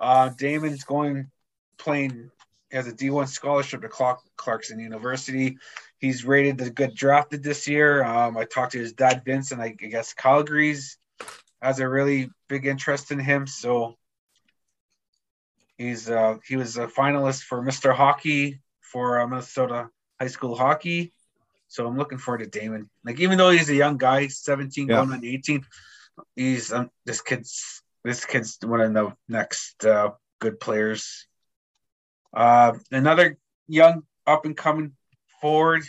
Uh, 0.00 0.30
Damon's 0.30 0.84
going 0.84 1.30
playing 1.76 2.30
has 2.72 2.86
a 2.86 2.92
D1 2.92 3.28
scholarship 3.28 3.82
to 3.82 4.18
Clarkson 4.36 4.80
University. 4.80 5.58
He's 6.04 6.22
rated 6.26 6.58
to 6.58 6.68
get 6.68 6.94
drafted 6.94 7.42
this 7.42 7.66
year. 7.66 8.04
Um, 8.04 8.36
I 8.36 8.44
talked 8.44 8.72
to 8.72 8.78
his 8.78 8.92
dad, 8.92 9.22
Vince, 9.24 9.52
and 9.52 9.62
I, 9.62 9.74
I 9.80 9.86
guess 9.86 10.12
Calgary's 10.12 10.98
has 11.62 11.80
a 11.80 11.88
really 11.88 12.28
big 12.46 12.66
interest 12.66 13.10
in 13.10 13.18
him. 13.18 13.46
So 13.46 13.96
he's 15.78 16.10
uh, 16.10 16.36
he 16.46 16.56
was 16.56 16.76
a 16.76 16.88
finalist 16.88 17.44
for 17.44 17.62
Mr. 17.62 17.94
Hockey 17.94 18.60
for 18.80 19.18
uh, 19.18 19.26
Minnesota 19.26 19.88
High 20.20 20.26
School 20.26 20.54
Hockey. 20.54 21.14
So 21.68 21.86
I'm 21.86 21.96
looking 21.96 22.18
forward 22.18 22.40
to 22.40 22.46
Damon. 22.60 22.90
Like 23.02 23.18
even 23.20 23.38
though 23.38 23.48
he's 23.48 23.70
a 23.70 23.74
young 23.74 23.96
guy, 23.96 24.26
17 24.26 24.86
Yeah. 24.86 24.96
going 24.96 25.10
on 25.10 25.24
18, 25.24 25.64
he's 26.36 26.70
um, 26.70 26.90
this 27.06 27.22
kid's 27.22 27.80
this 28.04 28.26
kid's 28.26 28.58
one 28.62 28.82
of 28.82 28.92
the 28.92 29.14
next 29.26 29.82
uh, 29.86 30.10
good 30.38 30.60
players. 30.60 31.26
Uh, 32.34 32.74
another 32.92 33.38
young 33.68 34.02
up 34.26 34.44
and 34.44 34.54
coming 34.54 34.92
forward. 35.44 35.82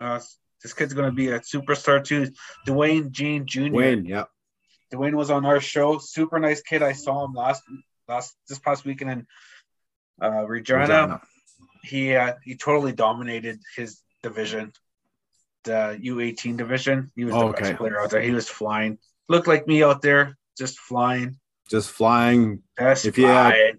Uh, 0.00 0.20
this 0.62 0.72
kid's 0.72 0.94
going 0.94 1.10
to 1.10 1.14
be 1.14 1.28
a 1.30 1.40
superstar 1.40 2.02
too. 2.04 2.30
Dwayne 2.64 3.10
Jean 3.10 3.44
Jr. 3.44 3.72
Wayne. 3.72 4.04
Yeah. 4.04 4.26
Dwayne 4.94 5.14
was 5.14 5.30
on 5.32 5.44
our 5.44 5.58
show. 5.60 5.98
Super 5.98 6.38
nice 6.38 6.62
kid. 6.62 6.80
I 6.80 6.92
saw 6.92 7.24
him 7.24 7.32
last 7.34 7.64
last 8.08 8.36
this 8.48 8.60
past 8.60 8.84
weekend 8.84 9.10
in 9.10 9.26
uh, 10.22 10.46
Regina. 10.46 10.78
Regina. 10.80 11.20
He 11.82 12.14
uh, 12.14 12.34
he 12.44 12.54
totally 12.54 12.92
dominated 12.92 13.58
his 13.76 14.00
division, 14.22 14.72
the 15.64 15.98
U18 16.00 16.56
division. 16.56 17.10
He 17.16 17.24
was 17.24 17.34
the 17.34 17.40
Okay. 17.40 17.62
best 17.62 17.78
player 17.78 18.00
out 18.00 18.10
there. 18.10 18.20
He 18.22 18.30
was 18.30 18.48
flying. 18.48 18.98
Looked 19.28 19.48
like 19.48 19.66
me 19.66 19.82
out 19.82 20.02
there, 20.02 20.38
just 20.56 20.78
flying. 20.78 21.40
Just 21.68 21.90
flying. 21.90 22.62
Just 22.78 23.06
If 23.06 23.18
you 23.18 23.26
had- 23.26 23.50
flying. 23.54 23.71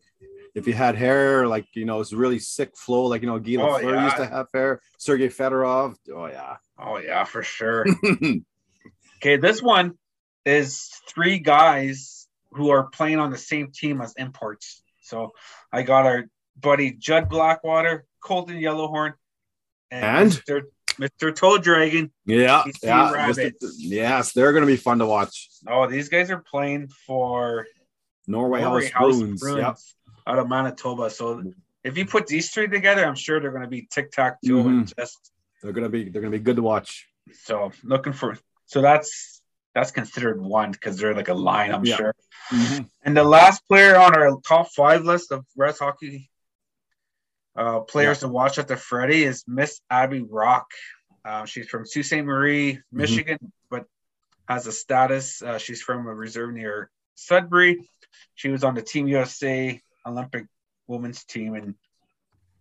If 0.56 0.68
you 0.68 0.74
had 0.74 0.96
hair, 0.96 1.48
like 1.48 1.66
you 1.74 1.86
know, 1.86 2.00
it's 2.00 2.14
really 2.14 2.38
sick 2.40 2.76
flow, 2.78 3.06
like 3.06 3.22
you 3.22 3.28
know, 3.28 3.40
Guy 3.40 3.56
Oh, 3.62 3.78
yeah. 3.80 4.04
used 4.06 4.18
to 4.18 4.26
have 4.28 4.48
hair. 4.54 4.82
Sergey 5.00 5.30
Fedorov. 5.30 5.96
Oh 6.14 6.28
yeah. 6.28 6.58
Oh 6.78 6.98
yeah, 6.98 7.24
for 7.24 7.44
sure. 7.44 7.86
Okay, 9.18 9.38
this 9.38 9.62
one 9.62 9.98
is 10.46 10.90
three 11.10 11.40
guys 11.40 12.28
who 12.52 12.72
are 12.72 12.88
playing 12.88 13.20
on 13.20 13.32
the 13.32 13.38
same 13.38 13.72
team 13.72 14.02
as 14.02 14.14
imports. 14.18 14.84
So 15.02 15.32
I 15.72 15.84
got 15.84 16.06
our 16.06 16.26
buddy 16.60 16.92
Judd 16.92 17.30
Blackwater, 17.30 18.06
Colton 18.22 18.58
Yellowhorn, 18.58 19.14
And? 19.92 20.30
Mr. 20.32 20.64
Mr. 21.00 21.34
Toad 21.34 21.64
Dragon. 21.64 22.12
yeah. 22.26 22.64
Yeah. 22.84 23.30
Mr. 23.30 23.54
Yes, 23.78 24.34
they're 24.34 24.52
gonna 24.52 24.66
be 24.66 24.76
fun 24.76 25.00
to 25.00 25.06
watch. 25.06 25.50
Oh, 25.70 25.88
these 25.88 26.10
guys 26.10 26.30
are 26.30 26.44
playing 26.46 26.90
for 27.08 27.66
Norway, 28.28 28.62
Norway 28.62 28.84
House 28.90 28.92
House 28.92 29.18
Bruins. 29.20 29.40
Bruins 29.42 29.60
Yep. 29.62 29.78
Out 30.26 30.40
of 30.40 30.48
Manitoba. 30.48 31.10
So 31.10 31.44
if 31.84 31.98
you 31.98 32.06
put 32.06 32.28
these 32.28 32.50
three 32.52 32.68
together, 32.68 33.06
I'm 33.06 33.16
sure 33.16 33.40
they're 33.40 33.52
going 33.52 33.64
to 33.64 33.68
be 33.70 33.88
toe 33.88 34.04
and 34.42 34.86
Mhm. 34.88 34.96
just 34.98 35.32
They're 35.62 35.72
gonna 35.74 35.90
be 35.90 36.10
they're 36.10 36.22
gonna 36.22 36.32
be 36.38 36.40
good 36.40 36.58
to 36.58 36.62
watch. 36.62 37.08
so 37.34 37.72
looking 37.84 38.14
for. 38.14 38.38
So 38.66 38.82
that's 38.82 39.42
that's 39.74 39.92
considered 39.92 40.40
one 40.42 40.72
because 40.72 40.98
they're 40.98 41.16
like 41.16 41.30
a 41.30 41.34
line, 41.34 41.72
I'm 41.74 41.84
Yeah. 41.86 41.96
sure. 41.98 42.16
And 43.04 43.18
the 43.18 43.24
last 43.24 43.66
player 43.68 43.96
on 43.98 44.16
our 44.16 44.40
top 44.42 44.72
five 44.72 45.04
list 45.04 45.32
of 45.32 45.46
Res 45.56 45.80
Hockey 45.80 46.30
uh, 47.56 47.80
players 47.82 48.20
to 48.20 48.28
watch 48.28 48.58
at 48.60 48.68
the 48.68 48.76
Freddie 48.78 49.24
is 49.24 49.44
Miss 49.48 49.80
Abby 49.90 50.22
Roque. 50.22 50.72
Uh, 51.26 51.46
she's 51.46 51.68
from 51.70 51.86
Sault 51.86 52.06
Ste. 52.06 52.24
Marie, 52.24 52.80
Michigan, 52.92 53.38
but 53.70 53.86
has 54.48 54.68
a 54.68 54.72
status. 54.72 55.42
Uh, 55.42 55.58
she's 55.60 55.82
from 55.82 56.08
a 56.08 56.14
reserve 56.14 56.54
near 56.54 56.90
Sudbury. 57.16 57.90
She 58.36 58.50
was 58.50 58.64
on 58.64 58.74
the 58.76 58.82
Team 58.82 59.08
USA 59.08 59.80
Olympic 60.06 60.46
women's 60.88 61.24
team, 61.24 61.56
and 61.56 61.76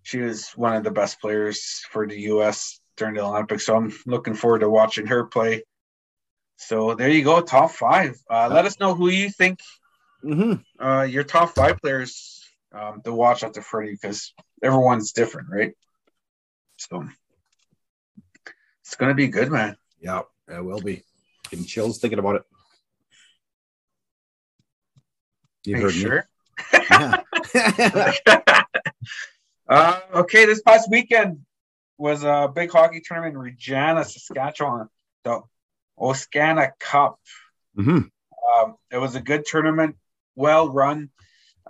she 0.02 0.18
was 0.18 0.50
one 0.50 0.74
of 0.74 0.84
the 0.84 0.90
best 0.90 1.20
players 1.20 1.84
for 1.90 2.06
the 2.06 2.18
U.S. 2.32 2.80
during 2.96 3.14
the 3.14 3.22
Olympics. 3.22 3.66
So 3.66 3.76
I'm 3.76 3.92
looking 4.06 4.34
forward 4.34 4.60
to 4.60 4.70
watching 4.70 5.06
her 5.06 5.24
play. 5.24 5.64
So 6.56 6.94
there 6.94 7.08
you 7.08 7.24
go, 7.24 7.40
top 7.40 7.72
five. 7.72 8.16
Uh, 8.30 8.48
let 8.50 8.66
us 8.66 8.78
know 8.78 8.94
who 8.94 9.08
you 9.08 9.30
think 9.30 9.60
hmm 10.22 10.54
uh, 10.80 11.02
your 11.02 11.24
top 11.24 11.50
five 11.50 11.80
players 11.80 12.42
um, 12.72 13.02
to 13.04 13.12
watch 13.12 13.42
after 13.42 13.62
Freddie 13.62 13.92
because 13.92 14.32
everyone's 14.62 15.12
different, 15.12 15.48
right? 15.50 15.72
So 16.76 17.06
it's 18.84 18.96
gonna 18.96 19.14
be 19.14 19.28
good, 19.28 19.50
man. 19.50 19.76
Yeah, 20.00 20.22
it 20.48 20.64
will 20.64 20.80
be. 20.80 21.02
Getting 21.50 21.66
chills 21.66 21.98
thinking 21.98 22.18
about 22.18 22.36
it. 22.36 22.42
You 25.64 25.76
you 25.76 25.82
heard 25.82 25.92
sure? 25.92 26.28
me. 26.72 26.78
Yeah. 26.90 27.16
uh, 29.68 30.00
okay, 30.14 30.46
this 30.46 30.62
past 30.62 30.90
weekend 30.90 31.40
was 31.98 32.24
a 32.24 32.50
big 32.54 32.70
hockey 32.70 33.00
tournament 33.04 33.34
in 33.34 33.40
Regina, 33.40 34.04
Saskatchewan, 34.04 34.88
the 35.24 35.40
Oscana 35.98 36.70
Cup. 36.78 37.18
hmm 37.76 38.00
Um, 38.54 38.76
it 38.90 38.98
was 38.98 39.14
a 39.14 39.20
good 39.20 39.44
tournament, 39.46 39.96
well 40.34 40.68
run. 40.70 41.10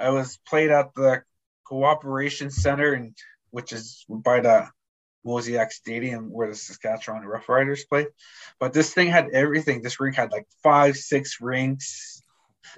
It 0.01 0.13
was 0.13 0.39
played 0.49 0.71
at 0.71 0.95
the 0.95 1.23
Cooperation 1.65 2.51
Center, 2.51 2.93
and 2.93 3.17
which 3.51 3.73
is 3.73 4.05
by 4.09 4.41
the 4.41 4.69
Mosaic 5.25 5.73
Stadium 5.73 6.31
where 6.31 6.49
the 6.49 6.55
Saskatchewan 6.55 7.23
Roughriders 7.23 7.89
play. 7.89 8.07
But 8.59 8.73
this 8.73 8.93
thing 8.93 9.09
had 9.09 9.31
everything. 9.33 9.83
This 9.83 10.01
rink 10.01 10.17
had 10.17 10.33
like 10.33 10.47
five, 10.63 10.97
six 10.97 11.41
rinks. 11.41 12.23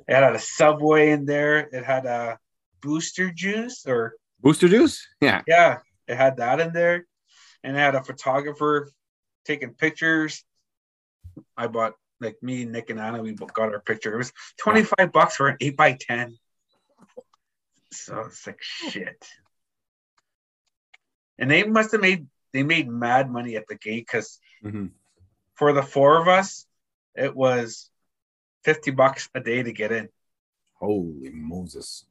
It 0.08 0.14
had 0.14 0.34
a 0.34 0.38
subway 0.38 1.10
in 1.10 1.24
there. 1.24 1.58
It 1.58 1.84
had 1.84 2.06
a 2.06 2.38
booster 2.84 3.32
juice, 3.32 3.84
or 3.86 4.14
Booster 4.40 4.68
juice? 4.68 5.08
Yeah. 5.20 5.40
yeah, 5.46 5.78
it 6.06 6.16
had 6.16 6.36
that 6.36 6.60
in 6.60 6.72
there, 6.72 7.06
and 7.62 7.76
it 7.76 7.80
had 7.80 7.94
a 7.94 8.04
photographer 8.04 8.90
taking 9.46 9.70
pictures. 9.70 10.44
I 11.56 11.66
bought 11.66 11.94
like 12.20 12.36
me, 12.42 12.64
Nick, 12.64 12.90
and 12.90 13.00
Anna. 13.00 13.22
We 13.22 13.32
both 13.32 13.54
got 13.54 13.72
our 13.72 13.80
picture. 13.80 14.12
It 14.12 14.18
was 14.18 14.32
twenty 14.58 14.82
five 14.84 15.12
bucks 15.12 15.36
for 15.36 15.48
an 15.48 15.56
eight 15.60 15.76
by 15.76 15.96
ten. 15.98 16.36
So 17.90 18.20
it's 18.26 18.46
like 18.46 18.60
shit. 18.60 19.26
And 21.38 21.50
they 21.50 21.64
must 21.64 21.92
have 21.92 22.00
made 22.00 22.26
they 22.52 22.62
made 22.62 22.88
mad 22.88 23.30
money 23.30 23.56
at 23.56 23.66
the 23.66 23.76
gate 23.76 24.06
because 24.06 24.38
hmm 24.62 24.86
for 25.54 25.72
the 25.72 25.82
four 25.82 26.20
of 26.20 26.26
us, 26.26 26.66
it 27.14 27.34
was 27.34 27.88
fifty 28.64 28.90
bucks 28.90 29.28
a 29.34 29.40
day 29.40 29.62
to 29.62 29.72
get 29.72 29.92
in. 29.92 30.08
Holy 30.80 31.30
Moses. 31.30 32.04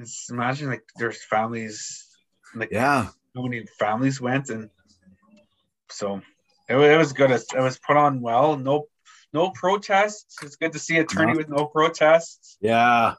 Just 0.00 0.30
imagine 0.30 0.68
like 0.68 0.84
there's 0.96 1.24
families 1.24 2.06
like 2.54 2.70
Yeah. 2.70 3.08
how 3.34 3.42
many 3.42 3.64
families 3.78 4.20
went 4.20 4.48
and 4.50 4.70
so 5.90 6.20
it, 6.68 6.76
it 6.76 6.96
was 6.98 7.12
good 7.12 7.30
it, 7.30 7.44
was 7.56 7.78
put 7.78 7.96
on 7.96 8.20
well 8.20 8.56
no 8.56 8.86
no 9.32 9.50
protests 9.50 10.36
it's 10.42 10.56
good 10.56 10.72
to 10.72 10.78
see 10.78 10.98
a 10.98 11.04
tourney 11.04 11.32
No. 11.32 11.38
with 11.38 11.48
no 11.48 11.66
protests 11.66 12.56
Yeah. 12.60 13.14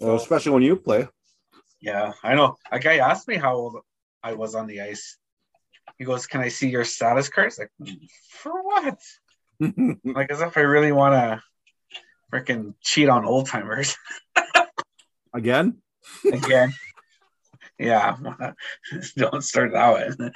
Well, 0.00 0.16
especially 0.16 0.52
when 0.52 0.62
you 0.62 0.76
play. 0.76 1.08
yeah 1.80 2.12
i 2.22 2.34
know 2.34 2.56
a 2.70 2.78
guy 2.78 2.98
asked 2.98 3.26
me 3.28 3.36
how 3.36 3.54
old 3.56 3.76
i 4.22 4.32
was 4.34 4.54
on 4.54 4.66
the 4.66 4.80
ice 4.80 5.16
he 5.98 6.04
goes 6.04 6.26
can 6.26 6.40
i 6.40 6.48
see 6.48 6.68
your 6.68 6.84
status 6.84 7.28
cards 7.28 7.58
like 7.58 7.70
"Mm, 7.82 7.98
for 8.42 8.52
what 8.62 8.98
like 10.16 10.30
as 10.30 10.40
if 10.40 10.56
i 10.56 10.60
really 10.60 10.92
want 10.92 11.14
to 11.14 11.42
freaking 12.32 12.74
cheat 12.82 13.08
on 13.08 13.24
old 13.24 13.46
timers 13.48 13.96
Again? 15.34 15.76
Again. 16.32 16.72
yeah, 17.78 18.16
don't 19.16 19.42
start 19.42 19.72
that 19.72 19.94
way. 19.94 20.30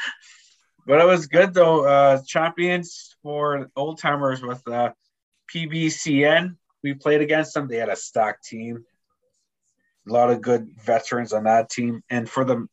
But 0.86 1.00
it 1.00 1.06
was 1.06 1.26
good 1.26 1.54
though. 1.54 1.84
Uh, 1.86 2.20
champions 2.26 3.16
for 3.22 3.70
old 3.76 3.98
timers 3.98 4.42
with 4.42 4.66
uh, 4.66 4.92
PBCN. 5.54 6.56
We 6.82 6.94
played 6.94 7.20
against 7.20 7.54
them. 7.54 7.68
They 7.68 7.76
had 7.76 7.88
a 7.88 7.96
stock 7.96 8.42
team. 8.42 8.84
A 10.08 10.12
lot 10.12 10.30
of 10.30 10.40
good 10.40 10.68
veterans 10.84 11.32
on 11.32 11.44
that 11.44 11.70
team. 11.70 12.02
And 12.10 12.28
for 12.28 12.44
the 12.44 12.66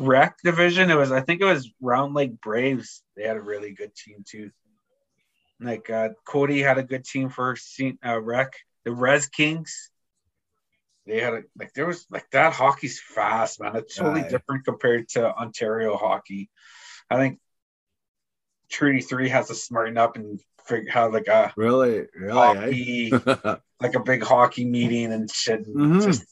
rec 0.00 0.38
division, 0.42 0.90
it 0.90 0.96
was 0.96 1.12
I 1.12 1.20
think 1.20 1.42
it 1.42 1.46
was 1.46 1.70
Round 1.80 2.14
Lake 2.14 2.40
Braves. 2.40 3.02
They 3.16 3.24
had 3.24 3.36
a 3.36 3.42
really 3.42 3.72
good 3.72 3.94
team 3.94 4.24
too. 4.26 4.50
Like 5.60 5.90
uh, 5.90 6.10
Cody 6.26 6.60
had 6.60 6.78
a 6.78 6.82
good 6.82 7.04
team 7.04 7.28
for 7.28 7.56
uh, 8.04 8.20
rec. 8.20 8.54
The 8.84 8.92
Res 8.92 9.26
Kings 9.26 9.90
they 11.06 11.20
had 11.20 11.34
a, 11.34 11.42
like 11.58 11.72
there 11.74 11.86
was 11.86 12.06
like 12.10 12.28
that 12.32 12.52
hockey's 12.52 13.00
fast, 13.00 13.60
man. 13.60 13.76
It's 13.76 13.96
totally 13.96 14.22
Aye. 14.22 14.28
different 14.28 14.64
compared 14.64 15.08
to 15.10 15.32
Ontario 15.34 15.96
hockey. 15.96 16.50
I 17.10 17.16
think 17.16 17.38
Treaty 18.68 19.00
Three 19.00 19.28
has 19.28 19.48
to 19.48 19.54
smarten 19.54 19.96
up 19.96 20.16
and 20.16 20.40
figure 20.66 20.90
how 20.90 21.10
like 21.12 21.28
a 21.28 21.52
Really? 21.56 22.06
Really? 22.14 22.32
hockey, 22.32 23.12
eh? 23.12 23.56
like 23.80 23.94
a 23.94 24.00
big 24.00 24.22
hockey 24.24 24.64
meeting 24.64 25.12
and 25.12 25.30
shit. 25.30 25.66
Mhm. 25.66 26.02
Just 26.04 26.24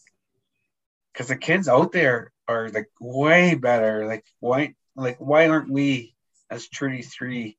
because 1.13 1.29
the 1.29 1.37
kids 1.37 1.69
out 1.69 1.93
there 1.93 2.33
are 2.49 2.69
like 2.71 2.89
way 3.01 3.55
better. 3.55 4.07
Like 4.07 4.25
why, 4.41 4.75
like 4.97 5.19
why 5.19 5.49
aren't 5.49 5.71
we 5.71 6.15
as 6.51 6.69
Treaty 6.69 7.03
Three 7.03 7.57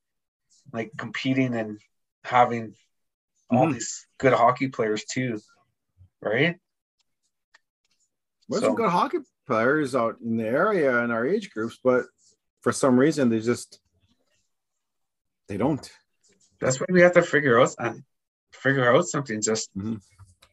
like 0.74 0.92
competing 0.98 1.56
and 1.56 1.80
having 2.24 2.76
all 3.50 3.68
Mhm. 3.68 3.74
these 3.74 4.06
good 4.18 4.34
hockey 4.34 4.68
players 4.68 5.06
too, 5.06 5.40
right? 6.22 6.58
There's 8.50 8.62
So- 8.62 8.70
some 8.70 8.76
good 8.76 8.90
hockey 8.90 9.20
players 9.48 9.96
out 9.96 10.20
in 10.22 10.38
the 10.38 10.48
area 10.48 11.00
in 11.04 11.12
our 11.12 11.26
age 11.26 11.52
groups, 11.52 11.80
but 11.84 12.06
for 12.62 12.72
some 12.72 12.98
reason 12.98 13.30
they 13.30 13.40
just 13.40 13.80
they 15.48 15.58
don't. 15.58 15.92
that's 16.60 16.80
why 16.80 16.86
we 16.90 17.02
have 17.02 17.12
to 17.14 17.22
figure 17.22 17.60
out 17.62 17.76
and 17.78 18.04
figure 18.52 18.92
out 18.96 19.06
something. 19.06 19.42
Just 19.42 19.70
Mhm. 19.78 20.02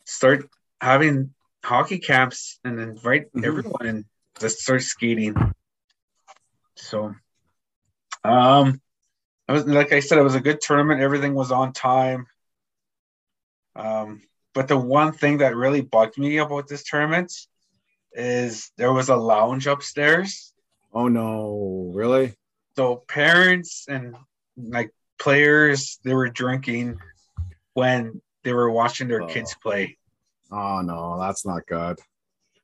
start 0.04 0.50
having 0.80 1.32
hockey 1.64 1.98
camps 1.98 2.58
and 2.64 2.78
invite 2.80 3.32
Mhm. 3.32 3.44
everyone 3.46 3.86
and 3.86 4.04
just 4.38 4.58
start 4.58 4.82
skating. 4.82 5.34
So, 6.74 7.14
um, 8.24 8.82
I 9.48 9.52
was 9.52 9.64
like 9.66 9.92
I 9.92 10.00
said, 10.00 10.18
it 10.18 10.22
was 10.22 10.34
a 10.34 10.40
good 10.40 10.60
tournament. 10.60 11.00
Everything 11.00 11.34
was 11.34 11.50
on 11.52 11.72
time. 11.72 12.26
Um, 13.74 14.22
but 14.52 14.68
the 14.68 14.76
one 14.76 15.12
thing 15.12 15.38
that 15.38 15.56
really 15.56 15.80
bugged 15.80 16.18
me 16.18 16.36
about 16.38 16.68
this 16.68 16.82
tournament 16.84 17.32
is 18.14 18.70
there 18.76 18.92
was 18.92 19.08
a 19.08 19.16
lounge 19.16 19.66
upstairs. 19.66 20.52
Oh 20.92 21.08
no, 21.08 21.90
really? 21.94 22.34
So 22.76 22.96
parents 23.08 23.86
and 23.88 24.16
like 24.56 24.90
players, 25.18 25.98
they 26.04 26.14
were 26.14 26.28
drinking 26.28 26.98
when 27.74 28.20
they 28.44 28.52
were 28.52 28.70
watching 28.70 29.08
their 29.08 29.22
Oh. 29.22 29.26
kids 29.26 29.54
play. 29.62 29.96
Oh 30.50 30.80
no, 30.82 31.18
that's 31.18 31.46
not 31.46 31.66
good. 31.66 31.98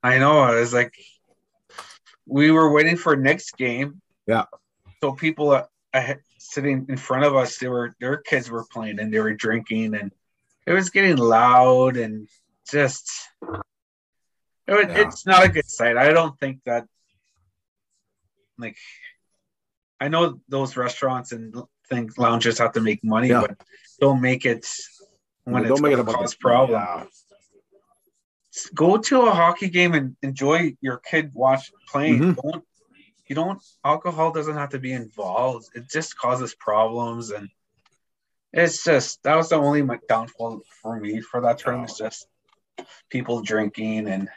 I 0.03 0.19
know. 0.19 0.39
I 0.41 0.55
was 0.61 0.73
like, 0.75 0.95
we 2.27 2.51
were 2.51 2.71
waiting 2.73 2.97
for 2.97 3.17
next 3.17 3.57
game. 3.57 4.01
Yeah. 4.27 4.45
So 5.03 5.13
people 5.13 5.51
uh, 5.95 6.15
sitting 6.39 6.87
in 6.89 6.97
front 6.97 7.25
of 7.25 7.35
us, 7.35 7.59
they 7.59 7.69
were 7.69 7.95
their 8.01 8.19
kids 8.19 8.51
were 8.51 8.67
playing 8.71 9.01
and 9.01 9.13
they 9.13 9.21
were 9.21 9.35
drinking, 9.35 9.95
and 9.95 10.13
it 10.67 10.73
was 10.73 10.91
getting 10.91 11.17
loud 11.17 11.97
and 11.97 12.29
just. 12.71 13.11
It 14.69 14.91
Yeah. 14.91 15.09
It's 15.09 15.25
not 15.27 15.45
a 15.45 15.49
good 15.49 15.69
sight. 15.69 15.97
I 15.97 16.13
don't 16.13 16.39
think 16.39 16.63
that. 16.65 16.87
Like, 18.59 18.77
I 20.01 20.09
know 20.09 20.41
those 20.49 20.77
restaurants 20.77 21.33
and 21.33 21.55
things 21.89 22.19
lounges 22.19 22.59
have 22.59 22.73
to 22.73 22.81
make 22.81 23.03
money, 23.03 23.29
Yeah. 23.29 23.41
but 23.41 23.63
don't 24.01 24.21
make 24.21 24.45
it 24.45 24.67
when 25.45 25.63
Don't 25.63 25.73
it's 25.73 25.81
make 25.81 25.93
it 25.93 25.99
about 26.01 26.17
cause 26.17 26.35
problem 26.35 26.81
Yeah. 26.81 27.07
go 28.75 28.99
to 28.99 29.23
a 29.23 29.31
hockey 29.31 29.71
game 29.71 29.95
and 29.95 30.17
enjoy 30.23 30.77
your 30.81 30.99
kid 30.99 31.33
watch 31.33 31.73
playing. 31.87 32.19
Mhm. 32.21 32.43
Don't 32.43 32.65
you 33.27 33.35
don't 33.35 33.63
alcohol 33.85 34.33
doesn't 34.33 34.57
have 34.57 34.71
to 34.71 34.79
be 34.79 34.93
involved. 34.93 35.69
It 35.75 35.89
just 35.89 36.17
causes 36.19 36.55
problems 36.55 37.31
and 37.31 37.49
it's 38.53 38.83
just 38.83 39.23
that 39.23 39.37
was 39.37 39.51
the 39.51 39.57
only 39.57 39.87
downfall 40.09 40.63
for 40.83 40.99
me 40.99 41.21
for 41.21 41.41
that 41.43 41.59
tournament. 41.59 41.91
It's 41.91 41.99
just 41.99 42.27
people 43.09 43.43
drinking 43.43 44.09
and 44.09 44.29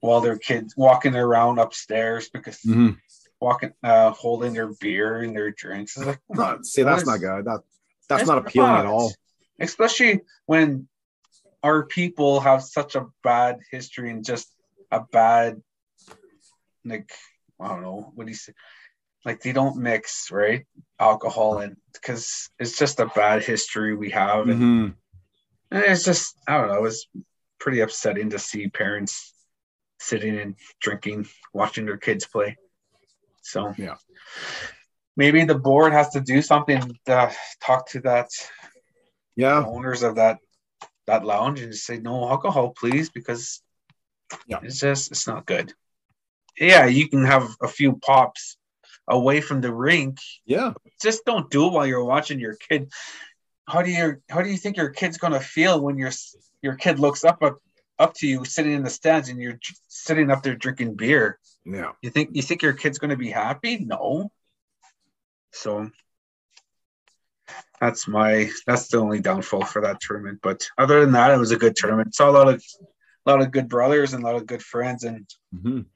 while 0.00 0.20
their 0.20 0.38
kids 0.38 0.74
walking 0.76 1.14
around 1.14 1.58
upstairs 1.58 2.28
because 2.28 2.60
Mhm. 2.62 2.98
walking 3.40 3.72
uh 3.82 4.10
holding 4.10 4.52
their 4.52 4.68
beer 4.68 5.20
and 5.20 5.34
their 5.36 5.50
drinks. 5.50 5.96
Like, 5.96 6.20
No, 6.28 6.58
see, 6.62 6.82
that's 6.82 7.06
not 7.06 7.20
good. 7.20 7.44
That 7.44 7.60
that's 8.08 8.22
it's 8.22 8.28
not 8.28 8.38
appealing 8.38 8.76
at 8.76 8.86
all. 8.86 9.14
Especially 9.60 10.20
when 10.46 10.88
our 11.62 11.84
people 11.84 12.40
have 12.40 12.62
such 12.62 12.94
a 12.94 13.06
bad 13.24 13.60
history 13.70 14.10
and 14.10 14.24
just 14.24 14.48
a 14.92 15.00
bad, 15.00 15.60
like, 16.84 17.12
I 17.60 17.68
don't 17.68 17.82
know, 17.82 18.12
what 18.14 18.24
do 18.24 18.30
you 18.30 18.36
say? 18.36 18.52
Like, 19.24 19.42
they 19.42 19.52
don't 19.52 19.76
mix, 19.76 20.30
right? 20.30 20.64
Alcohol 21.00 21.58
and 21.58 21.76
because 21.92 22.48
it's 22.60 22.78
just 22.78 23.00
a 23.00 23.06
bad 23.06 23.42
history 23.42 23.96
we 23.96 24.10
have. 24.10 24.48
And, 24.48 24.62
Mhm. 24.62 24.94
and 25.72 25.84
it's 25.84 26.04
just, 26.04 26.36
I 26.46 26.56
don't 26.58 26.68
know, 26.68 26.76
it 26.76 26.82
was 26.82 27.08
pretty 27.58 27.80
upsetting 27.80 28.30
to 28.30 28.38
see 28.38 28.68
parents 28.68 29.34
sitting 29.98 30.38
and 30.38 30.56
drinking, 30.80 31.28
watching 31.52 31.86
their 31.86 31.96
kids 31.96 32.26
play. 32.26 32.56
So, 33.42 33.74
Yeah. 33.76 33.96
maybe 35.16 35.44
the 35.44 35.58
board 35.58 35.92
has 35.92 36.10
to 36.10 36.20
do 36.20 36.42
something 36.42 36.80
to 37.06 37.34
talk 37.60 37.88
to 37.90 38.00
that 38.00 38.30
Yeah. 39.36 39.64
owners 39.64 40.02
of 40.02 40.16
that 40.16 40.38
that 41.06 41.24
lounge 41.24 41.60
and 41.60 41.74
say 41.74 41.96
no 41.98 42.28
alcohol, 42.28 42.74
please, 42.78 43.08
because 43.08 43.62
Yeah. 44.46 44.60
it's 44.62 44.78
just 44.78 45.10
it's 45.10 45.26
not 45.26 45.46
good. 45.46 45.72
Yeah, 46.58 46.84
you 46.86 47.08
can 47.08 47.24
have 47.24 47.48
a 47.62 47.68
few 47.68 47.96
pops 47.96 48.58
away 49.08 49.40
from 49.40 49.62
the 49.62 49.72
rink. 49.72 50.18
Yeah. 50.44 50.74
Just 51.00 51.24
don't 51.24 51.50
do 51.50 51.66
it 51.66 51.72
while 51.72 51.86
you're 51.86 52.04
watching 52.04 52.40
your 52.40 52.56
kid. 52.56 52.92
How 53.66 53.80
do 53.82 53.90
you 53.90 54.22
how 54.28 54.42
do 54.42 54.50
you 54.50 54.58
think 54.58 54.76
your 54.76 54.90
kid's 54.90 55.16
gonna 55.18 55.40
feel 55.40 55.80
when 55.80 55.96
your 55.96 56.10
your 56.60 56.74
kid 56.74 56.98
looks 56.98 57.24
up 57.24 57.42
up, 57.42 57.58
up 57.98 58.14
to 58.14 58.26
you 58.26 58.44
sitting 58.44 58.72
in 58.72 58.82
the 58.82 58.90
stands 58.90 59.28
and 59.28 59.40
you're 59.40 59.58
sitting 59.88 60.30
up 60.30 60.42
there 60.42 60.54
drinking 60.56 60.94
beer? 60.94 61.38
Yeah. 61.64 61.92
You 62.02 62.10
think 62.10 62.30
you 62.32 62.42
think 62.42 62.62
your 62.62 62.72
kid's 62.72 62.98
gonna 62.98 63.16
be 63.16 63.30
happy? 63.30 63.78
No. 63.78 64.30
So 65.52 65.90
that's 67.80 68.08
my 68.08 68.50
that's 68.66 68.88
the 68.88 68.98
only 68.98 69.20
downfall 69.20 69.64
for 69.64 69.82
that 69.82 70.00
tournament. 70.00 70.40
But 70.42 70.66
other 70.76 71.00
than 71.00 71.12
that, 71.12 71.30
it 71.32 71.38
was 71.38 71.50
a 71.50 71.56
good 71.56 71.76
tournament. 71.76 72.14
Saw 72.14 72.30
a 72.30 72.32
lot 72.32 72.48
of 72.48 72.62
a 73.26 73.30
lot 73.30 73.40
of 73.40 73.50
good 73.50 73.68
brothers 73.68 74.14
and 74.14 74.22
a 74.22 74.26
lot 74.26 74.36
of 74.36 74.46
good 74.46 74.62
friends, 74.62 75.04
and 75.04 75.26
Mhm. 75.54 75.86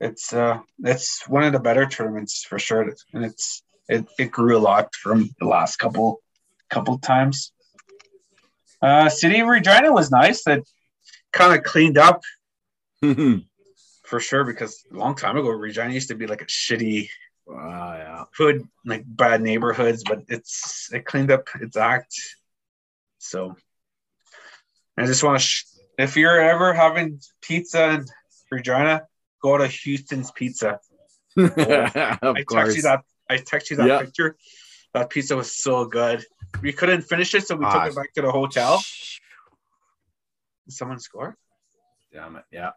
it's 0.00 0.32
uh 0.32 0.60
it's 0.84 1.26
one 1.28 1.44
of 1.44 1.52
the 1.52 1.60
better 1.60 1.86
tournaments 1.86 2.44
for 2.44 2.58
sure. 2.58 2.94
And 3.12 3.24
it's 3.24 3.62
it, 3.88 4.06
it 4.18 4.30
grew 4.32 4.56
a 4.56 4.66
lot 4.70 4.94
from 4.94 5.30
the 5.38 5.46
last 5.46 5.76
couple 5.76 6.22
couple 6.70 6.98
times. 6.98 7.52
Uh 8.82 9.08
City 9.08 9.40
of 9.40 9.48
Regina 9.48 9.92
was 9.92 10.10
nice. 10.10 10.44
That 10.44 10.62
kind 11.36 11.56
of 11.58 11.64
cleaned 11.64 11.98
up 11.98 12.22
for 14.10 14.20
sure 14.20 14.44
because 14.44 14.84
a 14.92 14.96
long 14.96 15.14
time 15.14 15.36
ago 15.36 15.48
Regina 15.50 15.92
used 15.92 16.08
to 16.08 16.14
be 16.14 16.26
like 16.26 16.42
a 16.42 16.46
shitty 16.46 17.08
Wow, 17.48 17.94
yeah. 17.96 18.24
hood 18.36 18.66
like 18.84 19.04
bad 19.06 19.40
neighborhoods, 19.40 20.02
but 20.02 20.22
it's 20.26 20.88
it 20.92 21.04
cleaned 21.04 21.30
up 21.30 21.46
its 21.60 21.76
act. 21.76 22.12
So 23.18 23.54
I 24.98 25.06
just 25.06 25.22
want 25.22 25.38
to, 25.38 25.44
sh- 25.46 25.64
if 25.96 26.16
you're 26.16 26.40
ever 26.40 26.74
having 26.74 27.20
pizza 27.40 27.90
in 27.90 28.04
Regina, 28.50 29.02
go 29.40 29.58
to 29.58 29.66
Houston's 29.68 30.32
Pizza. 30.32 30.80
of 31.36 31.52
I 31.56 32.42
course. 32.44 32.64
text 32.64 32.76
you 32.78 32.82
that. 32.82 33.02
I 33.30 33.36
text 33.36 33.70
you 33.70 33.76
that 33.76 33.86
Yeah. 33.86 34.00
picture. 34.00 34.36
That 34.94 35.10
pizza 35.10 35.36
was 35.36 35.52
so 35.54 35.84
good. 35.84 36.24
We 36.62 36.72
couldn't 36.72 37.02
finish 37.02 37.32
it, 37.34 37.46
so 37.46 37.54
we 37.54 37.64
Ah. 37.64 37.84
took 37.84 37.92
it 37.92 37.96
back 37.96 38.12
to 38.14 38.22
the 38.22 38.32
hotel. 38.32 38.82
Did 40.66 40.74
someone 40.74 40.98
score? 40.98 41.36
Damn 42.12 42.36
it. 42.36 42.44
Yeah. 42.50 42.70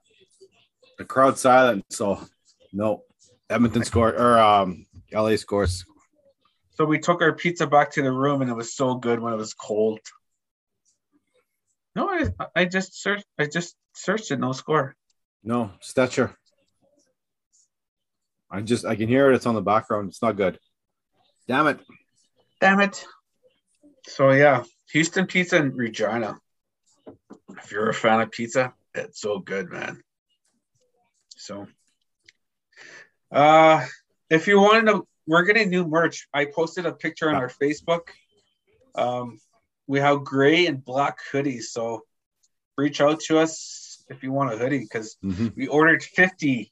The 0.98 1.06
crowd 1.06 1.38
silent. 1.38 1.86
So, 1.90 2.20
no. 2.72 3.04
Edmonton 3.50 3.84
scored, 3.84 4.16
or 4.16 4.38
um, 4.38 4.86
LA 5.12 5.36
scores. 5.36 5.86
So 6.76 6.86
we 6.86 7.00
took 7.00 7.22
our 7.22 7.34
pizza 7.34 7.66
back 7.66 7.92
to 7.94 8.02
the 8.02 8.12
room, 8.12 8.42
and 8.42 8.50
it 8.50 8.54
was 8.54 8.76
so 8.76 8.96
good 8.96 9.20
when 9.20 9.34
it 9.34 9.38
was 9.38 9.54
cold. 9.54 10.00
No, 11.96 12.10
I, 12.10 12.30
I 12.56 12.66
just 12.66 13.02
searched. 13.02 13.26
I 13.40 13.48
just 13.48 13.76
searched 13.94 14.32
it. 14.32 14.40
No 14.40 14.52
score. 14.52 14.96
No, 15.44 15.72
Stetcher. 15.82 16.36
I 18.52 18.62
just, 18.62 18.86
I 18.86 18.96
can 18.96 19.08
hear 19.08 19.32
it. 19.32 19.36
It's 19.36 19.46
on 19.46 19.56
the 19.56 19.62
background. 19.62 20.10
It's 20.10 20.22
not 20.22 20.36
good. 20.36 20.60
Damn 21.48 21.68
it. 21.68 21.80
Damn 22.62 22.82
it. 22.82 23.04
So 24.08 24.32
yeah, 24.32 24.64
Houston 24.92 25.26
Pizza 25.28 25.58
and 25.58 25.76
Regina. 25.76 26.38
If 27.58 27.72
you're 27.72 27.90
a 27.90 27.94
fan 27.94 28.22
of 28.22 28.32
pizza, 28.32 28.74
it's 28.94 29.20
so 29.22 29.40
good, 29.40 29.70
man. 29.70 30.02
So 31.36 31.68
uh 33.32 33.86
if 34.30 34.48
you 34.48 34.60
want 34.60 34.88
to 34.88 35.08
we're 35.28 35.44
getting 35.44 35.70
new 35.70 35.88
merch. 35.88 36.28
I 36.34 36.46
posted 36.46 36.86
a 36.86 36.92
picture 36.92 37.30
on 37.30 37.36
our 37.36 37.50
Facebook. 37.50 38.10
Um 38.96 39.40
we 39.88 40.00
have 40.00 40.24
gray 40.24 40.68
and 40.68 40.84
black 40.84 41.18
hoodies. 41.32 41.64
So 41.64 42.04
reach 42.78 43.02
out 43.02 43.20
to 43.22 43.40
us 43.40 44.04
if 44.10 44.24
you 44.24 44.32
want 44.32 44.54
a 44.54 44.58
hoodie 44.58 44.80
because 44.80 45.18
Mhm. 45.24 45.56
we 45.56 45.68
ordered 45.68 46.04
50. 46.04 46.72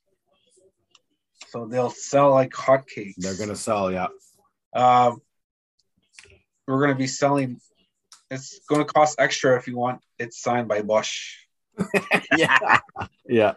So 1.49 1.65
they'll 1.65 1.89
sell 1.89 2.31
like 2.31 2.51
hotcakes. 2.51 3.15
They're 3.17 3.35
going 3.38 3.49
to 3.49 3.55
sell. 3.55 3.91
Yeah. 3.91 4.07
Um, 4.73 5.21
we're 6.67 6.79
going 6.79 6.89
to 6.89 6.95
be 6.97 7.07
selling. 7.07 7.59
It's 8.29 8.59
going 8.67 8.85
to 8.85 8.91
cost 8.91 9.19
extra 9.19 9.57
if 9.57 9.67
you 9.67 9.77
want 9.77 10.01
it 10.20 10.34
signed 10.34 10.68
by 10.68 10.82
Bush. 10.82 11.36
yeah. 12.38 12.80
Yeah. 13.28 13.53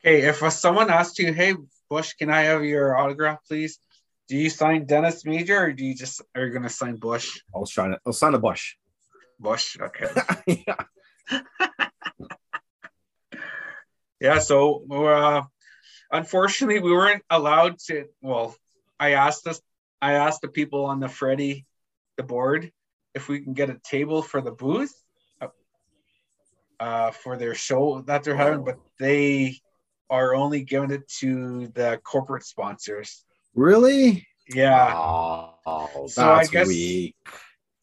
Okay, 0.00 0.22
if 0.22 0.36
someone 0.52 0.90
asks 0.90 1.18
you, 1.18 1.32
"Hey, 1.32 1.54
Bush, 1.88 2.14
can 2.14 2.30
I 2.30 2.42
have 2.42 2.64
your 2.64 2.96
autograph, 2.96 3.40
please?" 3.46 3.78
Do 4.28 4.36
you 4.36 4.48
sign 4.48 4.86
Dennis 4.86 5.24
Major, 5.24 5.60
or 5.60 5.72
do 5.72 5.84
you 5.84 5.94
just 5.94 6.22
are 6.34 6.46
you 6.46 6.52
going 6.52 6.62
to 6.62 6.68
sign 6.68 6.96
Bush? 6.96 7.40
I'll 7.54 7.66
sign 7.66 7.92
it. 7.92 8.00
I'll 8.06 8.12
sign 8.12 8.34
a 8.34 8.38
bush. 8.38 8.76
Bush, 9.40 9.76
okay. 9.80 10.06
yeah. 10.66 11.40
yeah. 14.20 14.38
So, 14.38 14.84
uh, 14.90 15.42
unfortunately, 16.12 16.80
we 16.80 16.92
weren't 16.92 17.24
allowed 17.28 17.78
to. 17.88 18.06
Well, 18.22 18.54
I 19.00 19.12
asked 19.12 19.46
us. 19.46 19.60
I 20.00 20.12
asked 20.12 20.42
the 20.42 20.48
people 20.48 20.84
on 20.84 21.00
the 21.00 21.08
Freddie 21.08 21.66
the 22.16 22.22
board, 22.22 22.70
if 23.14 23.28
we 23.28 23.40
can 23.40 23.52
get 23.54 23.70
a 23.70 23.78
table 23.84 24.22
for 24.22 24.40
the 24.40 24.50
booth, 24.52 24.92
uh, 25.40 25.48
uh, 26.78 27.10
for 27.10 27.36
their 27.36 27.54
show 27.54 28.02
that 28.06 28.24
they're 28.24 28.36
having, 28.36 28.64
but 28.64 28.76
they 28.98 29.56
are 30.08 30.34
only 30.34 30.62
giving 30.64 30.90
it 30.90 31.06
to 31.08 31.68
the 31.74 32.00
corporate 32.04 32.44
sponsors. 32.44 33.24
Really? 33.54 34.26
Yeah. 34.52 34.92
Oh, 34.94 36.06
So 36.08 36.28
I 36.30 36.36
that's 36.38 36.50
guess- 36.50 36.68
weak. 36.68 37.14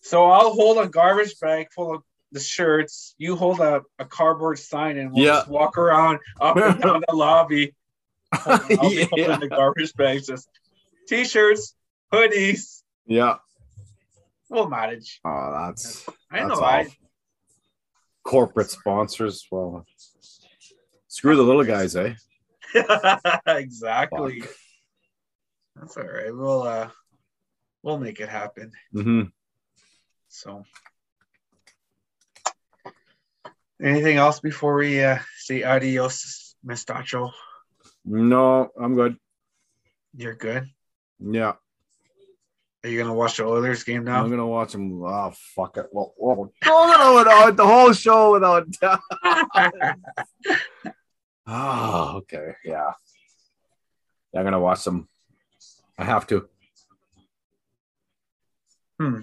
So 0.01 0.25
I'll 0.31 0.51
hold 0.53 0.77
a 0.77 0.87
garbage 0.87 1.37
bag 1.39 1.67
full 1.75 1.93
of 1.95 2.01
the 2.31 2.39
shirts. 2.39 3.13
You 3.17 3.35
hold 3.35 3.59
a, 3.59 3.81
a 3.99 4.05
cardboard 4.05 4.57
sign, 4.59 4.97
and 4.97 5.11
we'll 5.11 5.25
Yeah. 5.25 5.31
just 5.39 5.49
walk 5.49 5.77
around 5.77 6.19
up 6.39 6.55
and 6.55 6.81
down 6.81 7.03
the 7.07 7.15
lobby. 7.15 7.75
I'll 8.31 8.67
be 8.67 8.75
holding 9.11 9.39
the 9.41 9.47
garbage 9.49 9.93
bags, 9.95 10.27
just 10.27 10.49
t-shirts, 11.07 11.75
hoodies. 12.13 12.83
Yeah. 13.05 13.35
We'll 14.49 14.69
manage. 14.69 15.19
Oh, 15.25 15.53
that's 15.65 16.07
I 16.31 16.39
that's 16.39 16.59
know. 16.59 16.65
I, 16.65 16.87
corporate 18.23 18.69
sponsors. 18.69 19.47
Well, 19.51 19.85
screw 21.07 21.35
the 21.35 21.43
little 21.43 21.63
guys, 21.63 21.95
eh? 21.95 22.13
exactly. 23.47 24.43
That's 25.75 25.97
all 25.97 26.03
right. 26.03 26.35
We'll 26.35 26.63
uh, 26.63 26.89
we'll 27.83 27.99
make 27.99 28.19
it 28.19 28.29
happen. 28.29 28.71
Mm-hmm. 28.93 29.21
So, 30.29 30.63
anything 33.81 34.17
else 34.17 34.39
before 34.39 34.75
we 34.75 35.01
uh, 35.01 35.19
say 35.37 35.63
adios, 35.63 36.55
Mistacho? 36.65 37.31
No, 38.05 38.69
I'm 38.79 38.95
good. 38.95 39.17
You're 40.15 40.35
good. 40.35 40.67
Yeah, 41.19 41.53
Are 42.83 42.89
you 42.89 42.99
gonna 43.01 43.13
watch 43.13 43.37
the 43.37 43.45
Oilers 43.45 43.83
game 43.83 44.03
now? 44.03 44.23
I'm 44.23 44.29
gonna 44.29 44.47
watch 44.47 44.71
them. 44.73 45.03
Oh, 45.03 45.33
fuck 45.55 45.77
it. 45.77 45.87
Well, 45.91 46.13
well 46.19 46.51
without 47.15 47.55
the 47.55 47.65
whole 47.65 47.91
show 47.93 48.33
without. 48.33 48.67
oh, 51.47 52.17
okay. 52.17 52.53
Yeah. 52.63 52.91
yeah. 54.31 54.39
I'm 54.39 54.45
gonna 54.45 54.59
watch 54.59 54.83
them. 54.83 55.07
I 55.97 56.03
have 56.05 56.27
to. 56.27 56.47
Hmm. 58.99 59.21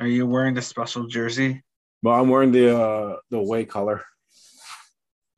Are 0.00 0.06
you 0.06 0.26
wearing 0.26 0.54
the 0.54 0.62
special 0.62 1.06
jersey? 1.06 1.62
But 2.02 2.10
I'm 2.10 2.28
wearing 2.28 2.52
the 2.52 2.76
uh 2.76 3.16
the 3.30 3.38
away 3.38 3.64
color. 3.64 4.04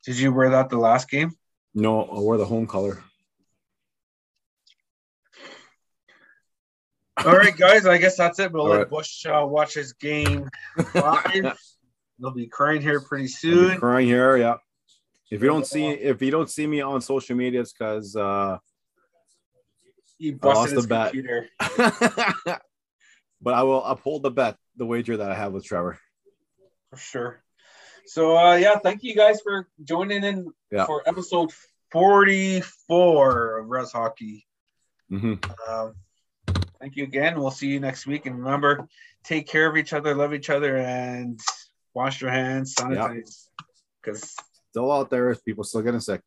Did 0.05 0.19
you 0.19 0.33
wear 0.33 0.51
that 0.51 0.69
the 0.69 0.79
last 0.79 1.09
game? 1.09 1.33
No, 1.75 2.05
I 2.05 2.21
wear 2.21 2.37
the 2.37 2.45
home 2.45 2.67
color. 2.67 3.03
All 7.25 7.37
right, 7.37 7.57
guys. 7.57 7.87
I 7.87 7.99
guess 7.99 8.17
that's 8.17 8.39
it. 8.39 8.53
We'll 8.53 8.62
All 8.65 8.69
let 8.71 8.79
right. 8.79 8.91
Bush 8.91 9.25
uh, 9.27 9.45
watch 9.47 9.75
his 9.75 9.93
game 9.93 10.49
live. 10.95 11.59
They'll 12.19 12.31
be 12.33 12.47
crying 12.47 12.81
here 12.81 13.01
pretty 13.01 13.27
soon. 13.29 13.79
crying 13.79 14.07
here, 14.07 14.37
yeah. 14.37 14.57
If 15.31 15.43
you 15.43 15.49
don't 15.49 15.67
see 15.67 15.87
if 15.87 16.23
you 16.23 16.31
don't 16.31 16.49
see 16.51 16.67
me 16.67 16.81
on 16.81 17.01
social 17.01 17.35
media, 17.37 17.61
it's 17.61 17.73
because 17.73 18.15
uh 18.15 18.59
He 20.19 20.31
lost 20.33 20.41
busted 20.75 20.77
his 20.77 20.85
the 20.85 20.89
bet. 20.89 21.12
computer. 21.12 21.49
but 23.41 23.55
I 23.55 23.62
will 23.65 23.83
uphold 23.85 24.23
the 24.23 24.31
bet, 24.31 24.57
the 24.77 24.87
wager 24.87 25.17
that 25.17 25.31
I 25.31 25.35
have 25.35 25.53
with 25.53 25.65
Trevor. 25.65 25.99
for 26.91 26.97
sure. 26.97 27.43
So 28.07 28.37
uh 28.37 28.55
yeah, 28.57 28.79
thank 28.79 29.03
you 29.03 29.17
guys 29.17 29.41
for 29.41 29.69
joining 29.83 30.23
in 30.25 30.53
Yeah. 30.71 30.87
for 30.87 31.03
episode 31.07 31.51
44 31.91 33.59
of 33.59 33.67
Res 33.69 33.91
Hockey. 33.93 34.47
hmm 35.09 35.35
Um, 35.69 35.95
thank 36.85 36.97
you 36.97 37.05
again. 37.05 37.41
We'll 37.41 37.51
see 37.51 37.68
you 37.68 37.80
next 37.80 38.07
week. 38.07 38.26
And 38.26 38.39
remember, 38.39 38.87
take 39.24 39.49
care 39.49 39.66
of 39.66 39.78
each 39.78 39.95
other, 39.95 40.14
love 40.14 40.35
each 40.35 40.51
other, 40.51 40.76
and 40.76 41.41
wash 41.95 42.20
your 42.20 42.30
hands, 42.30 42.74
sanitize. 42.74 43.47
Because 44.03 44.37
Still 44.70 44.93
out 44.93 45.09
there, 45.09 45.35
people 45.35 45.64
still 45.64 45.80
getting 45.80 46.01
sick. 46.01 46.20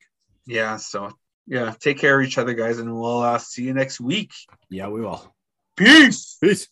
yeah, 0.47 0.77
so 0.77 1.11
yeah, 1.45 1.75
take 1.79 1.99
care 1.99 2.19
of 2.19 2.25
each 2.25 2.39
other, 2.39 2.55
guys, 2.55 2.79
and 2.79 2.91
we'll 2.91 3.21
uh, 3.21 3.37
see 3.37 3.65
you 3.65 3.73
next 3.75 3.99
week. 3.99 4.31
Yeah, 4.71 4.87
we 4.87 5.01
will. 5.01 5.31
Peace. 5.75 6.37
Peace. 6.41 6.67